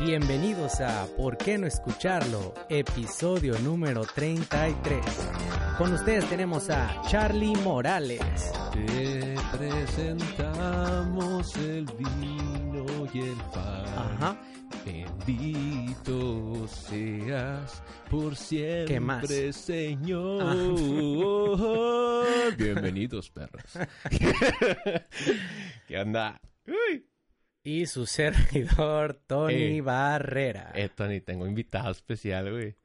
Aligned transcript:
Bienvenidos 0.00 0.80
a 0.80 1.06
¿Por 1.16 1.36
qué 1.36 1.56
no 1.56 1.66
escucharlo? 1.66 2.54
Episodio 2.68 3.58
número 3.60 4.04
33. 4.04 5.00
Con 5.78 5.92
ustedes 5.92 6.28
tenemos 6.28 6.68
a 6.68 7.00
Charlie 7.08 7.54
Morales. 7.62 8.52
Te 8.72 9.34
presentamos 9.56 11.56
el 11.56 11.86
vino 11.86 13.06
y 13.12 13.20
el 13.20 13.36
pan. 13.52 13.86
Ajá. 13.96 14.36
Bendito 14.84 16.66
seas 16.68 17.82
por 18.10 18.34
siempre, 18.36 18.84
¿Qué 18.86 19.00
más? 19.00 19.24
Ah. 19.24 19.52
Señor. 19.52 20.74
Bienvenidos, 22.58 23.30
perros. 23.30 23.62
¿Qué 25.86 25.98
onda? 25.98 26.38
Uy. 26.66 27.06
Y 27.66 27.86
su 27.86 28.04
servidor, 28.86 29.14
Tony 29.26 29.78
Eh. 29.78 29.80
Barrera. 29.80 30.70
Eh, 30.74 30.90
Tony, 30.90 31.20
tengo 31.22 31.46
invitado 31.46 31.90
especial, 31.90 32.50
güey. 32.52 32.76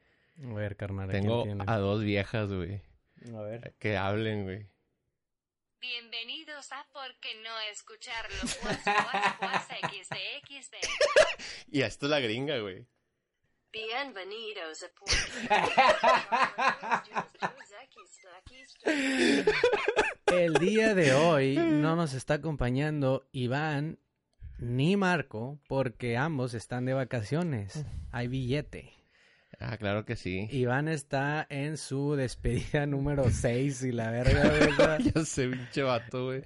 A 0.49 0.53
ver, 0.53 0.77
carnal. 0.77 1.09
¿a 1.09 1.11
Tengo 1.11 1.45
a 1.67 1.77
dos 1.77 2.01
viejas, 2.01 2.49
güey. 2.51 2.81
A 3.35 3.41
ver. 3.41 3.75
Que 3.77 3.97
hablen, 3.97 4.43
güey. 4.45 4.65
Bienvenidos 5.81 6.71
a 6.71 6.87
¿Por 6.93 7.19
qué 7.19 7.29
no 7.43 7.51
escucharlo? 7.71 8.37
XD, 8.37 10.15
XD. 10.47 10.75
Y 11.71 11.81
esto 11.81 12.05
es 12.05 12.09
la 12.09 12.19
gringa, 12.21 12.57
güey. 12.59 12.85
Bienvenidos 13.71 14.83
a 14.83 14.89
¿Por 14.97 15.09
El 20.33 20.53
día 20.55 20.93
de 20.95 21.13
hoy 21.13 21.55
no 21.57 21.95
nos 21.95 22.13
está 22.13 22.35
acompañando 22.35 23.27
Iván 23.31 23.99
ni 24.59 24.97
Marco 24.97 25.59
porque 25.67 26.17
ambos 26.17 26.53
están 26.53 26.85
de 26.85 26.93
vacaciones. 26.93 27.85
Hay 28.11 28.27
billete. 28.27 28.93
Ah, 29.59 29.77
claro 29.77 30.05
que 30.05 30.15
sí. 30.15 30.47
Iván 30.51 30.87
está 30.87 31.45
en 31.49 31.77
su 31.77 32.15
despedida 32.15 32.85
número 32.87 33.29
6 33.29 33.83
y 33.83 33.91
la 33.91 34.11
verga, 34.11 34.43
¿verdad? 34.49 34.99
Yo 34.99 35.25
sé, 35.25 35.49
pinche 35.49 35.83
vato, 35.83 36.25
güey. 36.25 36.43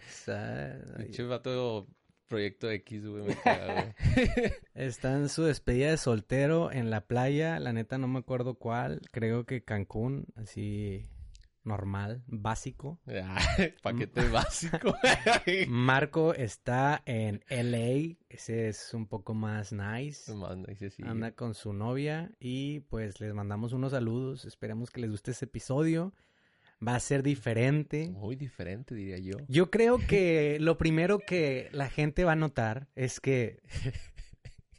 Pinche 0.97 1.23
vato 1.23 1.88
Proyecto 2.27 2.71
X, 2.71 3.05
güey, 3.05 3.23
me 3.23 3.35
caga, 3.35 3.73
güey. 4.16 4.51
está 4.73 5.13
en 5.13 5.29
su 5.29 5.43
despedida 5.43 5.91
de 5.91 5.97
soltero 5.97 6.71
en 6.71 6.89
la 6.89 7.01
playa. 7.01 7.59
La 7.59 7.73
neta 7.73 7.99
no 7.99 8.07
me 8.07 8.19
acuerdo 8.19 8.55
cuál. 8.55 9.01
Creo 9.11 9.45
que 9.45 9.63
Cancún, 9.63 10.25
así 10.35 11.07
normal, 11.64 12.23
básico. 12.28 13.00
Ah, 13.08 13.38
paquete 13.81 14.28
básico. 14.30 14.95
Marco 15.67 16.33
está 16.33 17.02
en 17.06 17.44
LA. 17.50 18.17
Ese 18.30 18.69
es 18.69 18.94
un 18.94 19.08
poco 19.08 19.33
más 19.33 19.72
nice. 19.72 20.34
Manda, 20.34 20.69
dice 20.69 20.89
sí. 20.89 21.03
anda 21.06 21.31
con 21.31 21.53
su 21.53 21.73
novia 21.73 22.31
y 22.39 22.81
pues 22.81 23.19
les 23.19 23.34
mandamos 23.34 23.73
unos 23.73 23.91
saludos. 23.91 24.45
Esperemos 24.45 24.89
que 24.89 25.02
les 25.02 25.11
guste 25.11 25.31
este 25.31 25.45
episodio. 25.45 26.14
Va 26.86 26.95
a 26.95 27.00
ser 27.00 27.23
diferente. 27.23 28.09
Muy 28.09 28.36
diferente, 28.36 28.94
diría 28.94 29.17
yo. 29.17 29.38
Yo 29.47 29.72
creo 29.72 30.00
que 30.00 30.58
lo 30.59 30.78
primero 30.78 31.19
que 31.19 31.69
la 31.72 31.89
gente 31.89 32.25
va 32.25 32.34
a 32.34 32.36
notar 32.36 32.89
es 32.95 33.19
que 33.19 33.61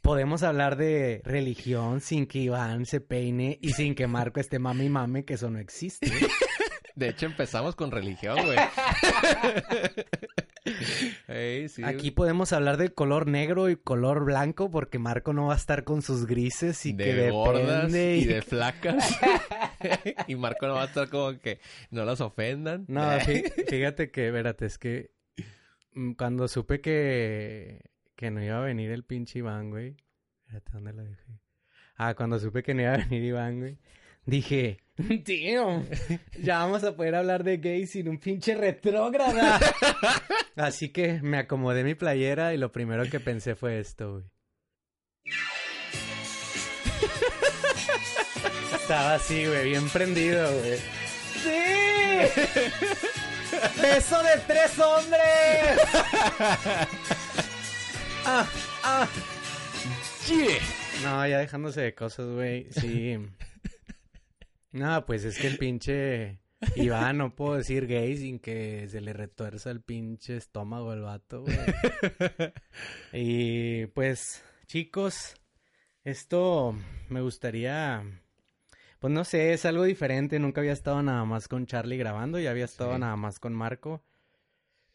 podemos 0.05 0.43
hablar 0.43 0.77
de 0.77 1.21
religión 1.23 1.99
sin 1.99 2.27
que 2.27 2.37
Iván 2.37 2.85
se 2.85 3.01
peine 3.01 3.57
y 3.59 3.71
sin 3.71 3.95
que 3.95 4.05
Marco 4.05 4.39
esté 4.39 4.59
mame 4.59 4.85
y 4.85 4.89
mame, 4.89 5.25
que 5.25 5.33
eso 5.33 5.49
no 5.49 5.57
existe. 5.57 6.11
De 6.95 7.09
hecho, 7.09 7.25
empezamos 7.25 7.75
con 7.75 7.91
religión, 7.91 8.37
güey. 8.45 8.57
Sí. 11.69 11.83
Aquí 11.83 12.09
podemos 12.11 12.53
hablar 12.53 12.77
de 12.77 12.89
color 12.89 13.27
negro 13.27 13.69
y 13.69 13.75
color 13.75 14.25
blanco 14.25 14.71
porque 14.71 14.97
Marco 14.99 15.31
no 15.33 15.47
va 15.47 15.53
a 15.53 15.57
estar 15.57 15.83
con 15.83 16.01
sus 16.01 16.25
grises 16.25 16.85
y 16.85 16.93
de 16.93 17.05
que 17.05 17.29
gordas 17.31 17.91
depende 17.91 18.17
y 18.17 18.25
de 18.25 18.41
flacas. 18.41 19.15
y 20.27 20.35
Marco 20.35 20.67
no 20.67 20.75
va 20.75 20.83
a 20.83 20.85
estar 20.85 21.09
como 21.09 21.37
que 21.39 21.59
no 21.91 22.03
las 22.05 22.21
ofendan. 22.21 22.85
No, 22.87 23.01
fí- 23.19 23.51
fíjate 23.69 24.09
que, 24.11 24.27
espérate, 24.27 24.65
es 24.65 24.77
que 24.77 25.11
mm, 25.93 26.13
cuando 26.13 26.47
supe 26.47 26.81
que, 26.81 27.81
que 28.15 28.31
no 28.31 28.43
iba 28.43 28.57
a 28.57 28.61
venir 28.61 28.89
el 28.91 29.03
pinche 29.03 29.39
Iván, 29.39 29.69
güey. 29.69 29.95
Espérate, 30.45 30.71
¿dónde 30.73 30.93
lo 30.93 31.03
dejé? 31.03 31.39
Ah, 31.97 32.13
cuando 32.15 32.39
supe 32.39 32.63
que 32.63 32.73
no 32.73 32.81
iba 32.81 32.93
a 32.93 32.97
venir 32.97 33.23
Iván, 33.23 33.59
güey. 33.59 33.77
Dije, 34.25 34.79
tío, 35.25 35.83
ya 36.41 36.59
vamos 36.59 36.83
a 36.83 36.95
poder 36.95 37.15
hablar 37.15 37.43
de 37.43 37.57
gays 37.57 37.91
sin 37.91 38.09
un 38.09 38.17
pinche 38.17 38.55
retrógrada. 38.55 39.59
Así 40.55 40.89
que 40.89 41.19
me 41.21 41.37
acomodé 41.37 41.83
mi 41.83 41.95
playera 41.95 42.53
y 42.53 42.57
lo 42.57 42.71
primero 42.71 43.03
que 43.09 43.19
pensé 43.19 43.55
fue 43.55 43.79
esto, 43.79 44.13
güey. 44.13 44.23
Estaba 48.73 49.15
así, 49.15 49.47
güey, 49.47 49.69
bien 49.69 49.89
prendido, 49.89 50.47
güey. 50.59 50.77
¡Sí! 51.41 51.49
¡Beso 53.81 54.21
de 54.21 54.37
tres 54.45 54.77
hombres! 54.77 55.79
¡Ah! 58.25 58.47
¡Ah! 58.83 59.07
Yeah. 60.27 60.59
No, 61.03 61.27
ya 61.27 61.39
dejándose 61.39 61.81
de 61.81 61.95
cosas, 61.95 62.27
güey. 62.27 62.67
Sí. 62.71 63.17
No, 64.75 65.05
pues 65.05 65.23
es 65.23 65.37
que 65.39 65.47
el 65.47 65.57
pinche 65.57 66.39
Iván, 66.75 67.17
no 67.17 67.33
puedo 67.35 67.55
decir 67.55 67.87
gay 67.87 68.17
sin 68.17 68.39
que 68.39 68.87
se 68.89 68.99
le 69.01 69.13
retuerza 69.13 69.71
el 69.71 69.81
pinche 69.81 70.35
estómago 70.37 70.91
al 70.91 71.01
vato, 71.01 71.43
güey. 71.43 71.57
Y 73.13 73.85
pues, 73.87 74.43
chicos, 74.67 75.35
esto 76.03 76.75
me 77.09 77.21
gustaría. 77.21 78.03
Pues 78.99 79.13
no 79.13 79.23
sé, 79.23 79.53
es 79.53 79.65
algo 79.65 79.83
diferente. 79.83 80.39
Nunca 80.39 80.61
había 80.61 80.73
estado 80.73 81.01
nada 81.01 81.23
más 81.25 81.47
con 81.47 81.65
Charlie 81.67 81.97
grabando, 81.97 82.39
ya 82.39 82.51
había 82.51 82.65
estado 82.65 82.93
Sí. 82.95 82.99
nada 82.99 83.15
más 83.15 83.39
con 83.39 83.53
Marco. 83.53 84.03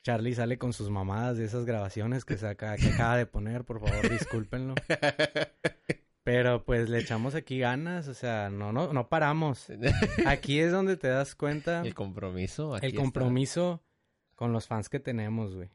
Charlie 0.03 0.35
sale 0.35 0.59
con 0.59 0.73
sus 0.73 0.91
mamadas 0.91 1.37
de 1.37 1.45
esas 1.45 1.65
grabaciones 1.67 2.25
que, 2.25 2.37
saca, 2.39 2.77
que 2.77 2.89
acaba 2.89 3.17
de 3.17 3.27
poner, 3.27 3.65
por 3.65 3.81
favor, 3.81 4.09
discúlpenlo. 4.11 4.75
Pero 6.23 6.65
pues 6.65 6.89
le 6.89 6.99
echamos 6.99 7.35
aquí 7.35 7.59
ganas, 7.59 8.07
o 8.09 8.15
sea, 8.15 8.51
no, 8.51 8.73
no, 8.73 8.93
no 8.93 9.09
paramos. 9.09 9.69
Aquí 10.27 10.61
es 10.61 10.71
donde 10.71 10.97
te 10.97 11.09
das 11.09 11.35
cuenta 11.35 11.81
El 11.81 11.95
compromiso. 11.95 12.75
aquí 12.75 12.87
el 12.87 12.93
está. 12.93 13.03
compromiso 13.03 13.83
con 14.35 14.53
los 14.53 14.67
fans 14.67 14.89
que 14.91 15.01
tenemos, 15.01 15.55
güey. 15.55 15.71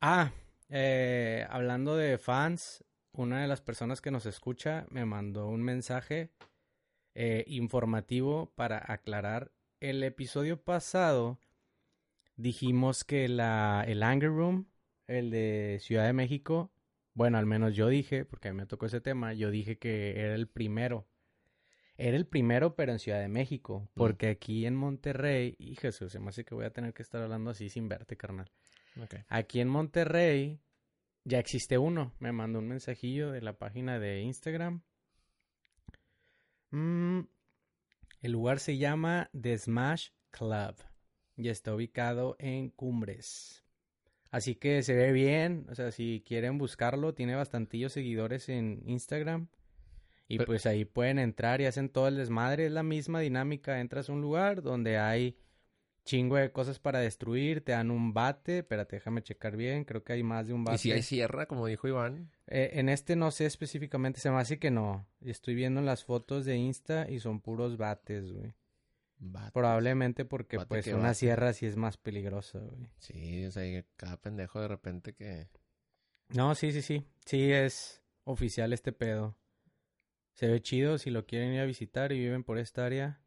Ah, 0.00 0.32
eh, 0.68 1.46
hablando 1.48 1.96
de 1.96 2.18
fans, 2.18 2.84
una 3.12 3.40
de 3.40 3.48
las 3.48 3.60
personas 3.62 4.00
que 4.00 4.10
nos 4.10 4.26
escucha 4.26 4.86
me 4.90 5.04
mandó 5.06 5.48
un 5.48 5.62
mensaje 5.62 6.30
eh, 7.14 7.44
informativo 7.48 8.52
para 8.54 8.82
aclarar. 8.92 9.50
El 9.80 10.02
episodio 10.02 10.62
pasado 10.62 11.38
dijimos 12.36 13.02
que 13.04 13.28
la, 13.28 13.84
el 13.86 14.02
Anger 14.02 14.30
Room, 14.30 14.66
el 15.06 15.30
de 15.30 15.78
Ciudad 15.80 16.04
de 16.04 16.12
México, 16.12 16.70
bueno, 17.18 17.36
al 17.36 17.46
menos 17.46 17.74
yo 17.74 17.88
dije, 17.88 18.24
porque 18.24 18.46
a 18.46 18.52
mí 18.52 18.58
me 18.58 18.66
tocó 18.66 18.86
ese 18.86 19.00
tema, 19.00 19.34
yo 19.34 19.50
dije 19.50 19.76
que 19.76 20.20
era 20.20 20.36
el 20.36 20.46
primero. 20.46 21.08
Era 21.96 22.16
el 22.16 22.28
primero, 22.28 22.76
pero 22.76 22.92
en 22.92 23.00
Ciudad 23.00 23.18
de 23.18 23.26
México. 23.26 23.90
Porque 23.94 24.28
aquí 24.28 24.66
en 24.66 24.76
Monterrey, 24.76 25.56
y 25.58 25.74
Jesús, 25.74 26.12
se 26.12 26.20
me 26.20 26.28
hace 26.28 26.44
que 26.44 26.54
voy 26.54 26.64
a 26.64 26.72
tener 26.72 26.94
que 26.94 27.02
estar 27.02 27.20
hablando 27.20 27.50
así 27.50 27.70
sin 27.70 27.88
verte, 27.88 28.16
carnal. 28.16 28.52
Aquí 29.26 29.58
en 29.58 29.68
Monterrey 29.68 30.60
ya 31.24 31.40
existe 31.40 31.76
uno. 31.76 32.14
Me 32.20 32.30
mandó 32.30 32.60
un 32.60 32.68
mensajillo 32.68 33.32
de 33.32 33.40
la 33.40 33.58
página 33.58 33.98
de 33.98 34.20
Instagram. 34.20 34.84
Mm, 36.70 37.22
el 38.20 38.30
lugar 38.30 38.60
se 38.60 38.78
llama 38.78 39.28
The 39.32 39.58
Smash 39.58 40.10
Club 40.30 40.76
y 41.34 41.48
está 41.48 41.74
ubicado 41.74 42.36
en 42.38 42.70
Cumbres. 42.70 43.64
Así 44.30 44.54
que 44.54 44.82
se 44.82 44.94
ve 44.94 45.12
bien, 45.12 45.66
o 45.70 45.74
sea, 45.74 45.90
si 45.90 46.22
quieren 46.26 46.58
buscarlo, 46.58 47.14
tiene 47.14 47.34
bastantillos 47.34 47.92
seguidores 47.92 48.48
en 48.48 48.82
Instagram. 48.86 49.48
Y 50.28 50.36
Pero- 50.36 50.46
pues 50.48 50.66
ahí 50.66 50.84
pueden 50.84 51.18
entrar 51.18 51.60
y 51.60 51.66
hacen 51.66 51.88
todo 51.88 52.08
el 52.08 52.16
desmadre, 52.16 52.66
es 52.66 52.72
la 52.72 52.82
misma 52.82 53.20
dinámica, 53.20 53.80
entras 53.80 54.10
a 54.10 54.12
un 54.12 54.20
lugar 54.20 54.62
donde 54.62 54.98
hay 54.98 55.38
chingo 56.04 56.36
de 56.36 56.52
cosas 56.52 56.78
para 56.78 57.00
destruir, 57.00 57.62
te 57.62 57.72
dan 57.72 57.90
un 57.90 58.14
bate, 58.14 58.58
espérate, 58.58 58.96
déjame 58.96 59.22
checar 59.22 59.56
bien, 59.56 59.84
creo 59.84 60.04
que 60.04 60.14
hay 60.14 60.22
más 60.22 60.46
de 60.46 60.54
un 60.54 60.64
bate. 60.64 60.76
Y 60.76 60.78
si 60.78 60.92
hay 60.92 61.02
sierra, 61.02 61.46
como 61.46 61.66
dijo 61.66 61.86
Iván. 61.86 62.30
Eh, 62.46 62.70
en 62.74 62.88
este 62.88 63.14
no 63.14 63.30
sé 63.30 63.44
específicamente, 63.44 64.18
se 64.20 64.30
me 64.30 64.38
hace 64.38 64.58
que 64.58 64.70
no. 64.70 65.06
Estoy 65.20 65.54
viendo 65.54 65.82
las 65.82 66.04
fotos 66.04 66.46
de 66.46 66.56
Insta 66.56 67.10
y 67.10 67.20
son 67.20 67.40
puros 67.40 67.76
bates, 67.76 68.32
güey. 68.32 68.54
Bate. 69.18 69.52
Probablemente 69.52 70.24
porque 70.24 70.56
Bate 70.58 70.68
pues 70.68 70.86
una 70.88 70.98
bate. 70.98 71.14
sierra 71.14 71.52
sí 71.52 71.66
es 71.66 71.76
más 71.76 71.96
peligrosa, 71.96 72.58
güey. 72.58 72.88
Sí, 72.98 73.44
o 73.46 73.50
sea, 73.50 73.84
cada 73.96 74.16
pendejo 74.20 74.60
de 74.60 74.68
repente 74.68 75.14
que... 75.14 75.48
No, 76.28 76.54
sí, 76.54 76.72
sí, 76.72 76.82
sí. 76.82 77.04
Sí 77.24 77.52
es 77.52 78.02
oficial 78.24 78.72
este 78.72 78.92
pedo. 78.92 79.36
Se 80.34 80.46
ve 80.46 80.60
chido 80.60 80.98
si 80.98 81.10
lo 81.10 81.26
quieren 81.26 81.52
ir 81.52 81.60
a 81.60 81.64
visitar 81.64 82.12
y 82.12 82.18
viven 82.18 82.44
por 82.44 82.58
esta 82.58 82.86
área. 82.86 83.20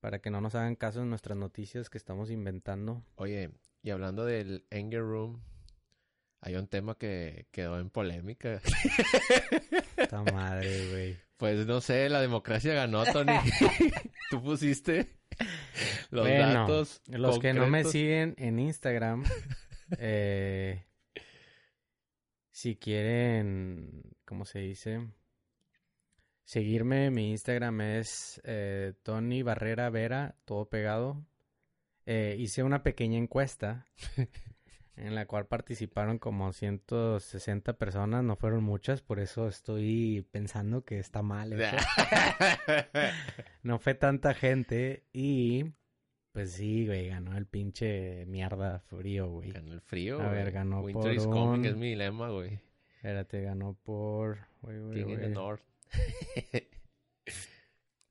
Para 0.00 0.20
que 0.20 0.30
no 0.30 0.40
nos 0.40 0.54
hagan 0.54 0.76
caso 0.76 1.02
en 1.02 1.10
nuestras 1.10 1.36
noticias 1.36 1.90
que 1.90 1.98
estamos 1.98 2.30
inventando. 2.30 3.04
Oye, 3.16 3.50
y 3.82 3.90
hablando 3.90 4.24
del 4.24 4.64
Anger 4.70 5.02
Room, 5.02 5.42
hay 6.40 6.54
un 6.56 6.68
tema 6.68 6.96
que 6.96 7.46
quedó 7.50 7.78
en 7.78 7.90
polémica. 7.90 8.60
Esta 9.96 10.22
madre, 10.22 10.90
güey. 10.90 11.16
Pues 11.36 11.66
no 11.66 11.80
sé, 11.80 12.08
la 12.08 12.20
democracia 12.20 12.74
ganó, 12.74 13.04
Tony. 13.04 13.32
Tú 14.30 14.42
pusiste 14.42 15.08
los 16.10 16.26
Bueno, 16.26 16.52
datos. 16.52 17.02
Los 17.06 17.38
que 17.38 17.52
no 17.52 17.68
me 17.68 17.84
siguen 17.84 18.34
en 18.38 18.58
Instagram, 18.58 19.24
eh, 19.98 20.84
si 22.50 22.76
quieren, 22.76 24.02
¿cómo 24.24 24.44
se 24.44 24.60
dice? 24.60 25.06
Seguirme, 26.44 27.10
mi 27.10 27.30
Instagram 27.30 27.80
es 27.82 28.40
eh, 28.44 28.94
Tony 29.02 29.42
Barrera 29.42 29.90
Vera, 29.90 30.36
todo 30.44 30.68
pegado. 30.68 31.24
Eh, 32.06 32.36
hice 32.38 32.62
una 32.62 32.82
pequeña 32.82 33.18
encuesta 33.18 33.86
en 34.98 35.14
la 35.14 35.26
cual 35.26 35.46
participaron 35.46 36.18
como 36.18 36.52
160 36.52 37.72
personas, 37.74 38.24
no 38.24 38.36
fueron 38.36 38.64
muchas, 38.64 39.00
por 39.00 39.20
eso 39.20 39.48
estoy 39.48 40.26
pensando 40.30 40.84
que 40.84 40.98
está 40.98 41.22
mal. 41.22 41.52
hecho. 41.52 41.76
No 43.62 43.78
fue 43.78 43.94
tanta 43.94 44.34
gente 44.34 45.04
y 45.12 45.64
pues 46.32 46.52
sí, 46.52 46.86
güey, 46.86 47.08
ganó 47.08 47.36
el 47.36 47.46
pinche 47.46 48.24
mierda 48.26 48.80
frío, 48.80 49.28
güey. 49.28 49.50
Ganó 49.52 49.72
el 49.72 49.80
frío. 49.80 50.20
A 50.20 50.28
ver, 50.30 50.52
ganó 50.52 50.80
Winter 50.80 51.02
por 51.02 51.12
is 51.12 51.26
coming 51.26 51.60
un- 51.60 51.64
es 51.66 51.76
mi 51.76 51.88
dilema, 51.90 52.28
güey. 52.30 52.60
Espérate, 52.96 53.42
ganó 53.42 53.74
por... 53.82 54.38
güey, 54.62 54.78
güey, 54.80 54.94
King 55.04 55.10
in 55.14 55.20
the. 55.20 55.28
North. 55.28 55.62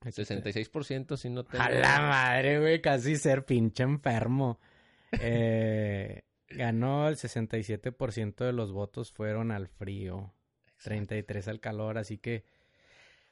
Aquí 0.02 0.22
está. 0.22 0.36
66% 0.36 1.18
si 1.18 1.30
no 1.30 1.44
tengo... 1.44 1.64
A 1.64 1.70
la 1.70 2.00
madre, 2.02 2.60
güey, 2.60 2.82
casi 2.82 3.16
ser 3.18 3.46
pinche 3.46 3.84
enfermo. 3.84 4.60
Eh, 5.20 6.22
ganó 6.50 7.08
el 7.08 7.16
67% 7.16 8.46
de 8.46 8.54
los 8.54 8.72
votos 8.72 9.12
fueron 9.12 9.52
al 9.52 9.68
frío, 9.68 10.34
33 10.84 11.48
al 11.48 11.60
calor, 11.60 11.98
así 11.98 12.18
que 12.18 12.44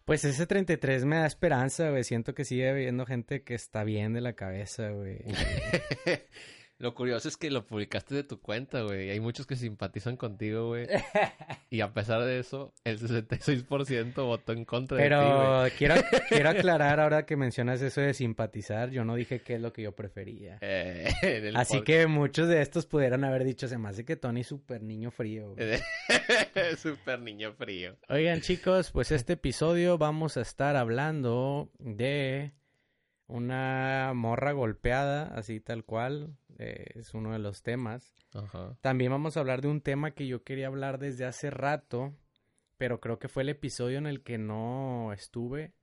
pues 0.05 0.23
ese 0.23 0.45
33 0.45 1.03
me 1.05 1.17
da 1.17 1.25
esperanza, 1.25 1.89
güey. 1.89 2.03
Siento 2.03 2.35
que 2.35 2.45
sigue 2.45 2.69
habiendo 2.69 3.07
gente 3.07 3.43
que 3.43 3.55
está 3.55 3.83
bien 3.83 4.13
de 4.13 4.21
la 4.21 4.33
cabeza, 4.33 4.91
güey. 4.91 5.17
Lo 6.77 6.93
curioso 6.93 7.29
es 7.29 7.37
que 7.37 7.49
lo 7.49 7.65
publicaste 7.65 8.15
de 8.15 8.23
tu 8.23 8.41
cuenta, 8.41 8.81
güey. 8.81 9.09
Hay 9.09 9.21
muchos 9.21 9.47
que 9.47 9.55
simpatizan 9.55 10.17
contigo, 10.17 10.67
güey. 10.67 10.87
Y 11.71 11.81
a 11.81 11.93
pesar 11.93 12.23
de 12.23 12.39
eso, 12.39 12.73
el 12.85 12.99
66% 12.99 14.13
votó 14.23 14.53
en 14.53 14.63
contra 14.65 14.97
de 14.97 15.03
ti, 15.03 15.09
güey. 15.09 15.27
Pero 15.27 15.75
quiero, 15.77 15.95
quiero 16.29 16.49
aclarar 16.49 16.99
ahora 16.99 17.25
que 17.25 17.35
mencionas 17.35 17.81
eso 17.81 17.99
de 18.01 18.13
simpatizar, 18.13 18.91
yo 18.91 19.03
no 19.03 19.15
dije 19.15 19.39
qué 19.41 19.55
es 19.55 19.61
lo 19.61 19.73
que 19.73 19.81
yo 19.81 19.93
prefería. 19.95 20.59
Eh, 20.67 21.51
Así 21.55 21.81
que 21.81 22.07
muchos 22.07 22.47
de 22.47 22.61
estos 22.61 22.85
pudieran 22.85 23.23
haber 23.23 23.43
dicho, 23.43 23.67
se 23.67 23.77
me 23.77 23.89
hace 23.89 24.05
que 24.05 24.15
Tony 24.15 24.41
es 24.41 24.47
súper 24.47 24.81
niño 24.81 25.11
frío. 25.11 25.53
güey". 25.53 25.79
Super 26.77 27.19
niño 27.19 27.53
frío. 27.53 27.95
Oigan 28.09 28.41
chicos, 28.41 28.91
pues 28.91 29.11
este 29.11 29.33
episodio 29.33 29.97
vamos 29.97 30.37
a 30.37 30.41
estar 30.41 30.75
hablando 30.75 31.69
de 31.79 32.51
una 33.27 34.11
morra 34.13 34.51
golpeada, 34.51 35.27
así 35.35 35.59
tal 35.59 35.83
cual, 35.83 36.37
eh, 36.57 36.85
es 36.95 37.13
uno 37.13 37.33
de 37.33 37.39
los 37.39 37.63
temas. 37.63 38.15
Ajá. 38.33 38.77
También 38.81 39.11
vamos 39.11 39.35
a 39.35 39.39
hablar 39.39 39.61
de 39.61 39.67
un 39.67 39.81
tema 39.81 40.11
que 40.11 40.27
yo 40.27 40.43
quería 40.43 40.67
hablar 40.67 40.99
desde 40.99 41.25
hace 41.25 41.49
rato, 41.49 42.15
pero 42.77 42.99
creo 42.99 43.19
que 43.19 43.27
fue 43.27 43.43
el 43.43 43.49
episodio 43.49 43.97
en 43.97 44.07
el 44.07 44.23
que 44.23 44.37
no 44.37 45.11
estuve. 45.13 45.73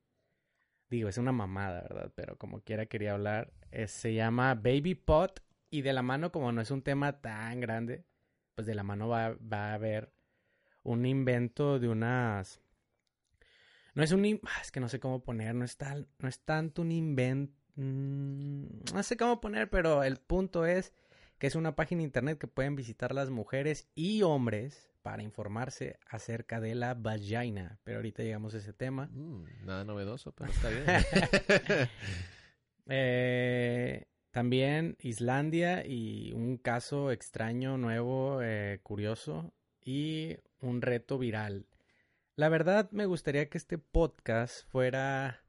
Digo, 0.88 1.08
es 1.08 1.18
una 1.18 1.32
mamada, 1.32 1.82
¿verdad? 1.82 2.12
Pero 2.14 2.36
como 2.36 2.60
quiera 2.60 2.86
quería 2.86 3.14
hablar. 3.14 3.52
Eh, 3.70 3.88
se 3.88 4.14
llama 4.14 4.54
Baby 4.54 4.94
Pot 4.94 5.42
y 5.70 5.82
de 5.82 5.94
la 5.94 6.02
mano, 6.02 6.30
como 6.30 6.52
no 6.52 6.60
es 6.60 6.70
un 6.70 6.82
tema 6.82 7.20
tan 7.20 7.60
grande, 7.60 8.04
pues 8.54 8.66
de 8.66 8.74
la 8.74 8.82
mano 8.82 9.08
va, 9.08 9.36
va 9.40 9.70
a 9.70 9.74
haber 9.74 10.12
un 10.82 11.06
invento 11.06 11.78
de 11.78 11.88
unas... 11.88 12.61
No 13.94 14.02
es 14.02 14.12
un... 14.12 14.40
ah, 14.44 14.60
Es 14.60 14.70
que 14.70 14.80
no 14.80 14.88
sé 14.88 15.00
cómo 15.00 15.22
poner, 15.22 15.54
no 15.54 15.64
es, 15.64 15.76
tal, 15.76 16.08
no 16.18 16.28
es 16.28 16.40
tanto 16.40 16.82
un 16.82 16.92
invento... 16.92 17.54
No 17.74 19.02
sé 19.02 19.16
cómo 19.16 19.40
poner, 19.40 19.70
pero 19.70 20.02
el 20.02 20.18
punto 20.18 20.66
es 20.66 20.92
que 21.38 21.46
es 21.46 21.54
una 21.54 21.74
página 21.74 22.00
de 22.00 22.04
internet 22.04 22.38
que 22.38 22.46
pueden 22.46 22.76
visitar 22.76 23.14
las 23.14 23.30
mujeres 23.30 23.88
y 23.94 24.22
hombres 24.22 24.90
para 25.02 25.22
informarse 25.22 25.98
acerca 26.08 26.60
de 26.60 26.74
la 26.74 26.94
vagina. 26.94 27.78
Pero 27.82 27.98
ahorita 27.98 28.22
llegamos 28.22 28.54
a 28.54 28.58
ese 28.58 28.72
tema. 28.72 29.08
Mm, 29.12 29.64
nada 29.64 29.84
novedoso, 29.84 30.32
pero 30.32 30.50
está 30.50 30.68
bien. 30.68 30.84
Eh, 32.86 34.06
también 34.32 34.96
Islandia 34.98 35.86
y 35.86 36.32
un 36.32 36.56
caso 36.56 37.12
extraño, 37.12 37.78
nuevo, 37.78 38.40
eh, 38.42 38.80
curioso 38.82 39.52
y 39.84 40.36
un 40.60 40.82
reto 40.82 41.16
viral. 41.16 41.64
La 42.34 42.48
verdad 42.48 42.90
me 42.92 43.04
gustaría 43.04 43.50
que 43.50 43.58
este 43.58 43.76
podcast 43.76 44.66
fuera, 44.68 45.44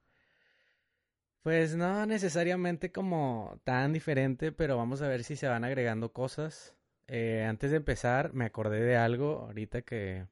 pues 1.41 1.77
no 1.77 2.05
necesariamente 2.05 2.91
como 2.91 3.61
tan 3.63 3.93
diferente, 3.93 4.51
pero 4.51 4.75
vamos 4.75 5.01
a 5.01 5.07
ver 5.07 5.23
si 5.23 5.37
se 5.37 5.47
van 5.47 5.63
agregando 5.63 6.11
cosas. 6.11 6.75
Eh, 7.07 7.45
antes 7.47 7.71
de 7.71 7.77
empezar, 7.77 8.33
me 8.33 8.45
acordé 8.45 8.81
de 8.81 8.97
algo 8.97 9.45
ahorita 9.45 9.83
que 9.83 10.27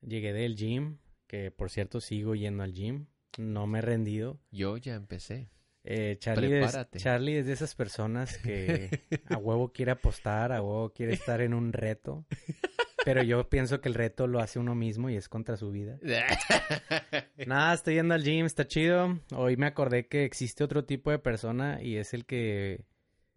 llegué 0.00 0.32
del 0.32 0.56
gym, 0.56 0.98
que 1.28 1.52
por 1.52 1.70
cierto 1.70 2.00
sigo 2.00 2.34
yendo 2.34 2.64
al 2.64 2.72
gym, 2.72 3.06
no 3.38 3.68
me 3.68 3.78
he 3.78 3.82
rendido. 3.82 4.40
Yo 4.50 4.76
ya 4.76 4.96
empecé. 4.96 5.50
Eh, 5.84 6.16
Charlie, 6.18 6.64
es. 6.64 6.76
Charlie 6.96 7.38
es 7.38 7.46
de 7.46 7.52
esas 7.52 7.76
personas 7.76 8.38
que 8.38 8.90
a 9.28 9.36
huevo 9.38 9.72
quiere 9.72 9.92
apostar, 9.92 10.50
a 10.52 10.60
huevo 10.60 10.92
quiere 10.92 11.12
estar 11.12 11.40
en 11.40 11.54
un 11.54 11.72
reto. 11.72 12.26
Pero 13.04 13.22
yo 13.22 13.48
pienso 13.48 13.80
que 13.80 13.88
el 13.88 13.94
reto 13.94 14.26
lo 14.26 14.40
hace 14.40 14.58
uno 14.58 14.74
mismo 14.74 15.08
y 15.10 15.16
es 15.16 15.28
contra 15.28 15.56
su 15.56 15.70
vida. 15.70 15.98
Nada, 17.46 17.74
estoy 17.74 17.94
yendo 17.94 18.14
al 18.14 18.22
gym, 18.22 18.46
está 18.46 18.66
chido. 18.66 19.18
Hoy 19.34 19.56
me 19.56 19.66
acordé 19.66 20.06
que 20.06 20.24
existe 20.24 20.64
otro 20.64 20.84
tipo 20.84 21.10
de 21.10 21.18
persona 21.18 21.82
y 21.82 21.96
es 21.96 22.14
el 22.14 22.26
que 22.26 22.84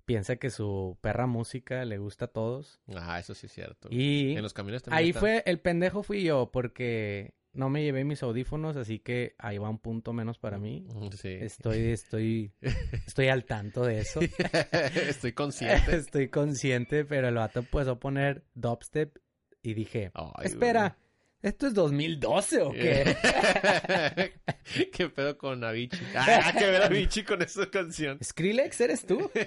piensa 0.06 0.36
que 0.36 0.50
su 0.50 0.98
perra 1.02 1.28
música 1.28 1.86
le 1.86 1.98
gusta 1.98 2.26
a 2.26 2.28
todos. 2.30 2.82
Ah, 2.94 3.20
eso 3.20 3.34
sí 3.34 3.46
es 3.48 3.54
cierto. 3.54 3.88
Y 3.92 4.36
en 4.36 4.42
los 4.44 4.54
camiones 4.54 4.84
también 4.84 5.06
ahí 5.06 5.14
fue, 5.14 5.44
el 5.46 5.60
pendejo 5.60 6.04
fui 6.04 6.24
yo 6.24 6.50
porque 6.52 7.34
no 7.54 7.70
me 7.70 7.84
llevé 7.84 8.04
mis 8.04 8.24
audífonos, 8.24 8.76
así 8.76 9.00
que 9.00 9.36
ahí 9.38 9.58
va 9.60 9.70
un 9.70 9.78
punto 9.80 10.12
menos 10.12 10.40
para 10.40 10.58
mí. 10.58 10.86
Mm, 10.90 11.08
Sí. 11.12 11.30
Estoy, 11.40 11.78
estoy, 11.92 12.52
estoy 13.08 13.28
al 13.30 13.46
tanto 13.46 13.86
de 13.86 14.00
eso. 14.00 14.20
Estoy 15.08 15.34
consciente. 15.34 15.96
Estoy 15.96 16.30
consciente, 16.30 17.06
pero 17.06 17.30
el 17.30 17.36
vato 17.36 17.60
empezó 17.60 17.92
a 17.92 18.00
poner 18.00 18.44
dubstep 18.56 19.18
y 19.64 19.74
dije, 19.74 20.12
Ay, 20.14 20.46
espera, 20.46 20.98
¿esto 21.42 21.66
es 21.68 21.74
2012 21.74 22.62
o 22.62 22.72
qué? 22.72 23.16
¿Qué 24.94 25.10
pedo 25.10 25.38
con 25.38 25.64
Avicii? 25.64 26.06
Ah, 26.16 26.54
que 26.58 26.66
ver 26.68 26.84
Avicii 26.84 27.24
con 27.24 27.42
esa 27.42 27.70
canción. 27.72 28.20
¿Skrillex 28.24 28.80
eres 28.82 29.06
tú? 29.06 29.30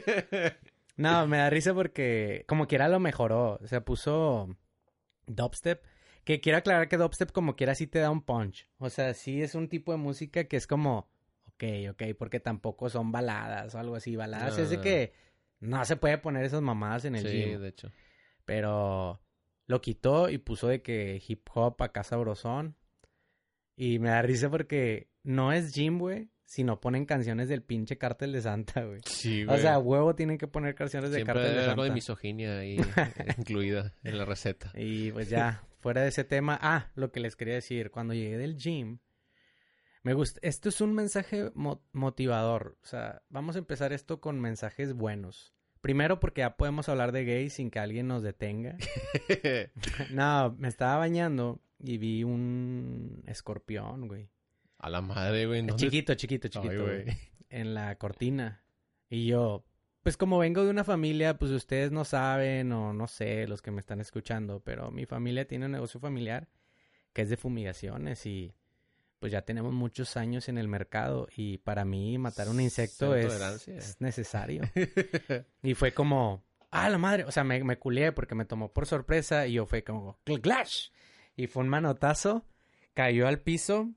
No, 0.99 1.27
me 1.27 1.37
da 1.37 1.51
risa 1.51 1.75
porque 1.75 2.45
como 2.49 2.67
quiera 2.67 2.89
lo 2.89 2.99
mejoró. 2.99 3.59
O 3.63 3.67
sea, 3.67 3.85
puso 3.85 4.57
dubstep. 5.27 5.85
Que 6.25 6.41
quiero 6.41 6.57
aclarar 6.57 6.89
que 6.89 6.97
dubstep 6.97 7.33
como 7.33 7.55
quiera 7.55 7.75
sí 7.75 7.87
te 7.87 7.99
da 7.99 8.11
un 8.11 8.23
punch. 8.23 8.67
O 8.79 8.89
sea, 8.89 9.13
sí 9.13 9.43
es 9.43 9.55
un 9.55 9.69
tipo 9.69 9.93
de 9.93 9.99
música 9.99 10.45
que 10.45 10.57
es 10.57 10.67
como, 10.67 11.11
ok, 11.49 11.65
ok, 11.91 12.03
porque 12.19 12.41
tampoco 12.41 12.89
son 12.89 13.13
baladas 13.13 13.75
o 13.75 13.79
algo 13.79 13.95
así. 13.95 14.17
Baladas 14.17 14.57
No, 14.57 14.63
es 14.65 14.71
de 14.71 14.77
no. 14.79 14.83
que 14.83 15.13
no 15.61 15.85
se 15.85 15.97
puede 15.97 16.17
poner 16.17 16.47
esas 16.47 16.63
mamadas 16.63 17.05
en 17.05 17.17
el 17.17 17.29
sí, 17.29 17.43
gym. 17.45 17.61
de 17.61 17.69
hecho. 17.69 17.93
Pero 18.47 19.21
lo 19.67 19.81
quitó 19.81 20.29
y 20.31 20.39
puso 20.39 20.69
de 20.69 20.83
que 20.83 21.23
hip 21.27 21.47
hop 21.55 21.83
acá 21.83 22.03
sabrosón. 22.05 22.77
Y 23.77 23.99
me 23.99 24.09
da 24.11 24.23
risa 24.23 24.49
porque 24.51 25.11
no 25.23 25.53
es 25.53 25.73
gym, 25.75 25.99
güey, 25.99 26.31
sino 26.45 26.81
ponen 26.81 27.05
canciones 27.05 27.49
del 27.49 27.63
pinche 27.63 27.99
Cártel 27.99 28.33
de 28.33 28.41
Santa, 28.41 28.85
güey. 28.85 29.01
Sí, 29.05 29.45
O 29.47 29.57
sea, 29.59 29.79
huevo 29.79 30.15
tienen 30.15 30.39
que 30.39 30.47
poner 30.49 30.75
canciones 30.75 31.11
de 31.11 31.25
Cártel 31.25 31.53
de 31.57 31.65
algo 31.65 31.83
de 31.83 31.89
Santa. 31.89 31.95
misoginia 31.95 32.59
ahí 32.61 32.77
eh, 32.97 33.35
incluida 33.37 33.93
en 34.03 34.17
la 34.19 34.25
receta. 34.25 34.71
Y 34.75 35.11
pues 35.13 35.29
ya, 35.29 35.65
fuera 35.81 36.03
de 36.03 36.09
ese 36.09 36.25
tema. 36.25 36.59
Ah, 36.63 36.91
lo 36.95 37.11
que 37.13 37.21
les 37.21 37.37
quería 37.37 37.55
decir. 37.55 37.91
Cuando 37.91 38.15
llegué 38.15 38.39
del 38.39 38.57
gym, 38.57 38.99
me 40.05 40.15
gusta. 40.15 40.39
Esto 40.43 40.69
es 40.69 40.81
un 40.81 40.95
mensaje 40.95 41.51
mo- 41.55 41.85
motivador. 41.93 42.79
O 42.83 42.87
sea, 42.87 43.23
vamos 43.29 43.57
a 43.57 43.59
empezar 43.59 43.93
esto 43.93 44.21
con 44.21 44.41
mensajes 44.41 44.95
buenos. 44.95 45.53
Primero 45.87 46.19
porque 46.19 46.41
ya 46.41 46.57
podemos 46.57 46.89
hablar 46.89 47.13
de 47.13 47.25
gays 47.25 47.53
sin 47.53 47.71
que 47.71 47.79
alguien 47.79 48.09
nos 48.09 48.25
detenga. 48.25 48.77
no, 50.11 50.53
me 50.59 50.67
estaba 50.67 50.97
bañando 50.97 51.61
y 51.79 51.99
vi 51.99 52.25
un 52.25 53.23
escorpión, 53.25 54.09
güey. 54.09 54.29
A 54.79 54.91
la 54.91 55.01
madre, 55.01 55.47
güey. 55.47 55.61
¿dónde- 55.61 55.77
Chiquito, 55.77 56.15
chiquito, 56.15 56.47
Ay, 56.49 56.51
chiquito. 56.51 56.83
güey. 56.83 57.05
güey. 57.05 57.17
En 57.51 57.73
la 57.75 57.95
cortina. 57.99 58.65
Y 59.09 59.27
yo, 59.27 59.65
pues 60.03 60.17
como 60.17 60.39
vengo 60.39 60.65
de 60.65 60.71
una 60.71 60.83
familia, 60.83 61.39
pues 61.39 61.53
ustedes 61.53 61.93
no 61.93 62.05
saben 62.05 62.73
o 62.73 62.93
no 62.93 63.07
sé, 63.07 63.47
los 63.47 63.63
que 63.63 63.71
me 63.71 63.79
están 63.79 64.01
escuchando, 64.01 64.59
pero 64.65 64.91
mi 64.91 65.07
familia 65.07 65.47
tiene 65.47 65.67
un 65.67 65.73
negocio 65.73 66.01
familiar 66.01 66.49
que 67.13 67.23
es 67.23 67.31
de 67.31 67.37
fumigaciones 67.37 68.27
y 68.27 68.53
pues 69.27 69.33
ya 69.33 69.43
tenemos 69.43 69.73
muchos 69.73 70.17
años 70.17 70.49
en 70.49 70.57
el 70.57 70.69
mercado 70.69 71.27
y 71.35 71.59
para 71.59 71.85
mí 71.85 72.17
matar 72.17 72.49
un 72.49 72.61
insecto 72.61 73.17
es, 73.17 73.97
necesario. 73.99 74.63
Y 75.65 75.75
fue 75.75 75.93
como, 75.93 76.45
ah, 76.71 76.89
la 76.89 76.97
madre. 76.97 77.25
O 77.25 77.33
sea, 77.33 77.43
me, 77.43 77.65
me 77.65 77.77
culié 77.77 78.13
porque 78.13 78.37
me 78.37 78.45
tomó 78.45 78.73
por 78.73 78.87
sorpresa 78.87 79.49
y 79.49 79.55
yo 79.55 79.67
fue 79.67 79.83
como, 79.83 80.21
clash. 80.41 80.91
Y 81.35 81.49
fue 81.49 81.65
un 81.65 81.69
manotazo, 81.71 82.45
cayó 82.95 83.27
al 83.27 83.41
piso, 83.41 83.91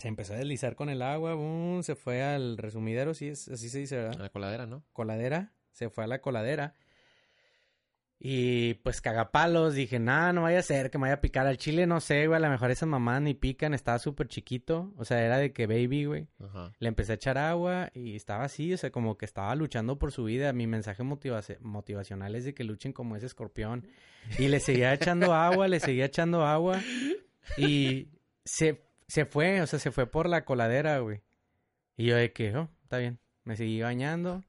se 0.00 0.08
empezó 0.08 0.32
a 0.32 0.38
deslizar 0.38 0.74
con 0.74 0.88
el 0.88 1.02
agua, 1.02 1.34
boom, 1.34 1.84
se 1.84 1.94
fue 1.94 2.24
al 2.24 2.58
resumidero, 2.58 3.14
sí, 3.14 3.28
es, 3.28 3.46
así 3.46 3.68
se 3.68 3.78
dice, 3.78 4.00
A 4.00 4.02
¿verdad? 4.02 4.18
la 4.18 4.30
coladera, 4.30 4.66
¿no? 4.66 4.82
Coladera, 4.92 5.52
se 5.70 5.90
fue 5.90 6.02
a 6.02 6.08
la 6.08 6.20
coladera. 6.20 6.74
Y 8.22 8.74
pues 8.74 9.00
cagapalos, 9.00 9.72
dije, 9.72 9.98
nada, 9.98 10.34
no 10.34 10.42
vaya 10.42 10.58
a 10.58 10.62
ser 10.62 10.90
que 10.90 10.98
me 10.98 11.02
vaya 11.04 11.14
a 11.14 11.20
picar 11.22 11.46
al 11.46 11.56
chile, 11.56 11.86
no 11.86 12.00
sé, 12.00 12.26
güey, 12.26 12.36
a 12.36 12.40
lo 12.40 12.50
mejor 12.50 12.70
esas 12.70 12.86
mamás 12.86 13.22
ni 13.22 13.32
pican, 13.32 13.72
estaba 13.72 13.98
súper 13.98 14.28
chiquito, 14.28 14.92
o 14.98 15.06
sea, 15.06 15.24
era 15.24 15.38
de 15.38 15.54
que 15.54 15.66
baby, 15.66 16.04
güey. 16.04 16.26
Ajá. 16.38 16.70
Le 16.80 16.88
empecé 16.88 17.12
a 17.12 17.14
echar 17.14 17.38
agua 17.38 17.90
y 17.94 18.16
estaba 18.16 18.44
así, 18.44 18.74
o 18.74 18.76
sea, 18.76 18.90
como 18.90 19.16
que 19.16 19.24
estaba 19.24 19.54
luchando 19.54 19.98
por 19.98 20.12
su 20.12 20.24
vida. 20.24 20.52
Mi 20.52 20.66
mensaje 20.66 21.02
motiva- 21.02 21.40
motivacional 21.60 22.34
es 22.34 22.44
de 22.44 22.52
que 22.52 22.62
luchen 22.62 22.92
como 22.92 23.16
ese 23.16 23.24
escorpión. 23.24 23.86
Y 24.38 24.48
le 24.48 24.60
seguía 24.60 24.92
echando 24.92 25.32
agua, 25.32 25.66
le 25.66 25.80
seguía 25.80 26.04
echando 26.04 26.44
agua. 26.44 26.78
Y 27.56 28.08
se, 28.44 28.82
se 29.08 29.24
fue, 29.24 29.62
o 29.62 29.66
sea, 29.66 29.78
se 29.78 29.90
fue 29.92 30.06
por 30.06 30.28
la 30.28 30.44
coladera, 30.44 30.98
güey. 30.98 31.22
Y 31.96 32.04
yo 32.04 32.16
de 32.16 32.32
que, 32.34 32.54
oh, 32.54 32.68
está 32.82 32.98
bien. 32.98 33.18
Me 33.44 33.56
seguí 33.56 33.80
bañando. 33.80 34.44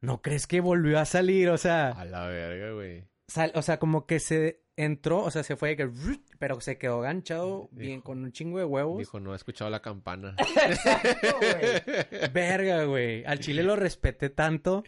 ¿No 0.00 0.22
crees 0.22 0.46
que 0.46 0.60
volvió 0.60 0.98
a 0.98 1.04
salir? 1.04 1.50
O 1.50 1.58
sea, 1.58 1.88
A 1.90 2.04
la 2.04 2.26
verga, 2.26 2.72
güey. 2.72 3.04
sal- 3.28 3.52
o 3.54 3.62
sea, 3.62 3.78
como 3.78 4.06
que 4.06 4.18
se 4.20 4.62
entró, 4.76 5.18
o 5.22 5.30
sea, 5.30 5.42
se 5.42 5.56
fue 5.56 5.76
que, 5.76 5.90
pero 6.38 6.58
se 6.62 6.78
quedó 6.78 7.00
ganchado 7.00 7.68
Dijo- 7.72 7.76
bien 7.76 8.00
con 8.00 8.22
un 8.22 8.32
chingo 8.32 8.58
de 8.58 8.64
huevos. 8.64 8.98
Dijo, 8.98 9.20
no 9.20 9.34
he 9.34 9.36
escuchado 9.36 9.68
la 9.70 9.82
campana. 9.82 10.34
Exacto, 10.66 11.28
güey. 11.38 12.30
Verga, 12.32 12.84
güey. 12.84 13.24
Al 13.26 13.40
chile 13.40 13.62
lo 13.62 13.76
respeté 13.76 14.30
tanto. 14.30 14.82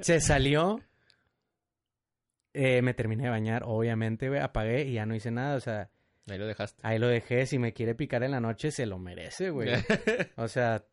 Se 0.00 0.20
salió. 0.20 0.80
Eh, 2.54 2.82
me 2.82 2.94
terminé 2.94 3.24
de 3.24 3.30
bañar, 3.30 3.62
obviamente, 3.64 4.28
güey. 4.28 4.40
Apagué 4.40 4.82
y 4.84 4.94
ya 4.94 5.06
no 5.06 5.14
hice 5.14 5.30
nada. 5.30 5.56
O 5.56 5.60
sea, 5.60 5.90
Ahí 6.28 6.38
lo 6.38 6.46
dejaste. 6.46 6.80
ahí 6.84 6.98
lo 6.98 7.06
dejé. 7.06 7.46
Si 7.46 7.58
me 7.58 7.72
quiere 7.72 7.94
picar 7.94 8.22
en 8.24 8.32
la 8.32 8.40
noche, 8.40 8.70
se 8.72 8.86
lo 8.86 8.98
merece, 8.98 9.50
güey. 9.50 9.68
O 10.36 10.48
sea, 10.48 10.84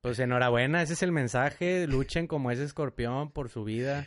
pues 0.00 0.18
enhorabuena. 0.18 0.82
Ese 0.82 0.92
es 0.94 1.02
el 1.02 1.12
mensaje. 1.12 1.86
Luchen 1.86 2.26
como 2.26 2.50
ese 2.50 2.64
escorpión 2.64 3.30
por 3.30 3.48
su 3.48 3.64
vida. 3.64 4.06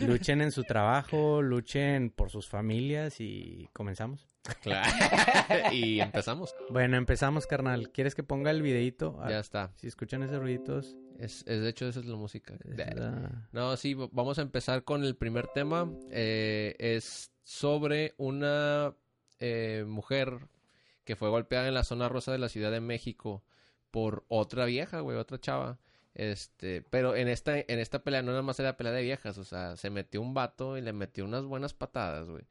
Luchen 0.00 0.42
en 0.42 0.52
su 0.52 0.64
trabajo. 0.64 1.40
Luchen 1.42 2.10
por 2.10 2.30
sus 2.30 2.48
familias. 2.48 3.20
Y 3.20 3.68
comenzamos. 3.72 4.26
Claro. 4.62 4.90
y 5.72 6.00
empezamos. 6.00 6.54
Bueno, 6.70 6.96
empezamos, 6.98 7.46
carnal. 7.46 7.90
¿Quieres 7.90 8.14
que 8.14 8.22
ponga 8.22 8.50
el 8.50 8.60
videito? 8.62 9.18
Ah, 9.22 9.30
Ya 9.30 9.38
está. 9.40 9.72
Si 9.76 9.86
escuchan 9.86 10.22
esos 10.22 10.38
ruiditos. 10.40 10.96
Es, 11.18 11.44
es- 11.46 11.62
de 11.62 11.68
hecho, 11.68 11.88
esa 11.88 12.00
es 12.00 12.06
la 12.06 12.16
música. 12.16 12.54
es 12.68 12.76
la- 12.96 13.48
No, 13.52 13.76
sí, 13.78 13.94
vamos 13.94 14.38
a 14.38 14.42
empezar 14.42 14.84
con 14.84 15.02
el 15.04 15.16
primer 15.16 15.46
tema. 15.48 15.90
Eh, 16.10 16.74
es 16.78 17.30
sobre 17.42 18.12
una 18.18 18.94
eh, 19.38 19.84
mujer 19.86 20.48
que 21.04 21.16
fue 21.16 21.28
golpeada 21.30 21.68
en 21.68 21.74
la 21.74 21.84
zona 21.84 22.08
rosa 22.08 22.32
de 22.32 22.38
la 22.38 22.48
Ciudad 22.48 22.70
de 22.70 22.80
México 22.80 23.42
por 23.94 24.24
otra 24.26 24.64
vieja, 24.64 24.98
güey, 24.98 25.16
otra 25.16 25.40
chava. 25.40 25.78
Este, 26.14 26.82
pero 26.82 27.14
en 27.14 27.28
esta, 27.28 27.56
en 27.60 27.78
esta 27.78 28.02
pelea 28.02 28.22
no 28.22 28.32
nada 28.32 28.42
más 28.42 28.58
era 28.58 28.76
pelea 28.76 28.92
de 28.92 29.02
viejas, 29.04 29.38
o 29.38 29.44
sea, 29.44 29.76
se 29.76 29.88
metió 29.88 30.20
un 30.20 30.34
vato 30.34 30.76
y 30.76 30.80
le 30.80 30.92
metió 30.92 31.24
unas 31.24 31.44
buenas 31.44 31.74
patadas, 31.74 32.28
güey. 32.28 32.42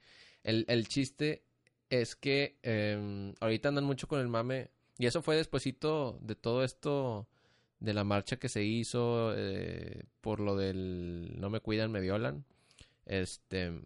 El, 0.43 0.63
el 0.69 0.87
chiste 0.87 1.43
es 1.89 2.15
que 2.15 2.59
em, 2.63 3.33
ahorita 3.41 3.67
andan 3.67 3.83
mucho 3.83 4.07
con 4.07 4.21
el 4.21 4.29
mame, 4.29 4.69
y 4.97 5.05
eso 5.05 5.21
fue 5.21 5.35
despuesito 5.35 6.17
de 6.21 6.35
todo 6.35 6.63
esto 6.63 7.27
de 7.81 7.93
la 7.93 8.05
marcha 8.05 8.37
que 8.37 8.47
se 8.47 8.63
hizo 8.63 9.33
eh, 9.35 10.03
por 10.21 10.39
lo 10.39 10.55
del 10.55 11.33
no 11.37 11.49
me 11.49 11.59
cuidan, 11.59 11.91
me 11.91 11.99
violan. 11.99 12.45
Este, 13.05 13.81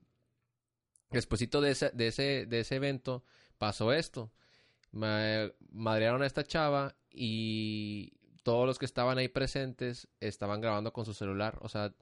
despuesito 1.09 1.59
de 1.59 1.71
ese, 1.71 1.89
de 1.91 2.07
ese, 2.07 2.45
de 2.45 2.59
ese 2.59 2.75
evento 2.75 3.23
pasó 3.57 3.93
esto. 3.93 4.31
Ma- 4.91 5.51
madrearon 5.71 6.21
a 6.21 6.27
esta 6.27 6.43
chava 6.43 6.95
y 7.09 8.13
todos 8.43 8.65
los 8.65 8.79
que 8.79 8.85
estaban 8.85 9.17
ahí 9.17 9.27
presentes 9.27 10.07
estaban 10.19 10.61
grabando 10.61 10.93
con 10.93 11.05
su 11.05 11.13
celular, 11.13 11.57
o 11.61 11.69
sea, 11.69 11.93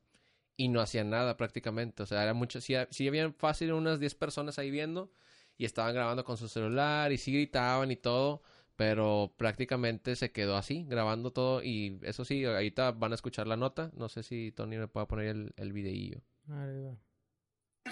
y 0.58 0.68
no 0.70 0.80
hacían 0.82 1.10
nada 1.10 1.38
prácticamente, 1.38 2.04
o 2.04 2.06
sea, 2.06 2.24
era 2.24 2.34
mucho, 2.34 2.62
sí, 2.62 2.76
sí 2.92 3.08
habían 3.08 3.34
fácil 3.34 3.74
unas 3.74 4.00
10 4.00 4.16
personas 4.16 4.60
ahí 4.60 4.72
viendo 4.72 5.12
y 5.58 5.66
estaban 5.66 5.94
grabando 5.94 6.24
con 6.24 6.38
su 6.38 6.48
celular 6.48 7.12
y 7.12 7.18
sí 7.18 7.32
gritaban 7.34 7.92
y 7.92 7.96
todo, 7.96 8.42
pero 8.76 9.34
prácticamente 9.38 10.16
se 10.16 10.32
quedó 10.32 10.56
así, 10.58 10.86
grabando 10.88 11.32
todo 11.32 11.64
y 11.64 12.00
eso 12.04 12.26
sí, 12.26 12.46
ahorita 12.46 12.92
van 12.92 13.12
a 13.12 13.16
escuchar 13.16 13.48
la 13.48 13.58
nota, 13.58 13.92
no 13.96 14.10
sé 14.10 14.24
si 14.24 14.52
Tony 14.52 14.78
me 14.78 14.88
pueda 14.88 15.08
poner 15.08 15.28
el, 15.28 15.54
el 15.58 15.74
videillo. 15.74 16.22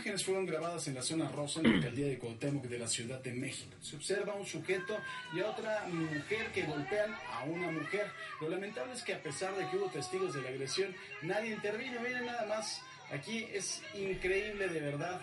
Imágenes 0.03 0.25
fueron 0.25 0.45
grabadas 0.45 0.85
en 0.89 0.95
la 0.95 1.01
zona 1.01 1.29
rosa 1.29 1.61
en 1.61 1.69
la 1.69 1.75
alcaldía 1.77 2.07
de 2.07 2.19
Cuauhtémoc 2.19 2.65
de 2.65 2.77
la 2.77 2.87
Ciudad 2.87 3.21
de 3.21 3.31
México. 3.31 3.71
Se 3.81 3.95
observa 3.95 4.33
un 4.33 4.45
sujeto 4.45 4.97
y 5.33 5.39
a 5.39 5.49
otra 5.49 5.85
mujer 5.87 6.47
que 6.53 6.63
golpean 6.63 7.15
a 7.31 7.43
una 7.45 7.71
mujer. 7.71 8.11
Lo 8.41 8.49
lamentable 8.49 8.91
es 8.91 9.01
que 9.01 9.13
a 9.13 9.23
pesar 9.23 9.55
de 9.55 9.65
que 9.69 9.77
hubo 9.77 9.85
testigos 9.87 10.33
de 10.33 10.41
la 10.41 10.49
agresión, 10.49 10.93
nadie 11.21 11.53
intervino. 11.53 12.01
Miren 12.01 12.25
nada 12.25 12.45
más, 12.47 12.81
aquí 13.13 13.47
es 13.53 13.81
increíble 13.93 14.67
de 14.67 14.81
verdad. 14.81 15.21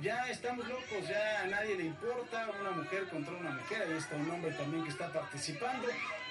Ya 0.00 0.30
estamos 0.30 0.66
locos, 0.66 1.06
ya 1.06 1.42
a 1.42 1.46
nadie 1.48 1.76
le 1.76 1.84
importa 1.84 2.50
una 2.62 2.70
mujer 2.70 3.04
contra 3.08 3.36
una 3.36 3.50
mujer. 3.50 3.82
Ahí 3.82 3.98
está 3.98 4.16
un 4.16 4.30
hombre 4.30 4.52
también 4.52 4.84
que 4.84 4.90
está 4.90 5.12
participando. 5.12 5.86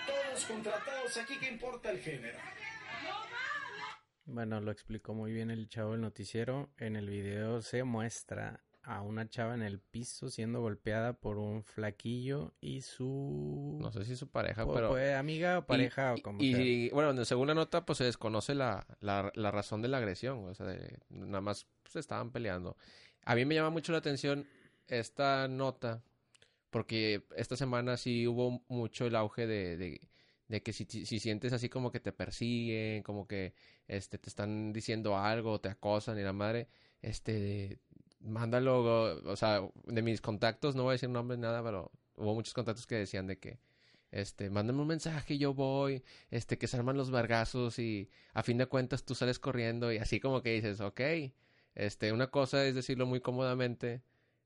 Todos 0.07 0.45
contra 0.45 0.83
todos, 0.83 1.15
aquí 1.17 1.37
qué 1.39 1.49
importa 1.49 1.91
el 1.91 1.99
género. 1.99 2.39
Bueno, 4.29 4.59
lo 4.59 4.71
explicó 4.71 5.13
muy 5.13 5.31
bien 5.31 5.51
el 5.51 5.69
chavo 5.69 5.93
del 5.93 6.01
noticiero. 6.01 6.69
En 6.77 6.97
el 6.97 7.09
video 7.09 7.61
se 7.61 7.83
muestra 7.83 8.61
a 8.83 9.01
una 9.01 9.29
chava 9.29 9.53
en 9.53 9.61
el 9.61 9.79
piso 9.79 10.29
siendo 10.29 10.59
golpeada 10.61 11.13
por 11.13 11.37
un 11.37 11.63
flaquillo 11.63 12.53
y 12.59 12.81
su 12.81 13.77
No 13.81 13.89
sé 13.91 14.03
si 14.03 14.15
su 14.17 14.27
pareja, 14.29 14.65
po- 14.65 14.73
pero... 14.73 14.89
pues, 14.89 15.15
amiga 15.15 15.59
o 15.59 15.65
pareja 15.65 16.13
o 16.13 16.21
como 16.21 16.41
y, 16.43 16.51
sea. 16.51 16.59
y, 16.59 16.89
bueno, 16.89 17.23
según 17.25 17.47
la 17.47 17.53
nota, 17.53 17.85
pues 17.85 17.97
se 17.99 18.03
desconoce 18.03 18.53
la, 18.53 18.85
la, 18.99 19.31
la 19.33 19.51
razón 19.51 19.81
de 19.81 19.87
la 19.87 19.97
agresión. 19.97 20.45
O 20.45 20.53
sea, 20.53 20.65
de- 20.67 20.99
nada 21.09 21.41
más 21.41 21.65
se 21.85 21.99
estaban 21.99 22.31
peleando. 22.31 22.75
A 23.23 23.33
mí 23.35 23.45
me 23.45 23.55
llama 23.55 23.69
mucho 23.69 23.93
la 23.93 23.99
atención 23.99 24.45
esta 24.87 25.47
nota, 25.47 26.01
porque 26.69 27.23
esta 27.37 27.55
semana 27.55 27.95
sí 27.95 28.27
hubo 28.27 28.61
mucho 28.67 29.05
el 29.05 29.15
auge 29.15 29.47
de, 29.47 29.77
de, 29.77 30.01
de 30.49 30.63
que 30.63 30.73
si, 30.73 30.85
si 30.85 31.19
sientes 31.19 31.53
así 31.53 31.69
como 31.69 31.91
que 31.91 31.99
te 32.01 32.11
persiguen, 32.11 33.03
como 33.03 33.25
que 33.27 33.53
este 33.87 34.17
te 34.17 34.29
están 34.29 34.73
diciendo 34.73 35.17
algo, 35.17 35.59
te 35.59 35.69
acosan 35.69 36.19
y 36.19 36.23
la 36.23 36.33
madre, 36.33 36.67
este 37.01 37.79
mándalo, 38.19 39.21
o 39.23 39.35
sea, 39.35 39.61
de 39.85 40.01
mis 40.01 40.21
contactos, 40.21 40.75
no 40.75 40.83
voy 40.83 40.91
a 40.91 40.93
decir 40.93 41.09
nombres 41.09 41.39
nada, 41.39 41.63
pero 41.63 41.91
hubo 42.15 42.33
muchos 42.33 42.53
contactos 42.53 42.87
que 42.87 42.95
decían 42.95 43.27
de 43.27 43.37
que 43.39 43.59
este, 44.11 44.49
mándame 44.49 44.81
un 44.81 44.87
mensaje 44.87 45.35
y 45.35 45.37
yo 45.37 45.53
voy, 45.53 46.03
este, 46.31 46.57
que 46.57 46.67
se 46.67 46.77
arman 46.77 46.97
los 46.97 47.11
vargazos 47.11 47.79
y 47.79 48.09
a 48.33 48.43
fin 48.43 48.57
de 48.57 48.67
cuentas 48.67 49.03
tú 49.03 49.15
sales 49.15 49.39
corriendo 49.39 49.91
y 49.91 49.97
así 49.97 50.19
como 50.19 50.41
que 50.41 50.53
dices, 50.53 50.81
ok, 50.81 51.01
este, 51.75 52.11
una 52.11 52.27
cosa 52.27 52.65
es 52.65 52.75
decirlo 52.75 53.05
muy 53.05 53.21
cómodamente 53.21 54.01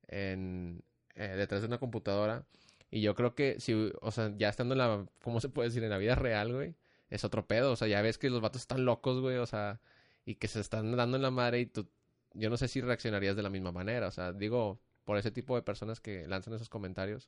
en, 0.07 0.83
eh, 1.15 1.35
detrás 1.37 1.61
de 1.61 1.67
una 1.67 1.79
computadora 1.79 2.45
y 2.89 3.01
yo 3.01 3.15
creo 3.15 3.35
que 3.35 3.59
si, 3.59 3.91
o 4.01 4.11
sea, 4.11 4.33
ya 4.37 4.49
estando 4.49 4.73
en 4.73 4.79
la, 4.79 5.05
¿cómo 5.23 5.39
se 5.39 5.49
puede 5.49 5.69
decir? 5.69 5.83
En 5.83 5.91
la 5.91 5.97
vida 5.97 6.15
real, 6.15 6.53
güey, 6.53 6.75
es 7.11 7.23
otro 7.23 7.45
pedo, 7.45 7.73
o 7.73 7.75
sea, 7.75 7.87
ya 7.87 8.01
ves 8.01 8.17
que 8.17 8.29
los 8.29 8.41
vatos 8.41 8.61
están 8.61 8.85
locos, 8.85 9.21
güey, 9.21 9.37
o 9.37 9.45
sea, 9.45 9.79
y 10.25 10.35
que 10.35 10.47
se 10.47 10.59
están 10.59 10.95
dando 10.95 11.17
en 11.17 11.23
la 11.23 11.29
madre 11.29 11.59
y 11.59 11.65
tú, 11.67 11.87
yo 12.33 12.49
no 12.49 12.57
sé 12.57 12.67
si 12.67 12.81
reaccionarías 12.81 13.35
de 13.35 13.43
la 13.43 13.49
misma 13.49 13.71
manera, 13.71 14.07
o 14.07 14.11
sea, 14.11 14.31
digo, 14.31 14.81
por 15.03 15.17
ese 15.17 15.29
tipo 15.29 15.55
de 15.55 15.61
personas 15.61 15.99
que 15.99 16.25
lanzan 16.27 16.53
esos 16.53 16.69
comentarios, 16.69 17.27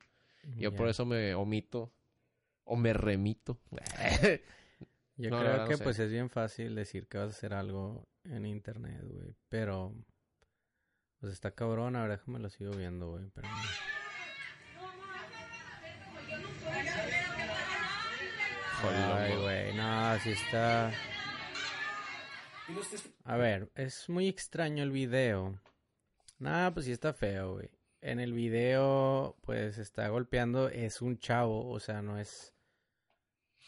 yo 0.57 0.73
por 0.73 0.87
eso 0.87 1.05
me 1.05 1.35
omito 1.35 1.93
o 2.63 2.75
me 2.75 2.93
remito. 2.93 3.59
Yo 5.15 5.29
no, 5.29 5.41
creo 5.41 5.57
no 5.57 5.67
que 5.67 5.77
sé. 5.77 5.83
pues 5.83 5.99
es 5.99 6.09
bien 6.09 6.31
fácil 6.31 6.73
decir 6.73 7.07
que 7.07 7.19
vas 7.19 7.27
a 7.27 7.31
hacer 7.37 7.53
algo 7.53 8.07
en 8.23 8.47
internet, 8.47 8.99
güey, 9.03 9.35
pero 9.47 9.93
pues 11.19 11.33
está 11.33 11.51
cabrón, 11.51 11.95
ahora 11.95 12.17
déjame 12.17 12.39
lo 12.39 12.49
sigo 12.49 12.71
viendo, 12.71 13.11
güey, 13.11 13.29
pero 13.31 13.47
Ay, 18.89 19.35
güey, 19.37 19.73
no, 19.75 20.05
así 20.11 20.31
está. 20.31 20.91
A 23.25 23.37
ver, 23.37 23.69
es 23.75 24.09
muy 24.09 24.27
extraño 24.27 24.83
el 24.83 24.91
video. 24.91 25.59
Nah, 26.39 26.71
pues 26.71 26.85
sí 26.85 26.91
está 26.91 27.13
feo, 27.13 27.53
güey. 27.53 27.69
En 28.01 28.19
el 28.19 28.33
video, 28.33 29.37
pues 29.41 29.77
está 29.77 30.07
golpeando, 30.09 30.67
es 30.69 31.01
un 31.01 31.17
chavo, 31.19 31.69
o 31.69 31.79
sea, 31.79 32.01
no 32.01 32.17
es. 32.19 32.53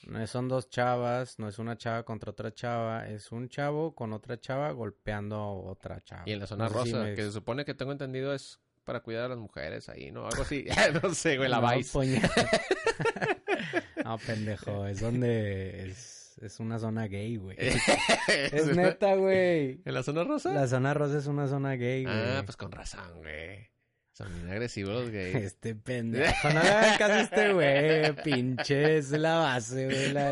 No 0.08 0.22
es- 0.22 0.30
son 0.30 0.50
dos 0.50 0.70
chavas, 0.70 1.40
no 1.40 1.48
es 1.48 1.58
una 1.58 1.78
chava 1.78 2.04
contra 2.04 2.32
otra 2.32 2.54
chava, 2.54 3.08
es 3.08 3.32
un 3.32 3.48
chavo 3.48 3.96
con 3.96 4.12
otra 4.12 4.40
chava 4.40 4.70
golpeando 4.72 5.38
a 5.38 5.52
otra 5.54 6.04
chava. 6.04 6.24
Y 6.26 6.34
en 6.34 6.40
la 6.42 6.48
zona 6.48 6.66
No 6.68 6.70
sé 6.72 6.84
si 6.84 6.92
rosa, 6.92 7.04
me- 7.06 7.16
que 7.16 7.24
se 7.24 7.32
supone 7.32 7.64
que 7.64 7.74
tengo 7.74 7.94
entendido 7.94 8.34
es 8.34 8.60
para 8.84 9.00
cuidar 9.02 9.26
a 9.26 9.30
las 9.30 9.38
mujeres 9.40 9.88
ahí, 9.90 10.12
¿no? 10.12 10.28
Algo 10.28 10.44
así. 10.44 10.66
no 11.04 11.14
sé, 11.14 11.38
güey, 11.38 11.50
la 11.50 11.62
No, 11.62 11.70
Vice. 11.76 12.22
no, 14.06 14.18
pendejo, 14.20 14.86
es 14.88 15.00
donde 15.00 15.94
es 16.42 16.60
una 16.60 16.80
zona 16.80 17.08
gay, 17.08 17.38
güey. 17.38 17.58
Es 18.28 18.68
neta, 18.76 19.16
güey. 19.16 19.82
¿En 19.86 19.94
la 19.94 20.04
zona 20.04 20.24
rosa? 20.24 20.54
La 20.54 20.68
zona 20.68 20.94
rosa 20.94 21.18
es 21.20 21.28
una 21.28 21.48
zona 21.48 21.74
gay, 21.74 22.04
güey. 22.04 22.16
Ah, 22.16 22.42
pues 22.46 22.58
con 22.58 22.72
razón, 22.72 23.20
güey. 23.20 23.70
Son 24.12 24.34
bien 24.34 24.50
agresivos 24.50 24.94
los 24.94 25.10
gays. 25.12 25.36
Este 25.36 25.76
pendejo, 25.76 26.50
no 26.50 26.62
le 26.62 26.70
hagan 26.70 26.98
caso 26.98 27.14
a 27.14 27.22
este 27.22 27.54
güey, 27.54 28.16
pinche, 28.24 28.98
es 28.98 29.12
la 29.12 29.36
base, 29.36 29.86
güey, 29.86 30.12
la. 30.12 30.32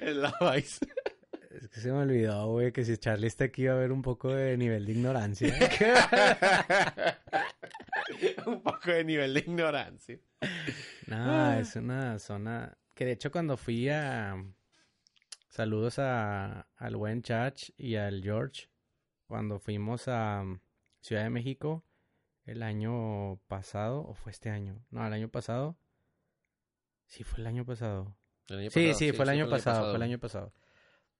Es 0.00 0.16
la 0.16 0.34
Vice. 0.54 0.86
Es 1.50 1.68
que 1.68 1.80
se 1.80 1.92
me 1.92 1.98
olvidó, 1.98 2.48
güey, 2.48 2.72
que 2.72 2.84
si 2.84 2.96
Charlie 2.96 3.26
está 3.26 3.44
aquí 3.44 3.66
va 3.66 3.74
a 3.74 3.76
haber 3.76 3.92
un 3.92 4.02
poco 4.02 4.32
de 4.32 4.56
nivel 4.56 4.86
de 4.86 4.92
ignorancia. 4.92 5.54
Un 8.46 8.62
poco 8.62 8.90
de 8.90 9.04
nivel 9.04 9.34
de 9.34 9.40
ignorancia. 9.40 10.18
No, 11.06 11.52
es 11.54 11.76
una 11.76 12.18
zona 12.18 12.76
que 12.94 13.04
de 13.04 13.12
hecho 13.12 13.30
cuando 13.30 13.56
fui 13.56 13.88
a... 13.88 14.36
Saludos 15.48 15.98
a, 15.98 16.68
al 16.76 16.96
buen 16.96 17.22
Chach 17.22 17.70
y 17.76 17.96
al 17.96 18.22
George. 18.22 18.68
Cuando 19.26 19.58
fuimos 19.58 20.06
a 20.06 20.42
um, 20.42 20.60
Ciudad 21.00 21.24
de 21.24 21.30
México 21.30 21.84
el 22.44 22.62
año 22.62 23.40
pasado, 23.48 24.04
o 24.06 24.14
fue 24.14 24.32
este 24.32 24.50
año. 24.50 24.84
No, 24.90 25.06
el 25.06 25.12
año 25.12 25.28
pasado. 25.28 25.76
Sí, 27.06 27.24
fue 27.24 27.40
el 27.40 27.46
año 27.46 27.64
pasado. 27.64 28.16
El 28.48 28.58
año 28.60 28.70
Sí, 28.70 28.80
pasado, 28.80 28.98
sí, 28.98 29.12
fue 29.12 29.24
el 29.24 29.28
año 29.28 29.50
pasado, 29.50 29.86
fue 29.90 29.96
el 29.96 30.02
año 30.02 30.18
pasado. 30.18 30.52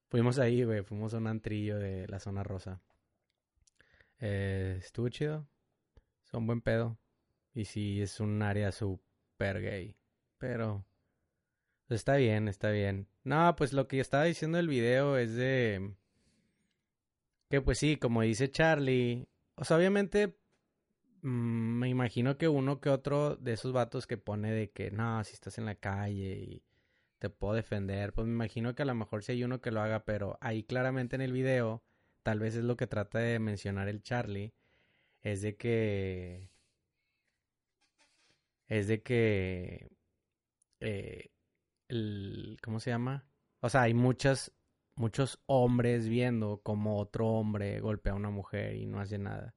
Fuimos 0.09 0.39
ahí, 0.39 0.65
güey, 0.65 0.83
fuimos 0.83 1.15
a 1.15 1.19
un 1.19 1.27
antrillo 1.27 1.79
de 1.79 2.07
la 2.09 2.19
zona 2.19 2.43
rosa. 2.43 2.81
Eh, 4.19 4.77
estuvo 4.81 5.09
chido. 5.09 5.47
Son 6.31 6.47
buen 6.47 6.61
pedo. 6.61 6.99
Y 7.55 7.65
sí, 7.65 8.01
es 8.01 8.21
un 8.21 8.43
área 8.43 8.73
súper 8.73 9.61
gay. 9.61 9.97
Pero 10.39 10.85
pues, 11.89 12.01
está 12.01 12.17
bien, 12.17 12.49
está 12.49 12.71
bien. 12.71 13.09
No, 13.25 13.55
pues 13.57 13.73
lo 13.73 13.89
que 13.89 14.01
estaba 14.01 14.25
diciendo 14.25 14.59
del 14.59 14.69
video 14.69 15.19
es 15.19 15.35
de 15.35 15.95
que 17.49 17.61
pues 17.61 17.79
sí, 17.79 17.97
como 17.97 18.23
dice 18.23 18.51
Charlie, 18.51 19.29
o 19.57 19.65
sea, 19.65 19.77
obviamente 19.77 20.39
mm, 21.23 21.79
me 21.81 21.89
imagino 21.89 22.39
que 22.39 22.49
uno 22.49 22.81
que 22.81 22.91
otro 22.91 23.37
de 23.37 23.55
esos 23.55 23.73
vatos 23.73 24.07
que 24.07 24.17
pone 24.17 24.53
de 24.53 24.71
que 24.71 24.93
no, 24.93 25.23
si 25.25 25.35
estás 25.35 25.59
en 25.59 25.67
la 25.67 25.75
calle 25.75 26.39
y 26.39 26.63
te 27.19 27.29
puedo 27.29 27.55
defender, 27.55 28.13
pues 28.13 28.27
me 28.27 28.33
imagino 28.35 28.75
que 28.75 28.83
a 28.83 28.87
lo 28.87 28.95
mejor 28.95 29.25
sí 29.25 29.33
hay 29.33 29.45
uno 29.45 29.61
que 29.61 29.73
lo 29.73 29.81
haga, 29.83 30.05
pero 30.05 30.39
ahí 30.41 30.63
claramente 30.63 31.17
en 31.17 31.23
el 31.23 31.33
video, 31.33 31.83
tal 32.23 32.39
vez 32.39 32.55
es 32.57 32.65
lo 32.65 32.77
que 32.77 32.87
trata 32.87 33.19
de 33.19 33.41
mencionar 33.41 33.89
el 33.89 34.03
Charlie, 34.03 34.55
es 35.23 35.43
de 35.43 35.57
que 35.57 36.50
es 38.69 38.89
de 38.89 39.03
que 39.03 39.91
eh, 40.81 41.31
el 41.89 42.59
¿cómo 42.62 42.81
se 42.81 42.91
llama? 42.91 43.27
O 43.61 43.69
sea, 43.69 43.83
hay 43.83 43.95
muchas 43.95 44.53
muchos 44.95 45.41
hombres 45.47 46.09
viendo 46.09 46.61
como 46.62 46.99
otro 46.99 47.27
hombre 47.29 47.81
golpea 47.81 48.12
a 48.12 48.17
una 48.17 48.31
mujer 48.31 48.77
y 48.77 48.87
no 48.87 49.00
hace 49.00 49.19
nada. 49.19 49.55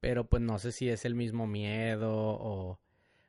Pero 0.00 0.28
pues 0.28 0.42
no 0.42 0.58
sé 0.58 0.72
si 0.72 0.88
es 0.88 1.04
el 1.04 1.14
mismo 1.14 1.46
miedo 1.46 2.12
o 2.12 2.80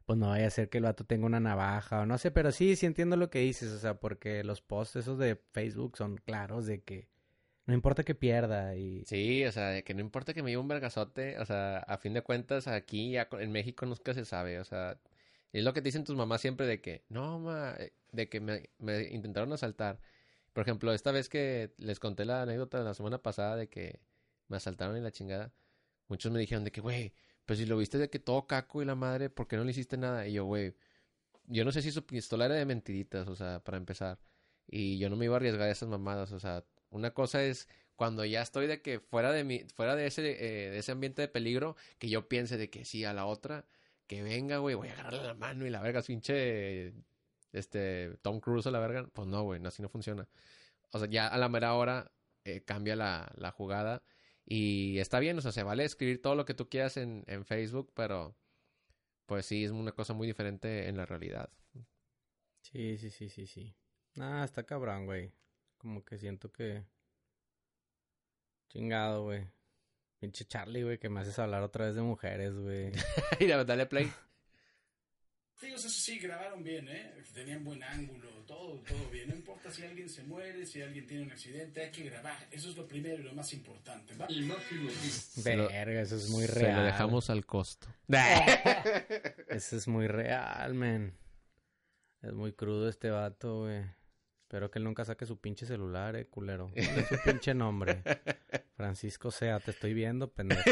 pues 0.06 0.18
no 0.18 0.30
vaya 0.30 0.48
a 0.48 0.50
ser 0.50 0.70
que 0.70 0.80
el 0.80 0.86
vato 0.86 1.06
tenga 1.06 1.28
una 1.28 1.40
navaja 1.40 2.02
o 2.02 2.06
no 2.06 2.18
sé, 2.18 2.32
pero 2.32 2.52
sí, 2.52 2.76
sí 2.76 2.88
entiendo 2.88 3.16
lo 3.16 3.30
que 3.30 3.40
dices, 3.40 3.72
o 3.72 3.80
sea, 3.80 4.00
porque 4.00 4.44
los 4.44 4.62
posts 4.62 4.98
esos 4.98 5.20
de 5.20 5.36
Facebook 5.52 5.98
son 5.98 6.18
claros 6.18 6.66
de 6.66 6.82
que 6.82 7.10
no 7.70 7.76
importa 7.76 8.04
que 8.04 8.16
pierda 8.16 8.76
y 8.76 9.06
Sí, 9.06 9.46
o 9.46 9.52
sea, 9.52 9.82
que 9.84 9.94
no 9.94 10.02
importa 10.02 10.34
que 10.34 10.44
me 10.44 10.50
lleve 10.52 10.62
un 10.62 10.68
vergazote, 10.68 11.40
o 11.40 11.46
sea, 11.46 11.80
a 11.80 11.98
fin 11.98 12.14
de 12.14 12.22
cuentas 12.24 12.68
aquí 12.68 13.12
ya 13.12 13.30
en 13.32 13.52
México 13.52 13.86
nunca 13.86 14.14
se 14.14 14.26
sabe, 14.26 14.60
o 14.60 14.66
sea, 14.66 15.00
es 15.54 15.64
lo 15.64 15.74
que 15.74 15.82
te 15.82 15.90
dicen 15.90 16.04
tus 16.04 16.16
mamás 16.16 16.42
siempre 16.42 16.68
de 16.68 16.82
que, 16.82 17.04
no, 17.10 17.40
ma, 17.40 17.76
eh, 17.78 17.94
de 18.12 18.30
que 18.30 18.40
me, 18.40 18.70
me 18.80 19.04
intentaron 19.10 19.54
asaltar. 19.54 20.00
Por 20.54 20.64
ejemplo, 20.64 20.94
esta 20.94 21.12
vez 21.12 21.30
que 21.30 21.74
les 21.78 22.00
conté 22.00 22.26
la 22.26 22.44
anécdota 22.44 22.80
de 22.80 22.84
la 22.86 22.94
semana 22.94 23.22
pasada 23.22 23.56
de 23.56 23.70
que 23.70 24.00
me 24.48 24.58
asaltaron 24.58 24.98
y 24.98 25.02
la 25.02 25.12
chingada, 25.12 25.54
muchos 26.08 26.32
me 26.32 26.40
dijeron 26.40 26.64
de 26.64 26.72
que, 26.72 26.82
güey, 26.82 27.14
pues 27.46 27.60
si 27.60 27.66
lo 27.66 27.78
viste 27.78 27.98
de 27.98 28.10
que 28.10 28.20
todo 28.20 28.48
caco 28.48 28.82
y 28.82 28.86
la 28.86 28.96
madre, 28.96 29.30
¿por 29.30 29.48
qué 29.48 29.58
no 29.58 29.64
le 29.64 29.72
hiciste 29.72 29.98
nada? 29.98 30.28
Y 30.28 30.34
yo, 30.34 30.46
güey, 30.46 30.76
yo 31.48 31.66
no 31.66 31.72
sé 31.72 31.82
si 31.82 31.92
su 31.92 32.06
pistola 32.06 32.46
era 32.46 32.56
de 32.56 32.66
mentiritas, 32.66 33.28
o 33.28 33.36
sea, 33.36 33.60
para 33.64 33.78
empezar. 33.78 34.20
Y 34.68 35.00
yo 35.00 35.10
no 35.10 35.16
me 35.18 35.26
iba 35.26 35.36
a 35.36 35.38
arriesgar 35.38 35.68
a 35.70 35.72
esas 35.72 35.90
mamadas, 35.90 36.32
o 36.32 36.40
sea, 36.40 36.64
una 36.90 37.14
cosa 37.14 37.44
es 37.44 37.68
cuando 37.96 38.24
ya 38.26 38.42
estoy 38.42 38.68
de 38.68 38.82
que 38.82 39.00
fuera 39.00 39.32
de 39.32 39.44
mi, 39.44 39.60
fuera 39.76 39.96
de 39.96 40.08
ese, 40.08 40.22
eh, 40.32 40.70
de 40.70 40.78
ese 40.80 40.92
ambiente 40.92 41.22
de 41.22 41.28
peligro, 41.28 41.76
que 41.98 42.10
yo 42.10 42.28
piense 42.30 42.58
de 42.58 42.70
que 42.70 42.86
sí, 42.86 43.04
a 43.06 43.14
la 43.14 43.26
otra, 43.26 43.66
que 44.08 44.24
venga, 44.24 44.58
güey, 44.58 44.76
voy 44.76 44.88
a 44.90 44.94
agarrarle 44.94 45.24
la 45.24 45.34
mano 45.34 45.66
y 45.66 45.70
la 45.70 45.82
verga, 45.82 46.02
pinche, 46.02 46.94
este, 47.52 48.18
Tom 48.22 48.40
Cruise 48.40 48.68
a 48.68 48.72
la 48.72 48.80
verga. 48.80 49.08
Pues 49.14 49.28
no, 49.28 49.44
güey, 49.44 49.62
así 49.66 49.82
no 49.82 49.90
funciona. 49.90 50.28
O 50.92 51.00
sea, 51.00 51.10
ya 51.10 51.28
a 51.28 51.38
la 51.38 51.50
mera 51.50 51.74
hora 51.76 52.12
eh, 52.46 52.62
cambia 52.64 52.96
la, 52.96 53.32
la 53.36 53.52
jugada 53.52 54.02
y 54.46 54.98
está 55.00 55.20
bien, 55.20 55.38
o 55.38 55.42
sea, 55.42 55.52
se 55.52 55.64
vale 55.64 55.84
escribir 55.86 56.22
todo 56.22 56.36
lo 56.36 56.46
que 56.46 56.56
tú 56.56 56.70
quieras 56.70 56.98
en, 56.98 57.24
en 57.28 57.46
Facebook, 57.46 57.92
pero 57.94 58.36
pues 59.28 59.46
sí, 59.46 59.64
es 59.64 59.72
una 59.72 59.92
cosa 59.92 60.14
muy 60.14 60.26
diferente 60.26 60.88
en 60.88 60.98
la 60.98 61.06
realidad. 61.06 61.52
Sí, 62.62 62.98
sí, 62.98 63.12
sí, 63.12 63.30
sí, 63.30 63.46
sí. 63.46 63.76
Ah, 64.18 64.44
está 64.44 64.66
cabrón, 64.66 65.06
güey. 65.06 65.32
Como 65.80 66.06
que 66.06 66.18
siento 66.20 66.52
que... 66.52 66.84
Chingado, 68.70 69.24
güey. 69.24 69.48
Pinche 70.20 70.46
Charlie, 70.46 70.84
güey, 70.84 71.00
que 71.00 71.10
me 71.10 71.22
haces 71.22 71.40
hablar 71.40 71.64
otra 71.64 71.86
vez 71.86 71.96
de 71.96 72.02
mujeres, 72.04 72.54
güey. 72.54 72.92
y 73.40 73.48
dale 73.48 73.86
play. 73.88 74.12
Amigos, 75.62 75.86
eso 75.86 75.90
sí, 75.90 76.20
grabaron 76.20 76.64
bien, 76.64 76.88
¿eh? 76.88 77.16
Tenían 77.34 77.64
buen 77.64 77.82
ángulo, 77.84 78.30
todo, 78.46 78.80
todo 78.82 79.10
bien. 79.10 79.30
No 79.30 79.36
importa 79.36 79.72
si 79.72 79.84
alguien 79.84 80.08
se 80.10 80.24
muere, 80.24 80.66
si 80.66 80.82
alguien 80.82 81.06
tiene 81.08 81.24
un 81.24 81.32
accidente, 81.32 81.82
hay 81.84 81.92
que 81.92 82.04
grabar. 82.04 82.48
Eso 82.52 82.70
es 82.70 82.78
lo 82.78 82.88
primero 82.88 83.20
y 83.22 83.24
lo 83.24 83.34
más 83.34 83.52
importante, 83.54 84.16
¿va? 84.16 84.28
Se 84.30 85.56
lo- 85.58 85.68
Verga, 85.68 86.02
eso 86.02 86.16
es 86.16 86.30
muy 86.30 86.46
Se 86.46 86.54
real. 86.54 86.78
lo 86.78 86.84
dejamos 86.84 87.30
al 87.30 87.46
costo. 87.46 87.88
Eso 89.50 89.76
es 89.78 89.88
muy 89.88 90.08
real, 90.08 90.74
man. 90.76 91.18
Es 92.22 92.34
muy 92.34 92.54
crudo 92.54 92.88
este 92.88 93.10
vato, 93.10 93.62
güey. 93.64 93.84
Espero 94.50 94.72
que 94.72 94.80
él 94.80 94.86
nunca 94.86 95.06
saque 95.06 95.28
su 95.28 95.40
pinche 95.40 95.68
celular, 95.68 96.16
eh, 96.16 96.26
culero. 96.26 96.72
¿Cuál 96.74 96.98
es 96.98 97.08
su 97.08 97.18
pinche 97.24 97.54
nombre? 97.54 98.02
Francisco 98.76 99.30
Sea, 99.30 99.60
te 99.60 99.70
estoy 99.70 99.94
viendo, 99.94 100.34
pendejo. 100.34 100.72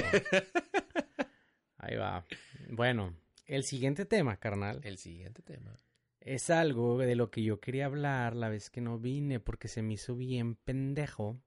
Ahí 1.78 1.96
va. 1.96 2.26
Bueno, 2.72 3.16
el 3.46 3.64
siguiente 3.64 4.08
tema, 4.08 4.38
carnal, 4.38 4.82
El 4.84 4.98
siguiente 4.98 5.44
tema. 5.44 5.76
es 6.22 6.50
algo 6.50 6.98
de 6.98 7.14
lo 7.14 7.30
que 7.30 7.44
yo 7.44 7.60
quería 7.60 7.86
hablar 7.86 8.36
la 8.36 8.50
vez 8.50 8.72
que 8.72 8.82
no 8.82 8.98
vine 8.98 9.40
porque 9.40 9.68
se 9.68 9.84
me 9.84 9.94
hizo 9.94 10.16
bien 10.16 10.56
pendejo. 10.56 11.40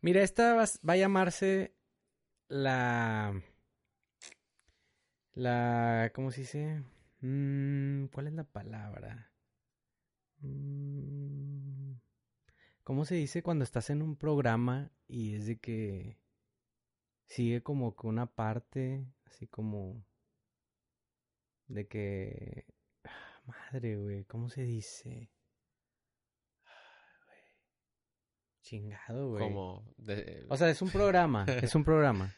Mira, 0.00 0.24
esta 0.24 0.52
va, 0.54 0.64
va 0.64 0.94
a 0.94 0.96
llamarse 0.96 1.76
la... 2.48 3.40
La... 5.34 6.10
¿Cómo 6.12 6.32
se 6.32 6.40
dice? 6.40 6.82
Mm, 7.20 8.06
¿Cuál 8.06 8.26
es 8.26 8.32
la 8.32 8.42
palabra? 8.42 9.30
Mm, 10.40 11.94
¿Cómo 12.84 13.04
se 13.04 13.14
dice 13.16 13.42
cuando 13.42 13.64
estás 13.64 13.90
en 13.90 14.02
un 14.02 14.16
programa 14.16 14.90
y 15.08 15.34
es 15.34 15.46
de 15.46 15.58
que 15.58 16.18
sigue 17.26 17.62
como 17.62 17.96
que 17.96 18.06
una 18.06 18.26
parte, 18.26 19.06
así 19.24 19.46
como 19.46 20.04
de 21.66 21.88
que 21.88 22.66
ah, 23.04 23.42
madre, 23.46 23.96
güey, 23.96 24.24
¿cómo 24.24 24.48
se 24.48 24.62
dice? 24.62 25.30
Chingado, 28.62 29.30
güey. 29.30 29.44
Como 29.44 29.84
de- 29.96 30.44
O 30.48 30.56
sea, 30.56 30.68
es 30.70 30.82
un 30.82 30.90
programa, 30.90 31.44
es 31.44 31.74
un 31.74 31.84
programa. 31.84 32.34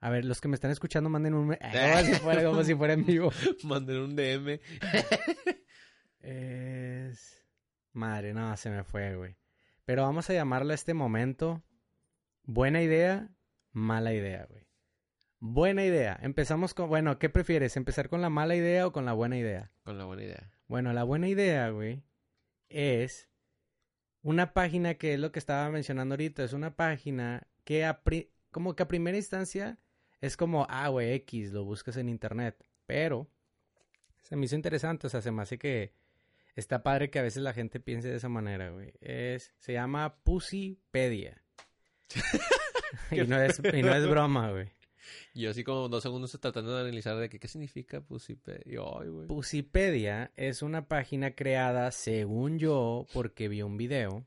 A 0.00 0.10
ver, 0.10 0.24
los 0.24 0.40
que 0.40 0.48
me 0.48 0.54
están 0.54 0.70
escuchando 0.70 1.08
manden 1.08 1.34
un 1.34 1.56
como 1.72 2.04
si 2.04 2.14
fuera, 2.14 2.44
como 2.44 2.62
si 2.64 2.74
fuera 2.74 2.92
en 2.94 3.04
vivo. 3.06 3.30
Manden 3.64 3.98
un 3.98 4.16
DM. 4.16 4.60
Es 6.26 7.46
madre, 7.92 8.34
no, 8.34 8.56
se 8.56 8.68
me 8.68 8.82
fue, 8.82 9.14
güey. 9.14 9.36
Pero 9.84 10.02
vamos 10.02 10.28
a 10.28 10.32
llamarlo 10.32 10.72
a 10.72 10.74
este 10.74 10.92
momento 10.92 11.62
buena 12.42 12.82
idea, 12.82 13.30
mala 13.70 14.12
idea, 14.12 14.44
güey. 14.50 14.66
Buena 15.38 15.84
idea. 15.84 16.18
Empezamos 16.20 16.74
con, 16.74 16.88
bueno, 16.88 17.20
¿qué 17.20 17.28
prefieres? 17.28 17.76
¿Empezar 17.76 18.08
con 18.08 18.22
la 18.22 18.28
mala 18.28 18.56
idea 18.56 18.88
o 18.88 18.92
con 18.92 19.04
la 19.04 19.12
buena 19.12 19.38
idea? 19.38 19.70
Con 19.84 19.98
la 19.98 20.04
buena 20.04 20.24
idea. 20.24 20.50
Bueno, 20.66 20.92
la 20.92 21.04
buena 21.04 21.28
idea, 21.28 21.70
güey, 21.70 22.02
es 22.68 23.30
una 24.22 24.52
página 24.52 24.94
que 24.94 25.14
es 25.14 25.20
lo 25.20 25.30
que 25.30 25.38
estaba 25.38 25.70
mencionando 25.70 26.14
ahorita. 26.14 26.42
Es 26.42 26.54
una 26.54 26.74
página 26.74 27.46
que 27.62 27.84
a 27.84 28.02
pri- 28.02 28.32
como 28.50 28.74
que 28.74 28.82
a 28.82 28.88
primera 28.88 29.16
instancia 29.16 29.78
es 30.20 30.36
como, 30.36 30.66
ah, 30.70 30.88
güey, 30.88 31.12
X, 31.12 31.52
lo 31.52 31.64
buscas 31.64 31.96
en 31.98 32.08
internet. 32.08 32.66
Pero 32.84 33.30
se 34.22 34.34
me 34.34 34.46
hizo 34.46 34.56
interesante, 34.56 35.06
o 35.06 35.10
sea, 35.10 35.22
se 35.22 35.30
me 35.30 35.42
hace 35.42 35.56
que 35.56 35.94
está 36.56 36.82
padre 36.82 37.10
que 37.10 37.18
a 37.18 37.22
veces 37.22 37.42
la 37.42 37.52
gente 37.52 37.78
piense 37.78 38.08
de 38.08 38.16
esa 38.16 38.28
manera, 38.28 38.70
güey. 38.70 38.92
Es, 39.00 39.52
se 39.58 39.74
llama 39.74 40.16
Pussypedia. 40.24 41.42
y, 43.10 43.20
no 43.22 43.40
es, 43.40 43.60
y 43.60 43.82
no 43.82 43.94
es 43.94 44.08
broma, 44.08 44.50
güey. 44.50 44.72
Y 45.34 45.42
yo 45.42 45.50
así 45.50 45.62
como 45.62 45.88
dos 45.88 46.02
segundos 46.02 46.36
tratando 46.40 46.74
de 46.74 46.80
analizar 46.80 47.16
de 47.16 47.28
que, 47.28 47.38
qué 47.38 47.46
significa 47.46 48.00
Pusipedia. 48.00 48.80
Ay. 48.98 49.08
Pusipedia 49.28 50.32
es 50.34 50.62
una 50.62 50.88
página 50.88 51.34
creada, 51.34 51.90
según 51.92 52.58
yo, 52.58 53.06
porque 53.12 53.48
vi 53.48 53.62
un 53.62 53.76
video 53.76 54.26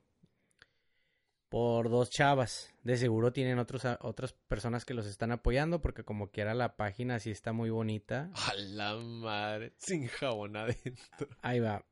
por 1.49 1.89
dos 1.89 2.09
chavas. 2.09 2.73
De 2.83 2.95
seguro 2.95 3.33
tienen 3.33 3.59
otros, 3.59 3.83
otras 4.01 4.33
personas 4.47 4.85
que 4.85 4.93
los 4.93 5.07
están 5.07 5.31
apoyando 5.31 5.81
porque 5.81 6.03
como 6.03 6.29
quiera 6.29 6.53
la 6.53 6.77
página 6.77 7.19
sí 7.19 7.31
está 7.31 7.51
muy 7.53 7.71
bonita. 7.71 8.31
A 8.35 8.53
la 8.55 8.95
madre. 8.95 9.73
Sin 9.77 10.07
jabón 10.07 10.55
adentro. 10.55 11.27
Ahí 11.41 11.59
va. 11.59 11.83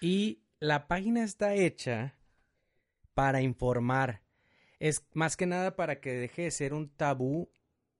Y 0.00 0.42
la 0.60 0.88
página 0.88 1.22
está 1.22 1.54
hecha 1.54 2.14
para 3.14 3.40
informar. 3.40 4.22
Es 4.78 5.06
más 5.14 5.36
que 5.36 5.46
nada 5.46 5.76
para 5.76 6.00
que 6.00 6.12
deje 6.12 6.42
de 6.42 6.50
ser 6.50 6.74
un 6.74 6.88
tabú 6.90 7.50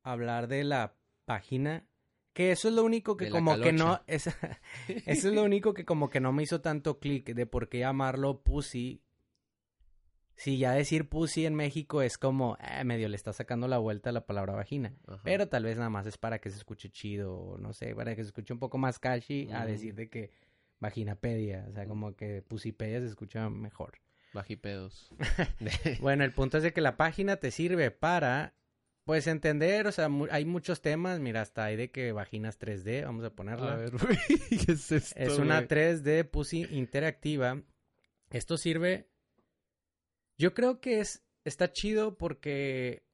hablar 0.02 0.46
de 0.46 0.64
la 0.64 0.94
página. 1.24 1.86
Que 2.32 2.52
eso 2.52 2.68
es 2.68 2.74
lo 2.74 2.84
único 2.84 3.16
que 3.16 3.30
como 3.30 3.58
que 3.58 3.72
no... 3.72 4.02
Es, 4.06 4.26
eso 4.88 5.28
es 5.28 5.34
lo 5.34 5.42
único 5.42 5.72
que 5.72 5.86
como 5.86 6.10
que 6.10 6.20
no 6.20 6.32
me 6.32 6.42
hizo 6.42 6.60
tanto 6.60 6.98
clic 6.98 7.34
de 7.34 7.46
por 7.46 7.68
qué 7.70 7.78
llamarlo 7.78 8.42
pussy. 8.42 9.02
Si 10.34 10.58
ya 10.58 10.72
decir 10.72 11.08
pussy 11.08 11.46
en 11.46 11.54
México 11.54 12.02
es 12.02 12.18
como 12.18 12.58
eh, 12.60 12.84
medio 12.84 13.08
le 13.08 13.16
está 13.16 13.32
sacando 13.32 13.68
la 13.68 13.78
vuelta 13.78 14.10
a 14.10 14.12
la 14.12 14.26
palabra 14.26 14.52
vagina. 14.52 14.94
Ajá. 15.06 15.22
Pero 15.24 15.48
tal 15.48 15.64
vez 15.64 15.78
nada 15.78 15.88
más 15.88 16.06
es 16.06 16.18
para 16.18 16.38
que 16.38 16.50
se 16.50 16.58
escuche 16.58 16.90
chido, 16.90 17.34
o 17.34 17.58
no 17.58 17.72
sé, 17.72 17.94
para 17.94 18.14
que 18.14 18.22
se 18.22 18.28
escuche 18.28 18.52
un 18.52 18.58
poco 18.58 18.76
más 18.76 18.98
catchy 18.98 19.48
a 19.50 19.64
decir 19.64 19.94
de 19.94 20.10
que 20.10 20.30
vaginapedia, 20.80 21.66
o 21.68 21.72
sea, 21.72 21.86
como 21.86 22.14
que 22.16 22.42
pusipedia 22.42 23.00
se 23.00 23.06
escucha 23.06 23.48
mejor. 23.50 23.98
Bajipedos. 24.32 25.10
Bueno, 26.00 26.24
el 26.24 26.32
punto 26.32 26.58
es 26.58 26.62
de 26.62 26.72
que 26.72 26.80
la 26.80 26.96
página 26.96 27.36
te 27.36 27.50
sirve 27.50 27.90
para, 27.90 28.54
pues, 29.04 29.26
entender, 29.26 29.86
o 29.86 29.92
sea, 29.92 30.08
mu- 30.08 30.28
hay 30.30 30.44
muchos 30.44 30.82
temas, 30.82 31.18
mira, 31.20 31.40
hasta 31.40 31.64
hay 31.64 31.76
de 31.76 31.90
que 31.90 32.12
vaginas 32.12 32.58
3D, 32.60 33.04
vamos 33.04 33.24
a 33.24 33.30
ponerla. 33.34 33.72
A 33.72 33.76
ver, 33.76 33.90
güey. 33.96 34.18
¿Qué 34.66 34.72
es 34.72 34.92
esto, 34.92 35.18
es 35.18 35.38
una 35.38 35.62
güey? 35.62 35.68
3D 35.68 36.24
pussy 36.28 36.66
interactiva. 36.70 37.62
Esto 38.30 38.56
sirve, 38.58 39.08
yo 40.36 40.52
creo 40.52 40.80
que 40.80 41.00
es, 41.00 41.24
está 41.44 41.72
chido 41.72 42.18
porque... 42.18 43.05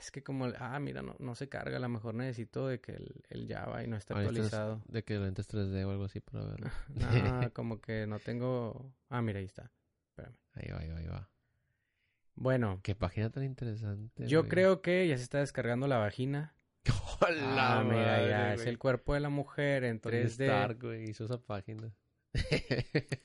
Es 0.00 0.10
que 0.10 0.22
como, 0.22 0.46
ah, 0.58 0.78
mira, 0.78 1.02
no, 1.02 1.14
no 1.18 1.34
se 1.34 1.48
carga, 1.48 1.76
a 1.76 1.80
lo 1.80 1.88
mejor 1.88 2.14
necesito 2.14 2.68
de 2.68 2.80
que 2.80 2.92
el, 2.92 3.22
el 3.28 3.48
Java 3.48 3.82
y 3.82 3.86
no 3.86 3.96
está 3.96 4.14
es 4.14 4.20
actualizado. 4.26 4.82
De 4.88 5.04
que 5.04 5.18
lentes 5.18 5.48
3D 5.48 5.84
o 5.84 5.90
algo 5.90 6.04
así 6.04 6.20
para 6.20 6.44
verlo. 6.46 6.70
No, 6.94 7.06
como 7.54 7.80
que 7.80 8.06
no 8.06 8.18
tengo... 8.18 8.92
Ah, 9.08 9.22
mira, 9.22 9.38
ahí 9.38 9.44
está. 9.46 9.70
Espérame. 10.08 10.36
Ahí 10.54 10.70
va, 10.72 10.78
ahí 10.80 10.88
va, 10.90 10.98
ahí 10.98 11.06
va. 11.06 11.30
Bueno, 12.34 12.80
Qué 12.82 12.94
página 12.94 13.30
tan 13.30 13.44
interesante. 13.44 14.26
yo 14.26 14.40
güey. 14.40 14.50
creo 14.50 14.82
que 14.82 15.08
ya 15.08 15.16
se 15.16 15.22
está 15.22 15.38
descargando 15.38 15.86
la 15.88 15.96
vagina. 15.98 16.54
¡Hola, 17.20 17.78
Ah, 17.78 17.84
mira, 17.84 18.28
ya 18.28 18.54
es 18.54 18.66
el 18.66 18.78
cuerpo 18.78 19.14
de 19.14 19.20
la 19.20 19.30
mujer 19.30 19.84
en 19.84 20.00
Tony 20.00 20.16
3D. 20.16 20.42
Stark, 20.42 20.82
güey, 20.82 21.10
hizo 21.10 21.24
esa 21.24 21.38
página. 21.38 21.92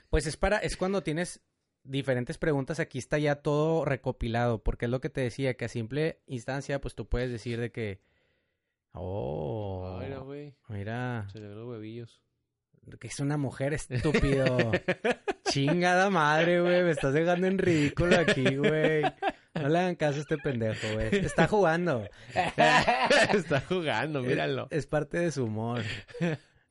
Pues 0.09 0.25
es 0.27 0.37
para, 0.37 0.57
es 0.59 0.77
cuando 0.77 1.03
tienes 1.03 1.41
diferentes 1.83 2.37
preguntas, 2.37 2.79
aquí 2.79 2.97
está 2.97 3.17
ya 3.17 3.35
todo 3.35 3.85
recopilado, 3.85 4.63
porque 4.63 4.85
es 4.85 4.91
lo 4.91 5.01
que 5.01 5.09
te 5.09 5.21
decía, 5.21 5.55
que 5.55 5.65
a 5.65 5.69
simple 5.69 6.19
instancia, 6.27 6.79
pues 6.81 6.95
tú 6.95 7.07
puedes 7.07 7.31
decir 7.31 7.59
de 7.59 7.71
que, 7.71 7.99
oh, 8.93 10.01
no, 10.09 10.25
güey. 10.25 10.53
mira, 10.69 11.27
Se 11.31 11.39
le 11.39 11.47
ven 11.47 11.57
los 11.57 11.67
huevillos. 11.67 12.21
que 12.99 13.07
es 13.07 13.19
una 13.19 13.37
mujer 13.37 13.73
estúpido. 13.73 14.71
Chingada 15.49 16.09
madre, 16.09 16.61
güey, 16.61 16.83
me 16.83 16.91
estás 16.91 17.13
dejando 17.13 17.47
en 17.47 17.57
ridículo 17.57 18.17
aquí, 18.17 18.55
güey. 18.55 19.03
No 19.53 19.67
le 19.67 19.79
hagan 19.79 19.95
caso 19.95 20.19
a 20.19 20.21
este 20.21 20.37
pendejo, 20.37 20.87
güey. 20.93 21.13
Está 21.13 21.47
jugando. 21.47 22.07
Está 23.33 23.59
jugando, 23.61 24.21
míralo. 24.21 24.67
Es, 24.71 24.79
es 24.79 24.87
parte 24.87 25.19
de 25.19 25.31
su 25.31 25.43
humor. 25.45 25.81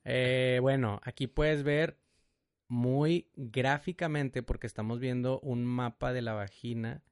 Eh, 0.03 0.57
bueno, 0.61 0.99
aquí 1.03 1.27
puedes 1.27 1.61
ver 1.61 2.00
muy 2.71 3.29
gráficamente, 3.35 4.43
porque 4.43 4.65
estamos 4.65 5.01
viendo 5.01 5.41
un 5.41 5.65
mapa 5.65 6.13
de 6.13 6.21
la 6.21 6.31
vagina, 6.31 7.03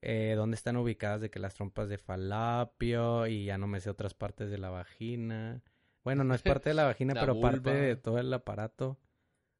eh, 0.00 0.32
donde 0.34 0.54
están 0.54 0.78
ubicadas 0.78 1.20
de 1.20 1.30
que 1.30 1.38
las 1.38 1.54
trompas 1.54 1.90
de 1.90 1.98
falapio 1.98 3.26
y 3.26 3.44
ya 3.44 3.58
no 3.58 3.66
me 3.66 3.80
sé 3.80 3.90
otras 3.90 4.14
partes 4.14 4.50
de 4.50 4.56
la 4.56 4.70
vagina. 4.70 5.62
Bueno, 6.04 6.24
no 6.24 6.34
es 6.34 6.40
parte 6.40 6.70
de 6.70 6.74
la 6.74 6.84
vagina, 6.86 7.12
La 7.12 7.20
pero 7.20 7.38
parte 7.38 7.70
de 7.70 7.96
todo 7.96 8.18
el 8.18 8.32
aparato 8.32 8.98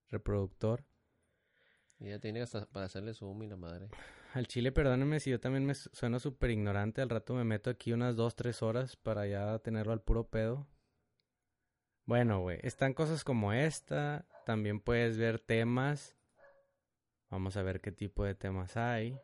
reproductor. 0.08 0.86
Y 2.00 2.08
ya 2.08 2.18
tiene 2.18 2.40
hasta 2.40 2.64
para 2.64 2.86
hacerle 2.86 3.12
zoom 3.12 3.42
y 3.42 3.48
la 3.48 3.56
madre. 3.56 3.88
Al 4.32 4.48
chile, 4.48 4.72
perdónenme 4.72 5.20
si 5.20 5.28
yo 5.28 5.38
también 5.40 5.66
me 5.66 5.74
su- 5.74 5.90
sueno 5.92 6.20
súper 6.20 6.50
ignorante. 6.50 7.02
Al 7.02 7.10
rato 7.10 7.34
me 7.34 7.44
meto 7.44 7.68
aquí 7.68 7.92
unas 7.92 8.16
dos, 8.16 8.34
tres 8.34 8.62
horas 8.62 8.96
para 8.96 9.26
ya 9.26 9.58
tenerlo 9.58 9.92
al 9.92 10.00
puro 10.00 10.26
pedo. 10.28 10.66
Bueno, 12.12 12.40
güey, 12.40 12.58
están 12.62 12.92
cosas 12.92 13.24
como 13.24 13.54
esta. 13.54 14.26
También 14.44 14.80
puedes 14.80 15.16
ver 15.16 15.38
temas. 15.38 16.14
Vamos 17.30 17.56
a 17.56 17.62
ver 17.62 17.80
qué 17.80 17.90
tipo 17.90 18.22
de 18.22 18.34
temas 18.34 18.76
hay. 18.76 19.18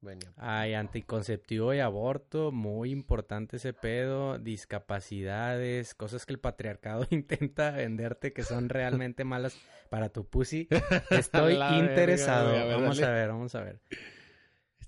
Venga. 0.00 0.32
Hay 0.36 0.74
anticonceptivo 0.74 1.72
y 1.72 1.78
aborto, 1.78 2.50
muy 2.50 2.90
importante 2.90 3.58
ese 3.58 3.72
pedo, 3.72 4.40
discapacidades, 4.40 5.94
cosas 5.94 6.26
que 6.26 6.32
el 6.32 6.40
patriarcado 6.40 7.06
intenta 7.10 7.70
venderte 7.70 8.32
que 8.32 8.42
son 8.42 8.68
realmente 8.68 9.22
malas 9.22 9.56
para 9.88 10.08
tu 10.08 10.26
pussy. 10.26 10.66
Estoy 11.10 11.52
verga, 11.52 11.78
interesado. 11.78 12.54
vamos 12.66 12.98
dale. 12.98 13.06
a 13.06 13.14
ver, 13.14 13.28
vamos 13.28 13.54
a 13.54 13.62
ver. 13.62 13.80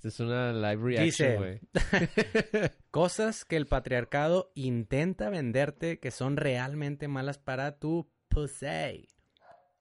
Esta 0.03 0.09
es 0.09 0.19
una 0.19 0.53
live 0.53 0.83
reaction, 0.83 1.37
güey. 1.37 1.61
Cosas 2.91 3.45
que 3.45 3.55
el 3.55 3.67
patriarcado 3.67 4.51
intenta 4.57 5.31
venderte 5.31 6.01
que 6.01 6.11
son 6.11 6.37
realmente 6.37 7.07
malas 7.07 7.39
para 7.39 7.79
tu 7.79 8.11
pussy. 8.27 9.07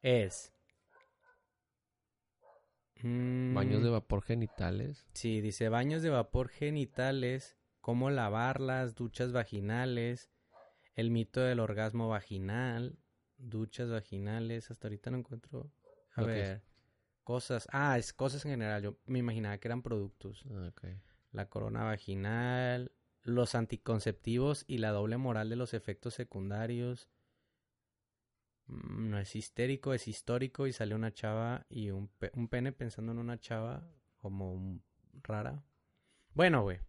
Es. 0.04 0.54
Mm, 3.02 3.56
Baños 3.56 3.82
de 3.82 3.90
vapor 3.90 4.22
genitales. 4.22 5.08
Sí, 5.14 5.42
dice 5.42 5.70
baños 5.70 6.04
de 6.04 6.12
vapor 6.12 6.50
genitales, 6.50 7.58
cómo 7.80 8.12
lavarlas, 8.12 8.94
duchas 8.94 9.32
vaginales, 9.32 10.30
el 10.94 11.10
mito 11.10 11.42
del 11.42 11.60
orgasmo 11.60 12.10
vaginal, 12.10 13.00
duchas 13.38 13.90
vaginales, 13.90 14.70
hasta 14.70 14.88
ahorita 14.88 15.10
no 15.10 15.18
encuentro. 15.18 15.72
A 16.14 16.22
ver, 16.22 16.62
cosas. 17.24 17.68
Ah, 17.72 17.98
es 17.98 18.14
cosas 18.14 18.44
en 18.46 18.52
general, 18.52 18.82
yo 18.84 18.98
me 19.06 19.20
imaginaba 19.20 19.58
que 19.58 19.68
eran 19.68 19.82
productos. 19.82 20.46
Ah. 20.52 20.72
La 21.32 21.50
corona 21.50 21.84
vaginal, 21.84 22.92
los 23.24 23.56
anticonceptivos 23.56 24.66
y 24.68 24.80
la 24.80 24.90
doble 24.92 25.18
moral 25.18 25.50
de 25.50 25.56
los 25.56 25.74
efectos 25.74 26.14
secundarios. 26.14 27.10
Mm, 28.68 29.10
No 29.10 29.20
es 29.20 29.36
histérico, 29.36 29.94
es 29.94 30.08
histórico 30.08 30.68
y 30.68 30.74
sale 30.74 30.96
una 30.96 31.14
chava 31.14 31.66
y 31.70 31.92
un, 31.92 32.08
pe- 32.08 32.32
un 32.36 32.48
pene 32.48 32.72
pensando 32.72 33.12
en 33.12 33.20
una 33.20 33.40
chava 33.40 33.88
como 34.18 34.54
un- 34.54 34.84
rara. 35.24 35.64
Bueno, 36.34 36.64
güey. 36.64 36.80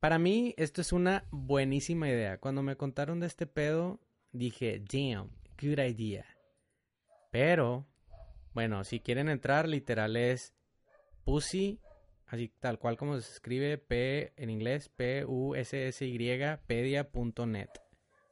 Para 0.00 0.18
mí 0.18 0.54
esto 0.58 0.80
es 0.80 0.92
una 0.92 1.24
buenísima 1.30 2.08
idea. 2.08 2.38
Cuando 2.38 2.62
me 2.62 2.76
contaron 2.76 3.18
de 3.20 3.26
este 3.26 3.46
pedo, 3.46 3.98
dije, 4.32 4.78
damn, 4.92 5.30
good 5.60 5.78
idea. 5.78 6.26
Pero, 7.30 7.86
bueno, 8.56 8.84
si 8.84 9.00
quieren 9.00 9.28
entrar, 9.28 9.68
literal 9.68 10.16
es 10.16 10.54
pussy 11.24 11.78
así 12.26 12.48
tal 12.58 12.78
cual 12.78 12.96
como 12.96 13.20
se 13.20 13.30
escribe 13.32 13.76
P 13.76 14.32
en 14.36 14.48
inglés 14.48 14.88
P 14.88 15.26
U 15.26 15.54
S 15.54 15.88
S 15.88 16.06
Y 16.06 16.18
pedia.net 16.66 17.68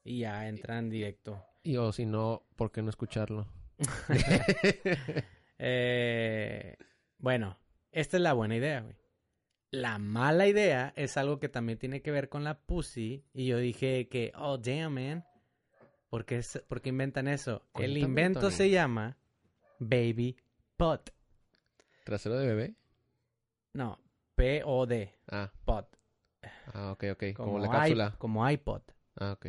y 0.03 0.21
ya 0.21 0.49
entran 0.49 0.89
directo. 0.89 1.45
Y 1.63 1.77
o 1.77 1.93
si 1.93 2.07
no, 2.07 2.43
¿por 2.57 2.73
qué 2.73 2.81
no 2.83 2.89
escucharlo? 2.89 3.47
Eh, 5.59 6.77
bueno, 7.19 7.57
esta 7.93 8.17
es 8.17 8.23
la 8.23 8.33
buena 8.33 8.57
idea, 8.57 8.81
güey. 8.81 8.97
La 9.71 9.99
mala 9.99 10.47
idea 10.49 10.93
es 10.97 11.17
algo 11.17 11.39
que 11.39 11.49
también 11.49 11.79
tiene 11.79 12.03
que 12.03 12.11
ver 12.11 12.29
con 12.29 12.45
la 12.45 12.59
pussy 12.59 13.25
y 13.33 13.47
yo 13.47 13.59
dije 13.59 14.09
que 14.09 14.33
oh 14.37 14.59
damn 14.59 14.95
man, 14.95 15.25
¿por 16.11 16.25
qué, 16.25 16.37
es- 16.39 16.63
por 16.69 16.81
qué 16.81 16.89
inventan 16.91 17.29
eso? 17.29 17.63
El 17.75 17.97
invento 17.99 18.41
Tony. 18.41 18.53
se 18.53 18.71
llama 18.71 19.17
baby 19.79 20.37
pot. 20.77 21.11
¿Trasero 22.05 22.37
de 22.39 22.47
bebé? 22.47 22.75
No, 23.73 23.99
P 24.35 24.63
O 24.65 24.87
D, 24.87 25.15
Ah, 25.31 25.51
pot. 25.65 25.89
ah, 26.75 26.93
ok, 26.93 27.05
ok. 27.13 27.25
Como, 27.35 27.53
Como, 27.53 27.59
la 27.59 27.67
i- 27.67 27.71
cápsula. 27.71 28.15
como 28.19 28.49
iPod. 28.51 28.83
Ah, 29.17 29.33
ok. 29.33 29.47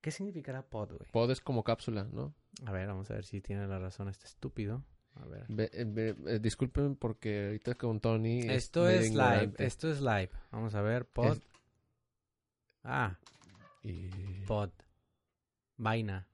¿Qué 0.00 0.10
significará 0.10 0.62
pod, 0.62 0.92
güey? 0.96 1.10
Pod 1.12 1.30
es 1.30 1.40
como 1.40 1.62
cápsula, 1.62 2.04
¿no? 2.04 2.34
A 2.64 2.72
ver, 2.72 2.86
vamos 2.88 3.10
a 3.10 3.14
ver 3.14 3.24
si 3.24 3.40
tiene 3.40 3.66
la 3.66 3.78
razón 3.78 4.08
este 4.08 4.24
estúpido. 4.26 4.82
A 5.16 5.26
ver. 5.26 5.44
Ve- 5.48 5.70
eh, 5.72 6.14
eh, 6.26 6.38
disculpen 6.40 6.96
porque 6.96 7.46
ahorita 7.46 7.74
con 7.74 8.00
Tony... 8.00 8.40
Esto 8.48 8.88
es 8.88 9.00
live, 9.02 9.08
ignorante. 9.08 9.66
esto 9.66 9.90
es 9.90 10.00
live. 10.00 10.30
Vamos 10.50 10.74
a 10.74 10.80
ver, 10.82 11.04
pod. 11.06 11.32
Es- 11.32 11.40
Ah, 12.82 13.18
Y- 13.82 14.44
pod. 14.46 14.70
Vaina. 15.76 16.26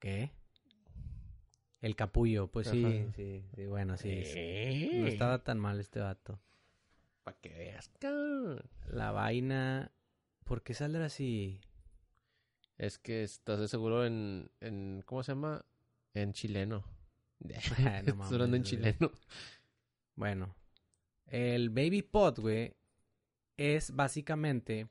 ¿Qué? 0.00 0.32
El 1.82 1.96
capullo, 1.96 2.46
pues 2.46 2.68
sí, 2.68 2.84
Ajá. 2.84 3.12
sí, 3.16 3.44
sí, 3.54 3.66
bueno, 3.66 3.96
sí. 3.96 4.08
Eh. 4.10 4.90
No 4.94 5.06
estaba 5.08 5.42
tan 5.42 5.58
mal 5.58 5.80
este 5.80 6.00
vato. 6.00 6.40
Pa' 7.24 7.34
que 7.34 7.50
veas. 7.50 7.90
La 8.88 9.10
vaina. 9.10 9.90
¿Por 10.44 10.62
qué 10.62 10.74
saldrá 10.74 11.06
así? 11.06 11.60
Es 12.78 12.98
que 12.98 13.24
estás 13.24 13.58
de 13.58 13.68
seguro 13.68 14.06
en, 14.06 14.50
en. 14.60 15.02
¿Cómo 15.06 15.22
se 15.24 15.32
llama? 15.32 15.64
En 16.14 16.32
chileno. 16.32 16.84
No 18.16 18.24
hablando 18.24 18.56
en 18.56 18.62
chileno. 18.62 19.10
Bueno, 20.14 20.54
el 21.26 21.70
Baby 21.70 22.02
Pod, 22.02 22.38
güey, 22.38 22.76
es 23.56 23.94
básicamente 23.94 24.88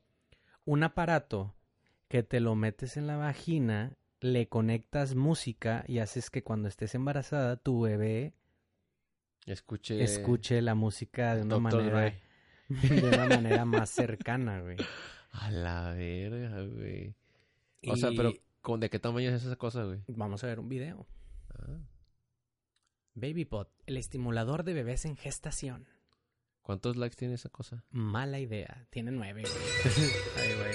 un 0.64 0.82
aparato 0.82 1.54
que 2.08 2.22
te 2.22 2.40
lo 2.40 2.54
metes 2.54 2.96
en 2.96 3.06
la 3.06 3.16
vagina, 3.16 3.96
le 4.22 4.48
conectas 4.48 5.14
música 5.16 5.84
y 5.88 5.98
haces 5.98 6.30
que 6.30 6.42
cuando 6.44 6.68
estés 6.68 6.94
embarazada 6.94 7.56
tu 7.56 7.82
bebé 7.82 8.34
Escuche. 9.46 10.02
escuche 10.02 10.62
la 10.62 10.76
música 10.76 11.34
de 11.34 11.42
una 11.42 11.58
manera 11.58 12.14
de 12.68 13.02
una 13.02 13.26
manera 13.26 13.64
más 13.64 13.90
cercana, 13.90 14.60
güey. 14.60 14.76
A 15.32 15.50
la 15.50 15.92
verga, 15.92 16.62
güey. 16.62 17.14
O 17.88 17.96
sea, 17.96 18.10
pero 18.16 18.32
¿con 18.60 18.78
¿de 18.78 18.88
qué 18.88 18.98
tamaño 19.00 19.30
es 19.30 19.44
esa 19.44 19.56
cosa, 19.56 19.84
güey? 19.84 20.00
vamos 20.06 20.44
a 20.44 20.46
ver 20.46 20.60
un 20.60 20.68
video. 20.68 21.06
Ah. 21.54 21.80
Baby 23.14 23.44
Pod, 23.44 23.66
el 23.86 23.96
estimulador 23.96 24.62
de 24.62 24.72
bebés 24.72 25.04
en 25.04 25.16
gestación. 25.16 25.88
¿Cuántos 26.62 26.96
likes 26.96 27.16
tiene 27.16 27.34
esa 27.34 27.48
cosa? 27.48 27.84
Mala 27.90 28.38
idea. 28.38 28.86
Tiene 28.90 29.10
nueve, 29.10 29.42
güey. 29.42 29.52
Ay, 30.38 30.54
güey. 30.54 30.74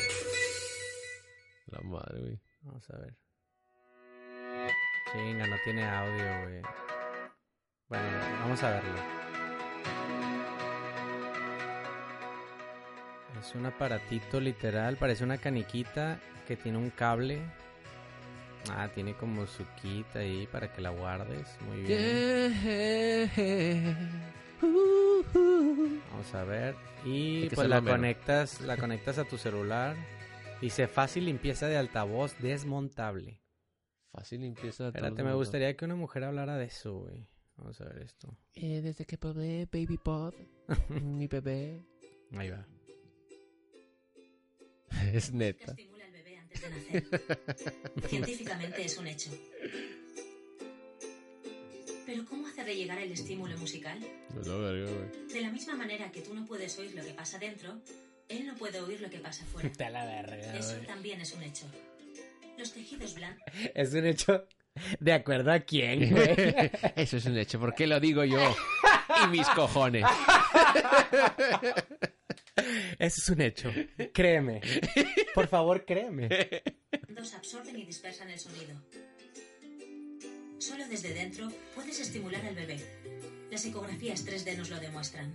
La 1.68 1.80
madre, 1.82 2.20
güey. 2.20 2.40
Vamos 2.62 2.90
a 2.90 2.98
ver. 2.98 3.16
Chinga, 5.12 5.48
no 5.48 5.56
tiene 5.64 5.86
audio, 5.86 6.42
güey. 6.44 6.62
Bueno, 7.90 8.18
vamos 8.42 8.62
a 8.64 8.70
verlo. 8.72 9.18
Es 13.40 13.56
un 13.56 13.66
aparatito 13.66 14.40
literal, 14.40 14.98
parece 14.98 15.24
una 15.24 15.38
caniquita 15.38 16.20
que 16.48 16.58
tiene 16.58 16.78
un 16.78 16.90
cable. 16.90 17.40
Ah, 18.72 18.90
tiene 18.94 19.14
como 19.16 19.48
su 19.48 19.64
kit 19.82 20.14
ahí 20.16 20.48
para 20.52 20.74
que 20.74 20.82
la 20.82 20.90
guardes. 20.90 21.58
Muy 21.62 21.82
bien. 21.84 22.54
Vamos 26.12 26.34
a 26.34 26.44
ver. 26.44 26.76
Y 27.06 27.50
pues 27.50 27.70
la 27.70 27.82
conectas, 27.82 28.60
la 28.62 28.76
conectas 28.80 29.18
a 29.20 29.24
tu 29.24 29.38
celular. 29.38 29.96
Dice 30.60 30.88
fácil 30.88 31.26
limpieza 31.26 31.68
de 31.68 31.78
altavoz 31.78 32.36
desmontable. 32.40 33.40
Fácil 34.18 34.42
limpieza. 34.42 34.88
Espérate, 34.88 35.22
me 35.22 35.36
gustaría 35.36 35.78
que 35.78 35.86
una 35.86 35.94
mujer 35.94 36.24
hablara 36.24 36.58
de 36.58 36.66
eso, 36.66 37.02
güey. 37.02 37.28
Vamos 37.56 37.80
a 37.82 37.86
ver 37.86 38.00
esto. 38.00 38.36
Eh, 38.56 38.82
desde 38.82 39.06
que 39.06 39.16
probé 39.16 39.68
Baby 39.72 40.00
Pod, 40.00 40.34
mi 40.90 41.28
bebé. 41.28 41.86
Ahí 42.36 42.50
va. 42.50 42.66
es 45.14 45.32
neta. 45.32 45.74
estimula 45.74 46.06
al 46.06 46.12
bebé 46.14 46.36
antes 46.36 46.62
de 46.62 46.70
nacer. 46.70 47.08
Científicamente 48.10 48.86
es 48.86 48.98
un 48.98 49.06
hecho. 49.06 49.30
Pero 52.08 52.26
¿cómo 52.26 52.48
hacerle 52.48 52.76
llegar 52.76 52.98
el 52.98 53.12
estímulo 53.12 53.56
musical? 53.60 54.00
No 54.34 54.42
la 54.42 54.72
verga, 54.72 54.92
güey. 54.92 55.28
De 55.32 55.42
la 55.42 55.52
misma 55.52 55.76
manera 55.76 56.12
que 56.12 56.24
tú 56.24 56.34
no 56.34 56.44
puedes 56.44 56.76
oír 56.80 56.96
lo 56.96 57.04
que 57.04 57.14
pasa 57.14 57.38
dentro, 57.38 57.80
él 58.30 58.48
no 58.48 58.56
puede 58.56 58.82
oír 58.82 59.00
lo 59.00 59.12
que 59.12 59.20
pasa 59.20 59.46
fuera. 59.46 59.72
Te 59.72 59.92
la 59.92 60.06
verga, 60.06 60.58
Eso 60.58 60.74
también 60.88 61.22
es 61.22 61.34
un 61.34 61.44
hecho. 61.44 61.68
Los 62.58 62.74
tejidos 62.74 63.16
blandos 63.16 63.44
Es 63.76 63.94
un 63.94 64.06
hecho 64.06 64.48
de 65.00 65.14
acuerdo 65.14 65.52
a 65.52 65.60
quién, 65.60 66.12
güey. 66.12 66.72
Eso 66.96 67.18
es 67.18 67.26
un 67.26 67.38
hecho. 67.38 67.60
¿Por 67.60 67.74
qué 67.76 67.88
lo 67.88 68.00
digo 68.00 68.24
yo? 68.24 68.40
Y 69.24 69.28
mis 69.30 69.48
cojones. 69.50 70.06
Eso 73.00 73.22
es 73.22 73.30
un 73.30 73.42
hecho. 73.42 73.72
Créeme. 74.14 74.62
Por 75.34 75.48
favor, 75.48 75.86
créeme. 75.86 76.30
absorben 77.36 77.78
y 77.78 77.86
dispersan 77.86 78.30
el 78.30 78.38
sonido. 78.38 78.76
Solo 80.60 80.88
desde 80.88 81.14
dentro 81.14 81.48
puedes 81.74 82.00
estimular 82.00 82.46
al 82.46 82.54
bebé. 82.54 82.78
Las 83.50 83.66
ecografías 83.66 84.26
3D 84.28 84.58
nos 84.58 84.70
lo 84.70 84.80
demuestran. 84.80 85.32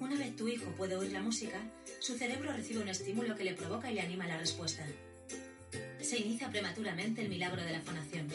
Una 0.00 0.16
vez 0.16 0.34
tu 0.36 0.48
hijo 0.48 0.70
puede 0.76 0.96
oír 0.96 1.12
la 1.12 1.20
música, 1.20 1.60
su 2.00 2.16
cerebro 2.16 2.52
recibe 2.52 2.80
un 2.80 2.88
estímulo 2.88 3.36
que 3.36 3.44
le 3.44 3.54
provoca 3.54 3.90
y 3.90 3.94
le 3.94 4.00
anima 4.00 4.26
la 4.26 4.38
respuesta. 4.38 4.86
Se 6.06 6.18
inicia 6.18 6.48
prematuramente 6.48 7.20
el 7.20 7.28
milagro 7.28 7.60
de 7.64 7.72
la 7.72 7.80
fonación. 7.80 8.28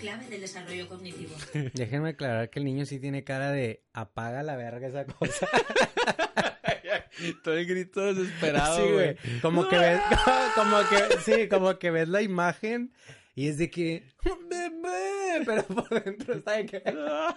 Clave 0.00 0.28
del 0.28 0.42
desarrollo 0.42 0.88
cognitivo. 0.88 1.34
Déjenme 1.74 2.10
aclarar 2.10 2.50
que 2.50 2.60
el 2.60 2.66
niño 2.66 2.86
sí 2.86 3.00
tiene 3.00 3.24
cara 3.24 3.50
de 3.50 3.82
apaga 3.94 4.44
la 4.44 4.54
verga 4.54 4.86
esa 4.86 5.06
cosa. 5.06 5.48
Todo 7.42 7.54
el 7.54 7.66
grito 7.66 8.14
desesperado, 8.14 8.76
sí, 8.76 8.92
güey. 8.92 9.16
Como 9.42 9.66
que 9.68 9.76
ves, 9.76 10.00
como 10.54 10.76
que, 10.88 11.18
sí, 11.24 11.48
como 11.48 11.76
que 11.80 11.90
ves 11.90 12.06
la 12.08 12.22
imagen 12.22 12.94
y 13.34 13.48
es 13.48 13.58
de 13.58 13.68
que, 13.68 14.04
bebé, 14.48 15.42
pero 15.44 15.64
por 15.64 16.04
dentro 16.04 16.34
está 16.34 16.52
de 16.52 16.66
que, 16.66 16.82
¡Ah, 16.86 17.36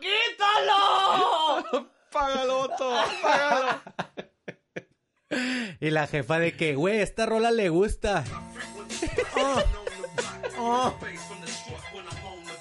quítalo! 0.00 1.90
¡Págalo, 2.10 2.60
Otto! 2.60 2.94
¡Págalo! 3.20 3.82
Y 5.82 5.90
la 5.90 6.06
jefa 6.06 6.38
de 6.38 6.52
que, 6.52 6.76
güey, 6.76 7.00
esta 7.00 7.26
rola 7.26 7.50
le 7.50 7.68
gusta. 7.68 8.24
Oh, 9.36 9.60
oh. 10.58 10.94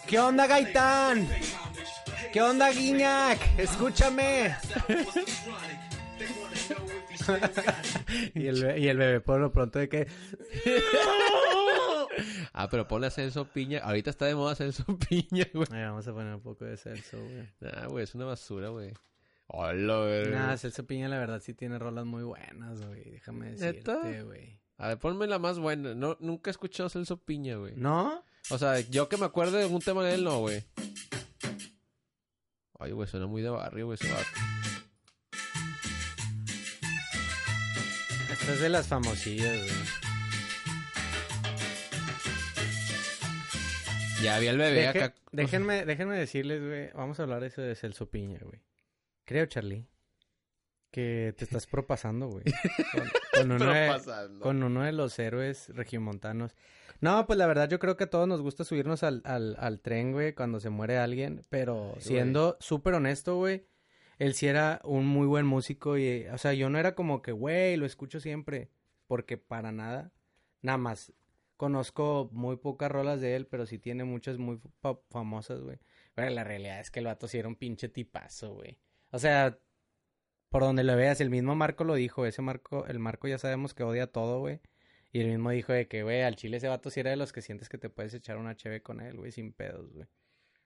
¿Qué 0.07 0.17
onda, 0.17 0.47
Gaitán? 0.47 1.29
¿Qué 2.33 2.41
onda, 2.41 2.71
Guiñac? 2.71 3.37
Escúchame. 3.59 4.55
y, 8.33 8.47
el, 8.47 8.79
y 8.79 8.87
el 8.87 8.97
bebé 8.97 9.21
por 9.21 9.39
lo 9.39 9.51
pronto 9.51 9.77
de 9.77 9.87
que... 9.87 10.07
Ah, 12.53 12.67
pero 12.69 12.87
ponle 12.87 13.07
a 13.07 13.11
Celso 13.11 13.45
Piña. 13.45 13.81
Ahorita 13.83 14.09
está 14.09 14.25
de 14.25 14.33
moda 14.33 14.55
Celso 14.55 14.83
Piña, 15.09 15.45
güey. 15.53 15.67
Ay, 15.71 15.83
vamos 15.83 16.07
a 16.07 16.13
poner 16.13 16.33
un 16.33 16.41
poco 16.41 16.65
de 16.65 16.75
Celso, 16.75 17.17
güey. 17.17 17.47
Nah, 17.59 17.85
güey, 17.87 18.03
es 18.03 18.15
una 18.15 18.25
basura, 18.25 18.69
güey. 18.69 18.91
Hola, 19.53 19.97
güey. 20.05 20.29
Nah, 20.31 20.55
Celso 20.55 20.85
Piña 20.87 21.09
la 21.09 21.19
verdad 21.19 21.41
sí 21.41 21.53
tiene 21.53 21.77
rolas 21.77 22.05
muy 22.05 22.23
buenas, 22.23 22.81
güey. 22.85 23.03
Déjame 23.11 23.51
decirte, 23.51 24.23
güey. 24.23 24.57
A 24.77 24.87
ver, 24.89 24.97
ponme 24.97 25.27
la 25.27 25.39
más 25.39 25.59
buena. 25.59 25.93
No, 25.93 26.15
nunca 26.21 26.49
he 26.49 26.53
escuchado 26.53 26.87
Celso 26.89 27.17
Piña, 27.17 27.57
güey. 27.57 27.73
¿No? 27.75 28.23
O 28.49 28.57
sea, 28.57 28.79
yo 28.79 29.09
que 29.09 29.17
me 29.17 29.25
acuerde 29.25 29.57
de 29.57 29.63
algún 29.63 29.81
tema 29.81 30.03
de 30.05 30.13
él, 30.15 30.23
no, 30.23 30.39
güey. 30.39 30.63
Ay, 32.79 32.93
güey, 32.93 33.07
suena 33.09 33.27
muy 33.27 33.41
de 33.41 33.49
barrio, 33.49 33.87
güey, 33.87 33.97
ese. 34.01 34.09
Esta 38.31 38.53
es 38.53 38.61
de 38.61 38.69
las 38.69 38.87
famosillas, 38.87 39.57
güey. 39.57 39.69
Ya 44.23 44.35
había 44.37 44.51
el 44.51 44.57
bebé 44.57 44.81
Deje- 44.87 45.03
acá. 45.03 45.13
déjenme, 45.31 45.85
déjenme 45.85 46.15
decirles, 46.17 46.61
güey. 46.63 46.89
Vamos 46.93 47.19
a 47.19 47.23
hablar 47.23 47.41
de 47.41 47.47
eso 47.47 47.61
de 47.61 47.75
Celso 47.75 48.09
Piña, 48.09 48.39
güey. 48.41 48.61
Creo, 49.31 49.45
Charlie, 49.45 49.87
que 50.91 51.33
te 51.37 51.45
estás 51.45 51.67
propasando, 51.67 52.27
güey. 52.27 52.43
Con, 52.91 53.09
con 53.33 53.51
uno 53.53 53.71
de, 53.73 53.87
con 54.41 54.63
uno 54.63 54.83
de 54.83 54.91
los 54.91 55.17
héroes 55.19 55.69
regiomontanos. 55.69 56.55
No, 56.99 57.25
pues 57.25 57.39
la 57.39 57.47
verdad 57.47 57.69
yo 57.69 57.79
creo 57.79 57.95
que 57.95 58.03
a 58.03 58.09
todos 58.09 58.27
nos 58.27 58.41
gusta 58.41 58.63
subirnos 58.65 59.01
al, 59.03 59.21
al, 59.23 59.55
al 59.57 59.79
tren, 59.79 60.11
güey, 60.11 60.33
cuando 60.35 60.59
se 60.59 60.69
muere 60.69 60.97
alguien. 60.97 61.45
Pero 61.49 61.93
Ay, 61.95 62.01
siendo 62.01 62.57
súper 62.59 62.93
honesto, 62.95 63.37
güey, 63.37 63.65
él 64.19 64.33
sí 64.33 64.47
era 64.47 64.81
un 64.83 65.07
muy 65.07 65.25
buen 65.27 65.45
músico 65.45 65.97
y, 65.97 66.25
o 66.27 66.37
sea, 66.37 66.53
yo 66.53 66.69
no 66.69 66.77
era 66.77 66.93
como 66.93 67.21
que, 67.21 67.31
güey, 67.31 67.77
lo 67.77 67.85
escucho 67.85 68.19
siempre. 68.19 68.69
Porque 69.07 69.37
para 69.37 69.71
nada, 69.71 70.11
nada 70.61 70.77
más. 70.77 71.13
Conozco 71.57 72.29
muy 72.33 72.57
pocas 72.57 72.91
rolas 72.91 73.21
de 73.21 73.35
él, 73.35 73.45
pero 73.45 73.65
sí 73.67 73.77
tiene 73.77 74.03
muchas 74.03 74.37
muy 74.39 74.59
fa- 74.81 74.99
famosas, 75.11 75.61
güey. 75.61 75.77
Pero 76.15 76.31
la 76.31 76.43
realidad 76.43 76.79
es 76.79 76.89
que 76.91 76.99
el 76.99 77.05
vato 77.05 77.27
sí 77.27 77.37
era 77.37 77.47
un 77.47 77.55
pinche 77.55 77.87
tipazo, 77.87 78.55
güey. 78.55 78.77
O 79.11 79.19
sea, 79.19 79.57
por 80.49 80.63
donde 80.63 80.83
lo 80.83 80.95
veas, 80.95 81.21
el 81.21 81.29
mismo 81.29 81.55
Marco 81.55 81.83
lo 81.83 81.95
dijo, 81.95 82.25
ese 82.25 82.41
Marco, 82.41 82.85
el 82.87 82.99
Marco 82.99 83.27
ya 83.27 83.37
sabemos 83.37 83.73
que 83.73 83.83
odia 83.83 84.07
todo, 84.07 84.39
güey. 84.39 84.59
Y 85.13 85.19
el 85.21 85.27
mismo 85.27 85.49
dijo 85.51 85.73
de 85.73 85.87
que, 85.87 86.03
güey, 86.03 86.23
al 86.23 86.35
chile 86.35 86.57
ese 86.57 86.69
vato 86.69 86.89
sí 86.89 87.01
era 87.01 87.09
de 87.09 87.17
los 87.17 87.33
que 87.33 87.41
sientes 87.41 87.69
que 87.69 87.77
te 87.77 87.89
puedes 87.89 88.13
echar 88.13 88.37
una 88.37 88.55
cheve 88.55 88.81
con 88.81 89.01
él, 89.01 89.17
güey, 89.17 89.31
sin 89.31 89.53
pedos, 89.53 89.91
güey. 89.93 90.07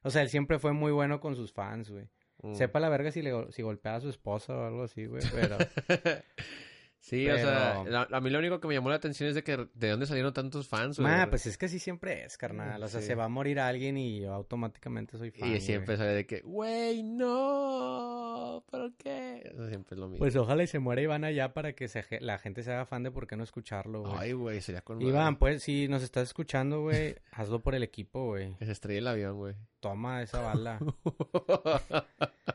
O 0.01 0.11
sea, 0.11 0.21
él 0.21 0.29
siempre 0.29 0.59
fue 0.59 0.71
muy 0.71 0.91
bueno 0.91 1.19
con 1.19 1.35
sus 1.35 1.51
fans, 1.51 1.89
güey. 1.89 2.07
Mm. 2.43 2.53
Sepa 2.53 2.79
la 2.79 2.89
verga 2.89 3.11
si, 3.11 3.23
le, 3.23 3.51
si 3.51 3.63
golpea 3.63 3.95
a 3.95 4.01
su 4.01 4.09
esposa 4.09 4.55
o 4.55 4.65
algo 4.65 4.83
así, 4.83 5.05
güey, 5.07 5.23
pero... 5.31 5.57
Sí, 7.07 7.29
o 7.29 7.35
sea, 7.37 7.83
la- 7.87 8.07
a 8.11 8.19
mí 8.19 8.31
lo 8.31 8.39
único 8.39 8.59
que 8.59 8.67
me 8.67 8.73
llamó 8.73 8.89
la 8.89 8.95
atención 8.95 9.29
es 9.29 9.35
de 9.35 9.43
que 9.43 9.67
de 9.75 9.89
dónde 9.91 10.07
salieron 10.07 10.33
tantos 10.33 10.67
fans, 10.67 10.99
güey. 10.99 11.29
Pues 11.29 11.45
es 11.45 11.55
que 11.55 11.67
así 11.67 11.77
siempre 11.77 12.25
es, 12.25 12.35
carnal. 12.35 12.81
O 12.81 12.87
sea, 12.87 12.99
Sí. 12.99 13.05
se 13.05 13.13
va 13.13 13.25
a 13.25 13.29
morir 13.29 13.59
alguien 13.59 13.95
y 13.95 14.21
yo 14.21 14.33
automáticamente 14.33 15.15
soy 15.19 15.29
fan, 15.29 15.51
Y 15.53 15.61
siempre 15.61 15.95
güey. 15.95 15.97
sale 15.97 16.15
de 16.15 16.25
que, 16.25 16.39
güey, 16.41 17.03
no, 17.03 18.63
¿por 18.71 18.95
qué? 18.95 19.43
Eso 19.53 19.67
siempre 19.69 19.93
es 19.93 19.99
lo 19.99 20.07
mismo. 20.07 20.17
Pues 20.17 20.35
ojalá 20.35 20.63
y 20.63 20.67
se 20.67 20.79
muera 20.79 20.99
Iván 20.99 21.23
allá 21.25 21.53
para 21.53 21.73
que 21.73 21.87
se, 21.87 22.03
la 22.21 22.39
gente 22.39 22.63
se 22.63 22.71
haga 22.73 22.87
fan 22.87 23.03
de 23.03 23.11
por 23.11 23.27
qué 23.27 23.35
no 23.35 23.43
escucharlo, 23.43 24.01
güey. 24.01 24.13
Ay, 24.17 24.31
güey, 24.33 24.61
sería 24.61 24.81
con 24.81 24.99
Iván, 24.99 25.35
pues 25.37 25.61
si 25.61 25.87
nos 25.87 26.01
estás 26.01 26.23
escuchando, 26.29 26.81
güey, 26.81 27.17
hazlo 27.33 27.61
por 27.61 27.75
el 27.75 27.83
equipo, 27.83 28.25
güey. 28.25 28.55
Que 28.57 28.65
se 28.65 28.71
estrelle 28.71 28.97
el 28.97 29.07
avión, 29.07 29.37
güey. 29.37 29.53
Toma 29.79 30.23
esa 30.23 30.41
bala. 30.41 30.79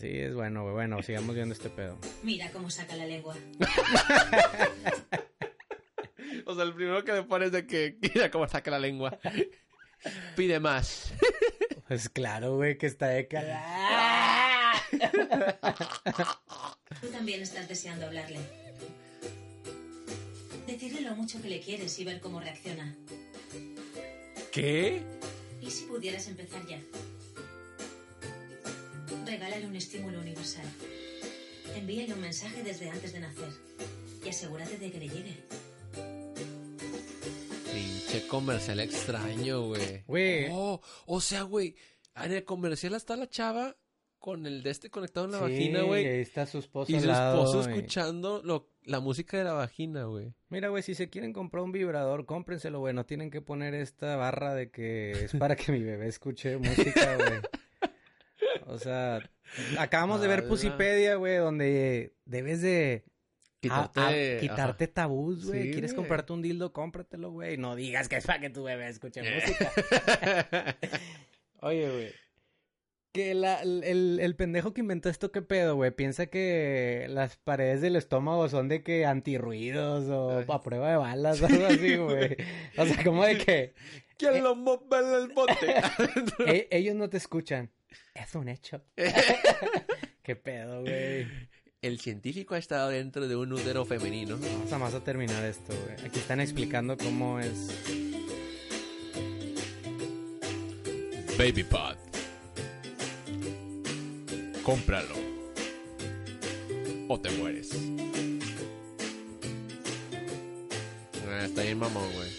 Sí, 0.00 0.08
es 0.08 0.34
bueno, 0.34 0.62
güey. 0.62 0.74
Bueno, 0.74 1.02
sigamos 1.02 1.34
viendo 1.34 1.52
este 1.52 1.68
pedo. 1.68 1.98
Mira 2.22 2.50
cómo 2.50 2.70
saca 2.70 2.96
la 2.96 3.06
lengua. 3.06 3.36
O 6.46 6.54
sea, 6.54 6.64
el 6.64 6.74
primero 6.74 7.04
que 7.04 7.12
me 7.12 7.22
pone 7.22 7.46
es 7.46 7.52
de 7.52 7.64
que 7.66 7.96
mira 8.00 8.30
cómo 8.30 8.48
saca 8.48 8.72
la 8.72 8.78
lengua. 8.80 9.18
Pide 10.36 10.58
más. 10.58 11.12
Pues 11.86 12.08
claro, 12.08 12.56
güey, 12.56 12.76
que 12.76 12.86
está 12.86 13.08
de 13.08 13.28
cara. 13.28 14.72
Tú 17.00 17.06
también 17.08 17.42
estás 17.42 17.68
deseando 17.68 18.06
hablarle. 18.06 18.38
Decirle 20.66 21.02
lo 21.02 21.14
mucho 21.14 21.40
que 21.40 21.48
le 21.48 21.60
quieres 21.60 21.96
y 21.98 22.04
ver 22.04 22.20
cómo 22.20 22.40
reacciona. 22.40 22.96
¿Qué? 24.50 25.02
¿Y 25.60 25.70
si 25.70 25.84
pudieras 25.84 26.26
empezar 26.28 26.66
ya? 26.66 26.80
Regálale 29.26 29.66
un 29.66 29.76
estímulo 29.76 30.20
universal. 30.20 30.64
Envíale 31.76 32.14
un 32.14 32.20
mensaje 32.20 32.62
desde 32.62 32.90
antes 32.90 33.12
de 33.12 33.20
nacer. 33.20 33.48
Y 34.24 34.28
asegúrate 34.28 34.76
de 34.78 34.90
que 34.90 34.98
le 34.98 35.08
llegue. 35.08 35.36
Pinche 37.72 38.26
comercial 38.26 38.80
extraño, 38.80 39.66
güey. 39.66 40.02
Güey. 40.06 40.48
Oh, 40.50 40.80
o 41.06 41.20
sea, 41.20 41.42
güey, 41.42 41.74
en 42.16 42.32
el 42.32 42.44
comercial 42.44 42.94
está 42.94 43.16
la 43.16 43.28
chava 43.28 43.76
con 44.18 44.46
el 44.46 44.62
de 44.62 44.70
este 44.70 44.90
conectado 44.90 45.26
en 45.26 45.32
la 45.32 45.38
Sí, 45.38 45.44
vagina, 45.44 45.82
güey. 45.82 46.06
ahí 46.06 46.20
está 46.20 46.44
su 46.44 46.58
esposo 46.58 46.92
Y 46.92 46.96
al 46.96 47.00
su 47.02 47.06
lado, 47.06 47.44
esposo 47.44 47.70
escuchando 47.70 48.42
lo, 48.44 48.68
la 48.84 49.00
música 49.00 49.38
de 49.38 49.44
la 49.44 49.52
vagina, 49.54 50.04
güey. 50.04 50.34
Mira, 50.50 50.68
güey, 50.68 50.82
si 50.82 50.94
se 50.94 51.08
quieren 51.08 51.32
comprar 51.32 51.62
un 51.64 51.72
vibrador, 51.72 52.26
cómprenselo, 52.26 52.80
güey. 52.80 52.92
No 52.92 53.06
tienen 53.06 53.30
que 53.30 53.40
poner 53.40 53.74
esta 53.74 54.16
barra 54.16 54.54
de 54.54 54.70
que 54.70 55.12
es 55.12 55.32
para 55.32 55.56
que 55.56 55.72
mi 55.72 55.82
bebé 55.82 56.08
escuche 56.08 56.56
música, 56.58 57.16
güey. 57.16 57.40
O 58.70 58.78
sea, 58.78 59.20
acabamos 59.78 60.20
de 60.20 60.28
ver. 60.28 60.46
Pusipedia, 60.48 61.16
güey, 61.16 61.36
donde 61.36 62.14
debes 62.24 62.62
de 62.62 63.04
a- 63.04 63.10
Quitarte, 63.60 64.36
a- 64.36 64.40
quitarte 64.40 64.88
tabús, 64.88 65.46
güey. 65.46 65.64
Sí, 65.64 65.70
¿Quieres 65.72 65.92
comprarte 65.94 66.32
un 66.32 66.40
dildo? 66.42 66.72
Cómpratelo, 66.72 67.30
güey. 67.30 67.58
No 67.58 67.76
digas 67.76 68.08
que 68.08 68.16
es 68.16 68.26
para 68.26 68.40
que 68.40 68.48
tu 68.50 68.62
bebé 68.64 68.88
escuche 68.88 69.20
Eh. 69.22 69.34
música. 69.34 69.72
Oye, 71.60 71.90
güey. 71.90 72.12
Que 73.12 73.34
la- 73.34 73.60
el, 73.62 74.18
el 74.20 74.36
pendejo 74.36 74.72
que 74.72 74.82
inventó 74.82 75.08
esto, 75.08 75.32
¿qué 75.32 75.42
pedo, 75.42 75.74
güey? 75.74 75.90
Piensa 75.90 76.26
que 76.26 77.06
las 77.10 77.36
paredes 77.36 77.80
del 77.80 77.96
estómago 77.96 78.48
son 78.48 78.68
de 78.68 78.84
que 78.84 79.04
antirruidos 79.04 80.08
o 80.08 80.38
Ay. 80.38 80.44
a 80.48 80.62
prueba 80.62 80.90
de 80.92 80.96
balas 80.96 81.42
o 81.42 81.46
algo 81.46 81.66
así, 81.66 81.96
güey. 81.96 82.36
O 82.78 82.86
sea, 82.86 83.02
como 83.04 83.24
de 83.24 83.36
que 83.38 83.74
¿Quién 84.16 84.44
lo 84.44 84.54
mueve 84.54 84.84
el 85.22 85.28
bote? 85.34 85.74
e- 86.46 86.68
ellos 86.70 86.94
no 86.94 87.10
te 87.10 87.16
escuchan. 87.16 87.70
Es 88.14 88.34
un 88.34 88.48
hecho. 88.48 88.82
¿Qué 90.22 90.36
pedo, 90.36 90.82
güey? 90.82 91.26
el 91.82 91.98
científico 91.98 92.54
ha 92.54 92.58
estado 92.58 92.90
dentro 92.90 93.26
de 93.26 93.36
un 93.36 93.52
útero 93.52 93.84
femenino. 93.84 94.36
Vamos 94.38 94.72
a 94.72 94.78
más 94.78 94.94
a 94.94 95.02
terminar 95.02 95.44
esto, 95.44 95.72
güey. 95.84 96.06
Aquí 96.06 96.18
están 96.18 96.40
explicando 96.40 96.96
cómo 96.96 97.40
es. 97.40 97.68
Baby 101.38 101.64
Pod. 101.64 101.96
Cómpralo. 104.62 105.14
O 107.08 107.18
te 107.18 107.30
mueres. 107.30 107.70
Ah, 111.26 111.44
está 111.46 111.62
bien 111.62 111.78
mamón, 111.78 112.12
güey. 112.12 112.30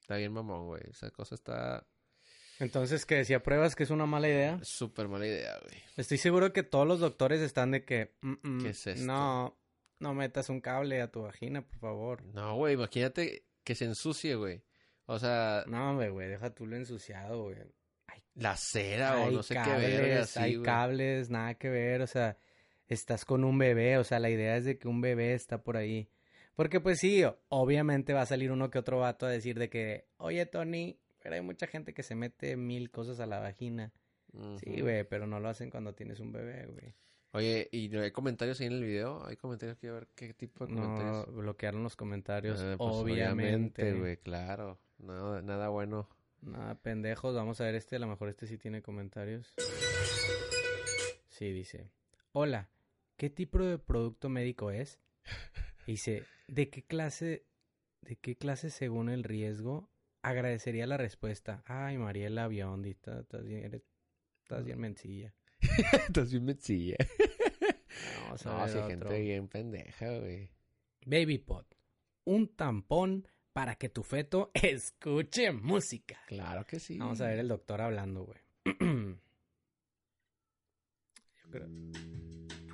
Está 0.00 0.16
bien 0.16 0.32
mamón, 0.32 0.66
güey. 0.66 0.82
Esa 0.90 1.10
cosa 1.12 1.36
está 1.36 1.86
Entonces, 2.60 3.06
que 3.06 3.24
si 3.24 3.34
apruebas 3.34 3.76
que 3.76 3.84
es 3.84 3.90
una 3.90 4.06
mala 4.06 4.28
idea, 4.28 4.58
súper 4.62 5.08
mala 5.08 5.26
idea, 5.26 5.56
güey. 5.62 5.80
estoy 5.96 6.18
seguro 6.18 6.52
que 6.52 6.62
todos 6.62 6.86
los 6.86 7.00
doctores 7.00 7.40
están 7.40 7.70
de 7.70 7.84
que. 7.84 8.14
"Mm, 8.20 8.34
mm, 8.42 8.62
¿Qué 8.62 8.68
es 8.70 8.86
esto? 8.86 9.04
No, 9.06 9.56
no 10.00 10.14
metas 10.14 10.48
un 10.48 10.60
cable 10.60 11.00
a 11.00 11.10
tu 11.10 11.22
vagina, 11.22 11.62
por 11.62 11.78
favor. 11.78 12.24
No, 12.34 12.56
güey, 12.56 12.74
imagínate 12.74 13.44
que 13.64 13.74
se 13.74 13.84
ensucie, 13.84 14.34
güey. 14.34 14.62
O 15.06 15.18
sea, 15.18 15.64
No, 15.66 15.94
güey, 15.96 16.28
deja 16.28 16.50
tú 16.54 16.66
lo 16.66 16.76
ensuciado, 16.76 17.44
güey. 17.44 17.56
la 18.34 18.56
cera 18.56 19.18
o 19.20 19.30
no 19.32 19.42
sé 19.42 19.54
cables, 19.54 19.90
qué 19.96 20.00
verga, 20.00 20.22
así, 20.22 20.38
hay 20.38 20.54
güey. 20.54 20.64
cables, 20.64 21.28
nada 21.30 21.54
que 21.54 21.68
ver, 21.70 22.02
o 22.02 22.06
sea, 22.06 22.38
estás 22.86 23.24
con 23.24 23.42
un 23.42 23.58
bebé, 23.58 23.98
o 23.98 24.04
sea, 24.04 24.20
la 24.20 24.30
idea 24.30 24.56
es 24.56 24.64
de 24.64 24.78
que 24.78 24.86
un 24.86 25.00
bebé 25.00 25.34
está 25.34 25.62
por 25.64 25.76
ahí. 25.76 26.08
Porque 26.54 26.78
pues 26.80 26.98
sí, 27.00 27.24
obviamente 27.48 28.12
va 28.12 28.22
a 28.22 28.26
salir 28.26 28.52
uno 28.52 28.70
que 28.70 28.78
otro 28.78 28.98
vato 29.00 29.26
a 29.26 29.30
decir 29.30 29.58
de 29.58 29.68
que, 29.68 30.06
oye 30.18 30.46
Tony, 30.46 31.00
pero 31.22 31.34
hay 31.34 31.40
mucha 31.42 31.66
gente 31.66 31.92
que 31.94 32.02
se 32.02 32.14
mete 32.14 32.56
mil 32.56 32.90
cosas 32.90 33.20
a 33.20 33.26
la 33.26 33.38
vagina. 33.38 33.92
Sí, 34.62 34.80
güey, 34.82 35.04
pero 35.04 35.26
no 35.26 35.40
lo 35.40 35.48
hacen 35.48 35.70
cuando 35.70 35.94
tienes 35.94 36.20
un 36.20 36.32
bebé, 36.32 36.66
güey. 36.66 36.94
Oye, 37.32 37.68
¿y 37.72 37.88
no 37.88 38.00
hay 38.00 38.10
comentarios 38.10 38.60
ahí 38.60 38.66
en 38.68 38.72
el 38.74 38.84
video? 38.84 39.24
Hay 39.26 39.36
comentarios, 39.36 39.78
quiero 39.78 39.96
ver 39.96 40.08
qué 40.14 40.32
tipo 40.34 40.66
de 40.66 40.72
No, 40.72 40.82
comentarios. 40.82 41.34
bloquearon 41.34 41.82
los 41.82 41.94
comentarios, 41.96 42.60
Ah, 42.60 42.74
pues, 42.78 42.90
obviamente. 42.90 43.92
güey, 43.94 44.16
claro. 44.18 44.78
Nada, 44.98 45.42
nada 45.42 45.68
bueno. 45.68 46.08
Nada, 46.40 46.74
pendejos. 46.76 47.34
Vamos 47.34 47.60
a 47.60 47.64
ver 47.64 47.74
este. 47.74 47.96
A 47.96 47.98
lo 47.98 48.06
mejor 48.06 48.28
este 48.28 48.46
sí 48.46 48.56
tiene 48.58 48.80
comentarios. 48.82 49.52
Sí, 51.28 51.52
dice. 51.52 51.90
Hola, 52.32 52.68
¿qué 53.16 53.30
tipo 53.30 53.58
de 53.62 53.78
producto 53.78 54.28
médico 54.28 54.70
es? 54.70 54.98
Dice, 55.86 56.24
¿de 56.48 56.68
qué 56.70 56.82
clase, 56.82 57.44
de 58.02 58.16
qué 58.16 58.36
clase 58.36 58.70
según 58.70 59.08
el 59.08 59.24
riesgo? 59.24 59.88
Agradecería 60.22 60.86
la 60.86 60.96
respuesta. 60.96 61.62
Ay, 61.66 61.96
Mariela 61.98 62.48
Biondi, 62.48 62.90
estás 62.90 63.20
estás 63.20 63.44
bien, 63.44 63.64
eres- 63.64 63.82
estás 64.42 64.64
bien 64.64 64.78
mencilla. 64.80 65.34
Estás 66.08 66.30
bien 66.30 66.44
mencilla. 66.44 66.96
Vamos 68.24 68.46
a 68.46 68.50
No, 68.50 68.58
ver 68.64 68.76
otro. 68.76 68.88
gente 68.88 69.20
bien 69.20 69.48
pendeja, 69.48 70.18
güey. 70.18 70.50
Baby 71.04 71.38
Pot, 71.38 71.66
un 72.24 72.48
tampón 72.54 73.26
para 73.52 73.74
que 73.76 73.88
tu 73.88 74.02
feto 74.04 74.50
escuche 74.54 75.50
música. 75.52 76.20
Claro 76.28 76.64
que 76.64 76.78
sí. 76.78 76.96
Vamos 76.98 77.20
a 77.20 77.26
ver 77.28 77.38
el 77.40 77.48
doctor 77.48 77.80
hablando, 77.80 78.24
güey. 78.24 78.38
Yo 81.42 81.50
creo- 81.50 81.68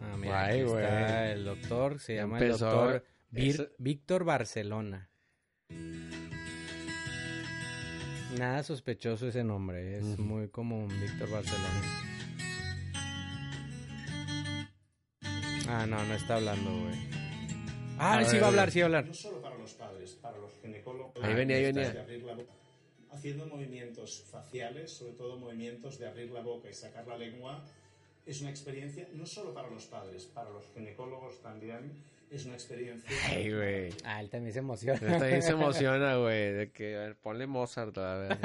Ah, 0.00 0.16
mira, 0.18 0.44
Ay, 0.44 0.61
aquí 0.61 0.70
güey. 0.70 0.85
está 0.85 1.33
el 1.33 1.44
doctor, 1.44 1.98
se 2.00 2.14
llama 2.16 2.38
Empezó 2.38 2.66
el 2.68 2.74
doctor 2.74 3.04
Vir- 3.33 3.72
Víctor 3.78 4.24
Barcelona. 4.24 5.09
Nada 8.38 8.62
sospechoso 8.64 9.28
ese 9.28 9.44
nombre, 9.44 9.98
es 9.98 10.18
muy 10.18 10.48
común, 10.48 10.88
Víctor 11.00 11.30
Barcelona. 11.30 11.82
Ah, 15.68 15.86
no, 15.86 16.04
no 16.04 16.14
está 16.14 16.36
hablando, 16.36 16.70
güey. 16.70 16.94
Ah, 17.98 18.18
A 18.18 18.24
sí 18.24 18.32
ver, 18.32 18.42
va 18.42 18.46
a 18.46 18.50
hablar, 18.50 18.70
sí 18.72 18.80
va 18.80 18.84
a 18.84 18.86
hablar. 18.86 19.06
No 19.06 19.14
solo 19.14 19.40
para 19.40 19.56
los 19.56 19.72
padres, 19.74 20.18
para 20.20 20.38
los 20.38 20.52
ginecólogos. 20.60 21.22
Ahí 21.22 21.34
venía, 21.34 21.56
ahí 21.56 21.62
venía. 21.64 21.86
es 21.86 21.94
de 21.94 22.00
abrir 22.00 22.22
la 22.24 22.34
boca. 22.34 22.52
Haciendo 23.12 23.46
movimientos 23.46 24.24
faciales, 24.28 24.90
sobre 24.90 25.12
todo 25.12 25.38
movimientos 25.38 25.98
de 25.98 26.08
abrir 26.08 26.30
la 26.32 26.40
boca 26.40 26.68
y 26.68 26.74
sacar 26.74 27.06
la 27.06 27.16
lengua, 27.16 27.64
es 28.26 28.40
una 28.40 28.50
experiencia 28.50 29.06
no 29.14 29.26
solo 29.26 29.54
para 29.54 29.70
los 29.70 29.84
padres, 29.84 30.24
para 30.24 30.50
los 30.50 30.64
ginecólogos 30.74 31.40
también 31.40 31.92
es 32.36 32.44
una 32.46 32.54
experiencia. 32.54 33.08
Ay, 33.26 33.52
güey. 33.52 33.90
Ah, 34.04 34.20
él 34.20 34.30
también 34.30 34.52
se 34.52 34.58
emociona. 34.60 34.98
Él 35.00 35.18
también 35.18 35.42
se 35.42 35.50
emociona, 35.52 36.16
güey. 36.20 36.52
De 36.52 36.70
que, 36.72 36.96
a 36.96 37.00
ver, 37.00 37.16
ponle 37.16 37.46
Mozart, 37.46 37.96
a 37.98 38.16
ver. 38.16 38.38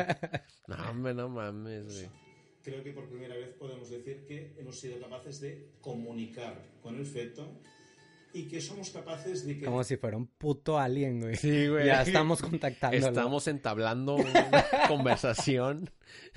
No, 0.67 0.89
hombre, 0.89 1.13
no 1.13 1.29
mames, 1.29 1.85
güey. 1.85 2.09
Creo 2.63 2.83
que 2.83 2.91
por 2.91 3.07
primera 3.09 3.35
vez 3.35 3.49
podemos 3.57 3.89
decir 3.89 4.25
que 4.27 4.53
hemos 4.57 4.79
sido 4.79 4.99
capaces 4.99 5.39
de 5.39 5.69
comunicar 5.81 6.61
con 6.81 6.95
el 6.97 7.05
feto 7.05 7.61
y 8.33 8.47
que 8.47 8.61
somos 8.61 8.91
capaces 8.91 9.45
de 9.45 9.57
que 9.57 9.65
Como 9.65 9.83
si 9.83 9.97
fuera 9.97 10.17
un 10.17 10.27
puto 10.27 10.77
alien, 10.77 11.21
güey. 11.21 11.35
Sí, 11.35 11.67
güey. 11.67 11.87
Ya 11.87 12.03
estamos 12.03 12.41
contactándolo. 12.41 13.07
Estamos 13.07 13.47
entablando 13.47 14.15
una 14.17 14.65
conversación. 14.87 15.89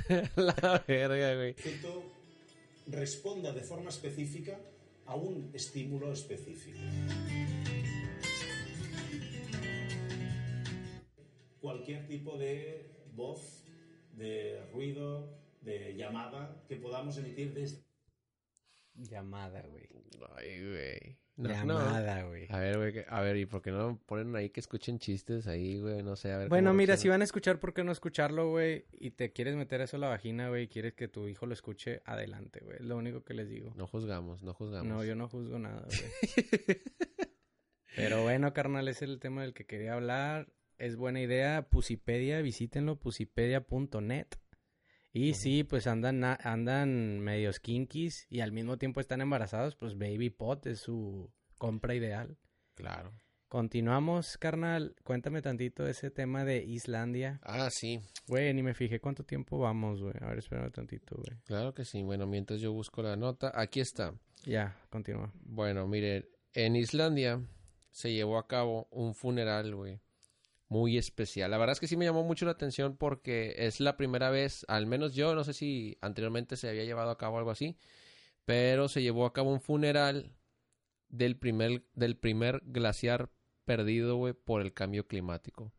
La 0.36 0.82
verga, 0.86 1.34
güey. 1.34 1.48
el 1.48 1.54
feto 1.54 2.12
responda 2.86 3.52
de 3.52 3.60
forma 3.60 3.90
específica 3.90 4.58
a 5.06 5.14
un 5.14 5.50
estímulo 5.52 6.12
específico. 6.12 6.78
Cualquier 11.62 12.06
tipo 12.08 12.36
de 12.36 12.90
voz, 13.14 13.64
de 14.14 14.60
ruido, 14.72 15.38
de 15.62 15.94
llamada 15.96 16.62
que 16.68 16.76
podamos 16.76 17.16
emitir 17.16 17.54
desde 17.54 17.82
Llamada, 18.94 19.62
güey. 19.70 19.88
Ay, 20.36 20.68
güey. 20.68 21.18
No. 21.36 21.48
Llamada, 21.48 22.24
güey. 22.24 22.46
A 22.50 22.58
ver, 22.58 22.76
güey. 22.76 23.04
A 23.08 23.20
ver, 23.22 23.36
¿y 23.38 23.46
por 23.46 23.62
qué 23.62 23.70
no 23.70 23.98
ponen 24.06 24.36
ahí 24.36 24.50
que 24.50 24.60
escuchen 24.60 24.98
chistes 24.98 25.46
ahí, 25.46 25.80
güey? 25.80 26.02
No 26.02 26.14
sé, 26.14 26.32
a 26.32 26.38
ver. 26.38 26.48
Bueno, 26.48 26.74
mira, 26.74 26.96
si 26.96 27.08
van 27.08 27.22
a 27.22 27.24
escuchar, 27.24 27.58
¿por 27.58 27.72
qué 27.72 27.84
no 27.84 27.92
escucharlo, 27.92 28.50
güey? 28.50 28.84
Y 28.92 29.12
te 29.12 29.32
quieres 29.32 29.56
meter 29.56 29.80
eso 29.80 29.96
a 29.96 30.00
la 30.00 30.08
vagina, 30.08 30.50
güey, 30.50 30.64
y 30.64 30.68
quieres 30.68 30.92
que 30.94 31.08
tu 31.08 31.26
hijo 31.28 31.46
lo 31.46 31.54
escuche, 31.54 32.02
adelante, 32.04 32.60
güey. 32.60 32.78
Es 32.78 32.84
lo 32.84 32.96
único 32.96 33.24
que 33.24 33.34
les 33.34 33.48
digo. 33.48 33.72
No 33.76 33.86
juzgamos, 33.86 34.42
no 34.42 34.52
juzgamos. 34.52 34.86
No, 34.86 35.04
yo 35.04 35.14
no 35.14 35.28
juzgo 35.28 35.58
nada, 35.58 35.86
güey. 35.86 36.80
Pero 37.96 38.22
bueno, 38.22 38.52
carnal, 38.52 38.88
ese 38.88 39.04
es 39.04 39.10
el 39.10 39.20
tema 39.20 39.42
del 39.42 39.54
que 39.54 39.64
quería 39.64 39.94
hablar. 39.94 40.52
Es 40.82 40.96
buena 40.96 41.20
idea. 41.20 41.68
Pusipedia, 41.70 42.42
visítenlo, 42.42 42.96
pusipedia.net. 42.98 44.26
Y 45.12 45.34
sí, 45.34 45.62
pues 45.62 45.86
andan, 45.86 46.24
andan 46.24 47.20
medios 47.20 47.60
kinkies 47.60 48.26
y 48.28 48.40
al 48.40 48.50
mismo 48.50 48.78
tiempo 48.78 48.98
están 48.98 49.20
embarazados, 49.20 49.76
pues 49.76 49.96
Baby 49.96 50.30
Pot 50.30 50.66
es 50.66 50.80
su 50.80 51.32
compra 51.56 51.94
ideal. 51.94 52.36
Claro. 52.74 53.12
Continuamos, 53.46 54.36
carnal. 54.38 54.96
Cuéntame 55.04 55.40
tantito 55.40 55.86
ese 55.86 56.10
tema 56.10 56.44
de 56.44 56.64
Islandia. 56.64 57.38
Ah, 57.44 57.68
sí, 57.70 58.00
Güey, 58.26 58.52
ni 58.52 58.64
me 58.64 58.74
fijé 58.74 58.98
cuánto 58.98 59.22
tiempo 59.22 59.60
vamos, 59.60 60.02
güey. 60.02 60.14
A 60.20 60.30
ver, 60.30 60.38
espérame 60.38 60.72
tantito, 60.72 61.14
güey. 61.14 61.38
claro 61.44 61.72
que 61.74 61.84
sí. 61.84 62.02
Bueno, 62.02 62.26
mientras 62.26 62.60
yo 62.60 62.72
busco 62.72 63.04
la 63.04 63.14
nota, 63.14 63.52
aquí 63.54 63.78
está. 63.78 64.18
Ya, 64.44 64.76
continúa. 64.90 65.32
Bueno, 65.44 65.86
mire, 65.86 66.28
en 66.54 66.74
Islandia 66.74 67.40
se 67.92 68.12
llevó 68.12 68.36
a 68.36 68.48
cabo 68.48 68.88
un 68.90 69.14
funeral, 69.14 69.76
güey, 69.76 70.00
muy 70.72 70.96
especial. 70.96 71.50
La 71.50 71.58
verdad 71.58 71.74
es 71.74 71.80
que 71.80 71.86
sí 71.86 71.98
me 71.98 72.06
llamó 72.06 72.24
mucho 72.24 72.46
la 72.46 72.52
atención 72.52 72.96
porque 72.96 73.54
es 73.58 73.78
la 73.78 73.98
primera 73.98 74.30
vez, 74.30 74.64
al 74.68 74.86
menos 74.86 75.14
yo, 75.14 75.34
no 75.34 75.44
sé 75.44 75.52
si 75.52 75.98
anteriormente 76.00 76.56
se 76.56 76.68
había 76.68 76.84
llevado 76.84 77.10
a 77.10 77.18
cabo 77.18 77.36
algo 77.36 77.50
así, 77.50 77.76
pero 78.46 78.88
se 78.88 79.02
llevó 79.02 79.26
a 79.26 79.34
cabo 79.34 79.52
un 79.52 79.60
funeral 79.60 80.32
del 81.10 81.36
primer, 81.36 81.84
del 81.92 82.16
primer 82.16 82.62
glaciar 82.64 83.30
perdido, 83.66 84.16
güey, 84.16 84.32
por 84.32 84.62
el 84.62 84.72
cambio 84.72 85.06
climático. 85.06 85.74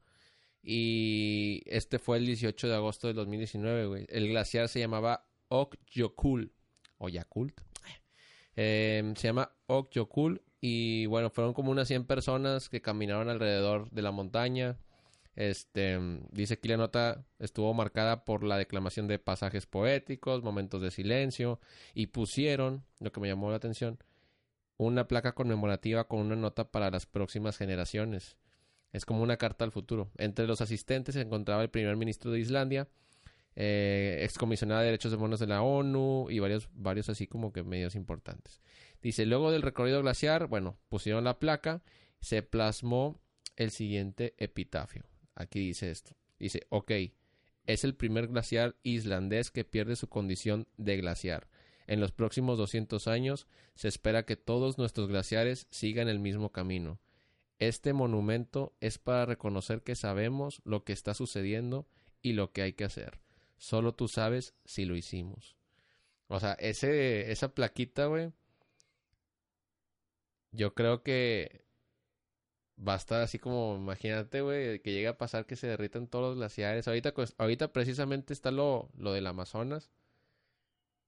Y 0.62 1.64
este 1.66 1.98
fue 1.98 2.18
el 2.18 2.28
18 2.28 2.68
de 2.68 2.76
agosto 2.76 3.08
del 3.08 3.16
2019, 3.16 3.88
güey. 3.88 4.06
El 4.10 4.30
glaciar 4.30 4.70
se 4.70 4.80
llamaba 4.80 5.28
Okjokul, 5.48 6.54
o 7.00 7.10
Yakult. 7.10 7.60
Eh, 8.56 9.12
se 9.18 9.28
llama 9.28 9.52
Okjokul 9.66 10.40
y 10.66 11.08
bueno, 11.08 11.30
fueron 11.30 11.54
como 11.54 11.72
unas 11.72 11.90
100 11.90 12.06
personas 12.06 12.70
que 12.70 12.82
caminaron 12.82 13.28
alrededor 13.28 13.92
de 13.92 14.02
la 14.02 14.12
montaña. 14.12 14.78
Este, 15.36 16.00
dice 16.32 16.54
aquí 16.54 16.70
la 16.70 16.78
nota 16.78 17.26
estuvo 17.38 17.74
marcada 17.74 18.24
por 18.24 18.46
la 18.46 18.58
declamación 18.58 19.10
de 19.10 19.20
pasajes 19.20 19.66
poéticos, 19.66 20.42
momentos 20.42 20.82
de 20.82 20.90
silencio 20.90 21.60
y 21.94 22.08
pusieron, 22.08 22.86
lo 23.02 23.12
que 23.12 23.20
me 23.20 23.28
llamó 23.28 23.50
la 23.50 23.58
atención, 23.58 24.00
una 24.78 25.06
placa 25.06 25.34
conmemorativa 25.34 26.08
con 26.08 26.20
una 26.22 26.38
nota 26.38 26.72
para 26.72 26.90
las 26.90 27.08
próximas 27.08 27.58
generaciones. 27.58 28.38
Es 28.94 29.04
como 29.04 29.22
una 29.22 29.36
carta 29.36 29.66
al 29.66 29.74
futuro. 29.74 30.12
Entre 30.18 30.48
los 30.48 30.62
asistentes 30.62 31.16
se 31.16 31.22
encontraba 31.22 31.62
el 31.64 31.72
primer 31.72 31.98
ministro 31.98 32.32
de 32.32 32.40
Islandia, 32.40 32.88
eh, 33.58 34.20
excomisionada 34.22 34.80
de 34.80 34.86
derechos 34.86 35.12
humanos 35.12 35.42
de 35.42 35.48
la 35.48 35.62
ONU 35.62 36.28
y 36.30 36.40
varios, 36.40 36.70
varios 36.74 37.10
así 37.10 37.28
como 37.28 37.52
que 37.52 37.64
medios 37.64 37.96
importantes. 37.96 38.62
Dice, 39.04 39.26
luego 39.26 39.52
del 39.52 39.62
recorrido 39.62 40.02
glaciar, 40.02 40.48
bueno, 40.48 40.80
pusieron 40.88 41.26
la 41.26 41.38
placa, 41.38 41.84
se 42.22 42.42
plasmó 42.42 43.20
el 43.58 43.70
siguiente 43.70 44.34
epitafio. 44.38 45.04
Aquí 45.36 45.60
dice 45.60 45.92
esto. 45.92 46.16
Dice, 46.40 46.66
ok, 46.70 46.92
es 47.66 47.84
el 47.84 47.96
primer 47.96 48.30
glaciar 48.30 48.78
islandés 48.82 49.52
que 49.52 49.66
pierde 49.66 49.98
su 49.98 50.08
condición 50.08 50.68
de 50.78 50.98
glaciar. 50.98 51.50
En 51.86 52.00
los 52.00 52.14
próximos 52.14 52.58
200 52.58 53.08
años 53.10 53.46
se 53.76 53.90
espera 53.90 54.26
que 54.26 54.38
todos 54.38 54.78
nuestros 54.78 55.10
glaciares 55.10 55.68
sigan 55.70 56.08
el 56.08 56.20
mismo 56.20 56.54
camino. 56.54 57.02
Este 57.60 57.92
monumento 57.92 58.74
es 58.80 59.00
para 59.00 59.26
reconocer 59.26 59.84
que 59.84 59.96
sabemos 59.96 60.62
lo 60.64 60.86
que 60.86 60.94
está 60.94 61.14
sucediendo 61.14 61.88
y 62.22 62.34
lo 62.34 62.54
que 62.54 62.62
hay 62.62 62.74
que 62.74 62.86
hacer. 62.86 63.20
Solo 63.58 63.94
tú 63.94 64.08
sabes 64.08 64.54
si 64.64 64.86
lo 64.86 64.96
hicimos. 64.96 65.58
O 66.28 66.40
sea, 66.40 66.54
ese, 66.54 67.32
esa 67.32 67.54
plaquita, 67.54 68.06
güey. 68.06 68.32
Yo 70.54 70.74
creo 70.74 71.04
que 71.04 71.66
va 72.80 72.94
a 72.94 72.98
estar 72.98 73.22
así 73.22 73.38
como, 73.40 73.76
imagínate, 73.76 74.42
güey, 74.42 74.80
que 74.82 74.92
llegue 74.94 75.08
a 75.08 75.18
pasar 75.18 75.46
que 75.46 75.56
se 75.56 75.68
derritan 75.68 76.08
todos 76.08 76.30
los 76.30 76.36
glaciares. 76.38 76.88
Ahorita, 76.88 77.14
pues, 77.14 77.36
ahorita 77.38 77.74
precisamente 77.74 78.34
está 78.34 78.52
lo, 78.52 78.90
lo 78.96 79.12
del 79.14 79.28
Amazonas. 79.28 79.92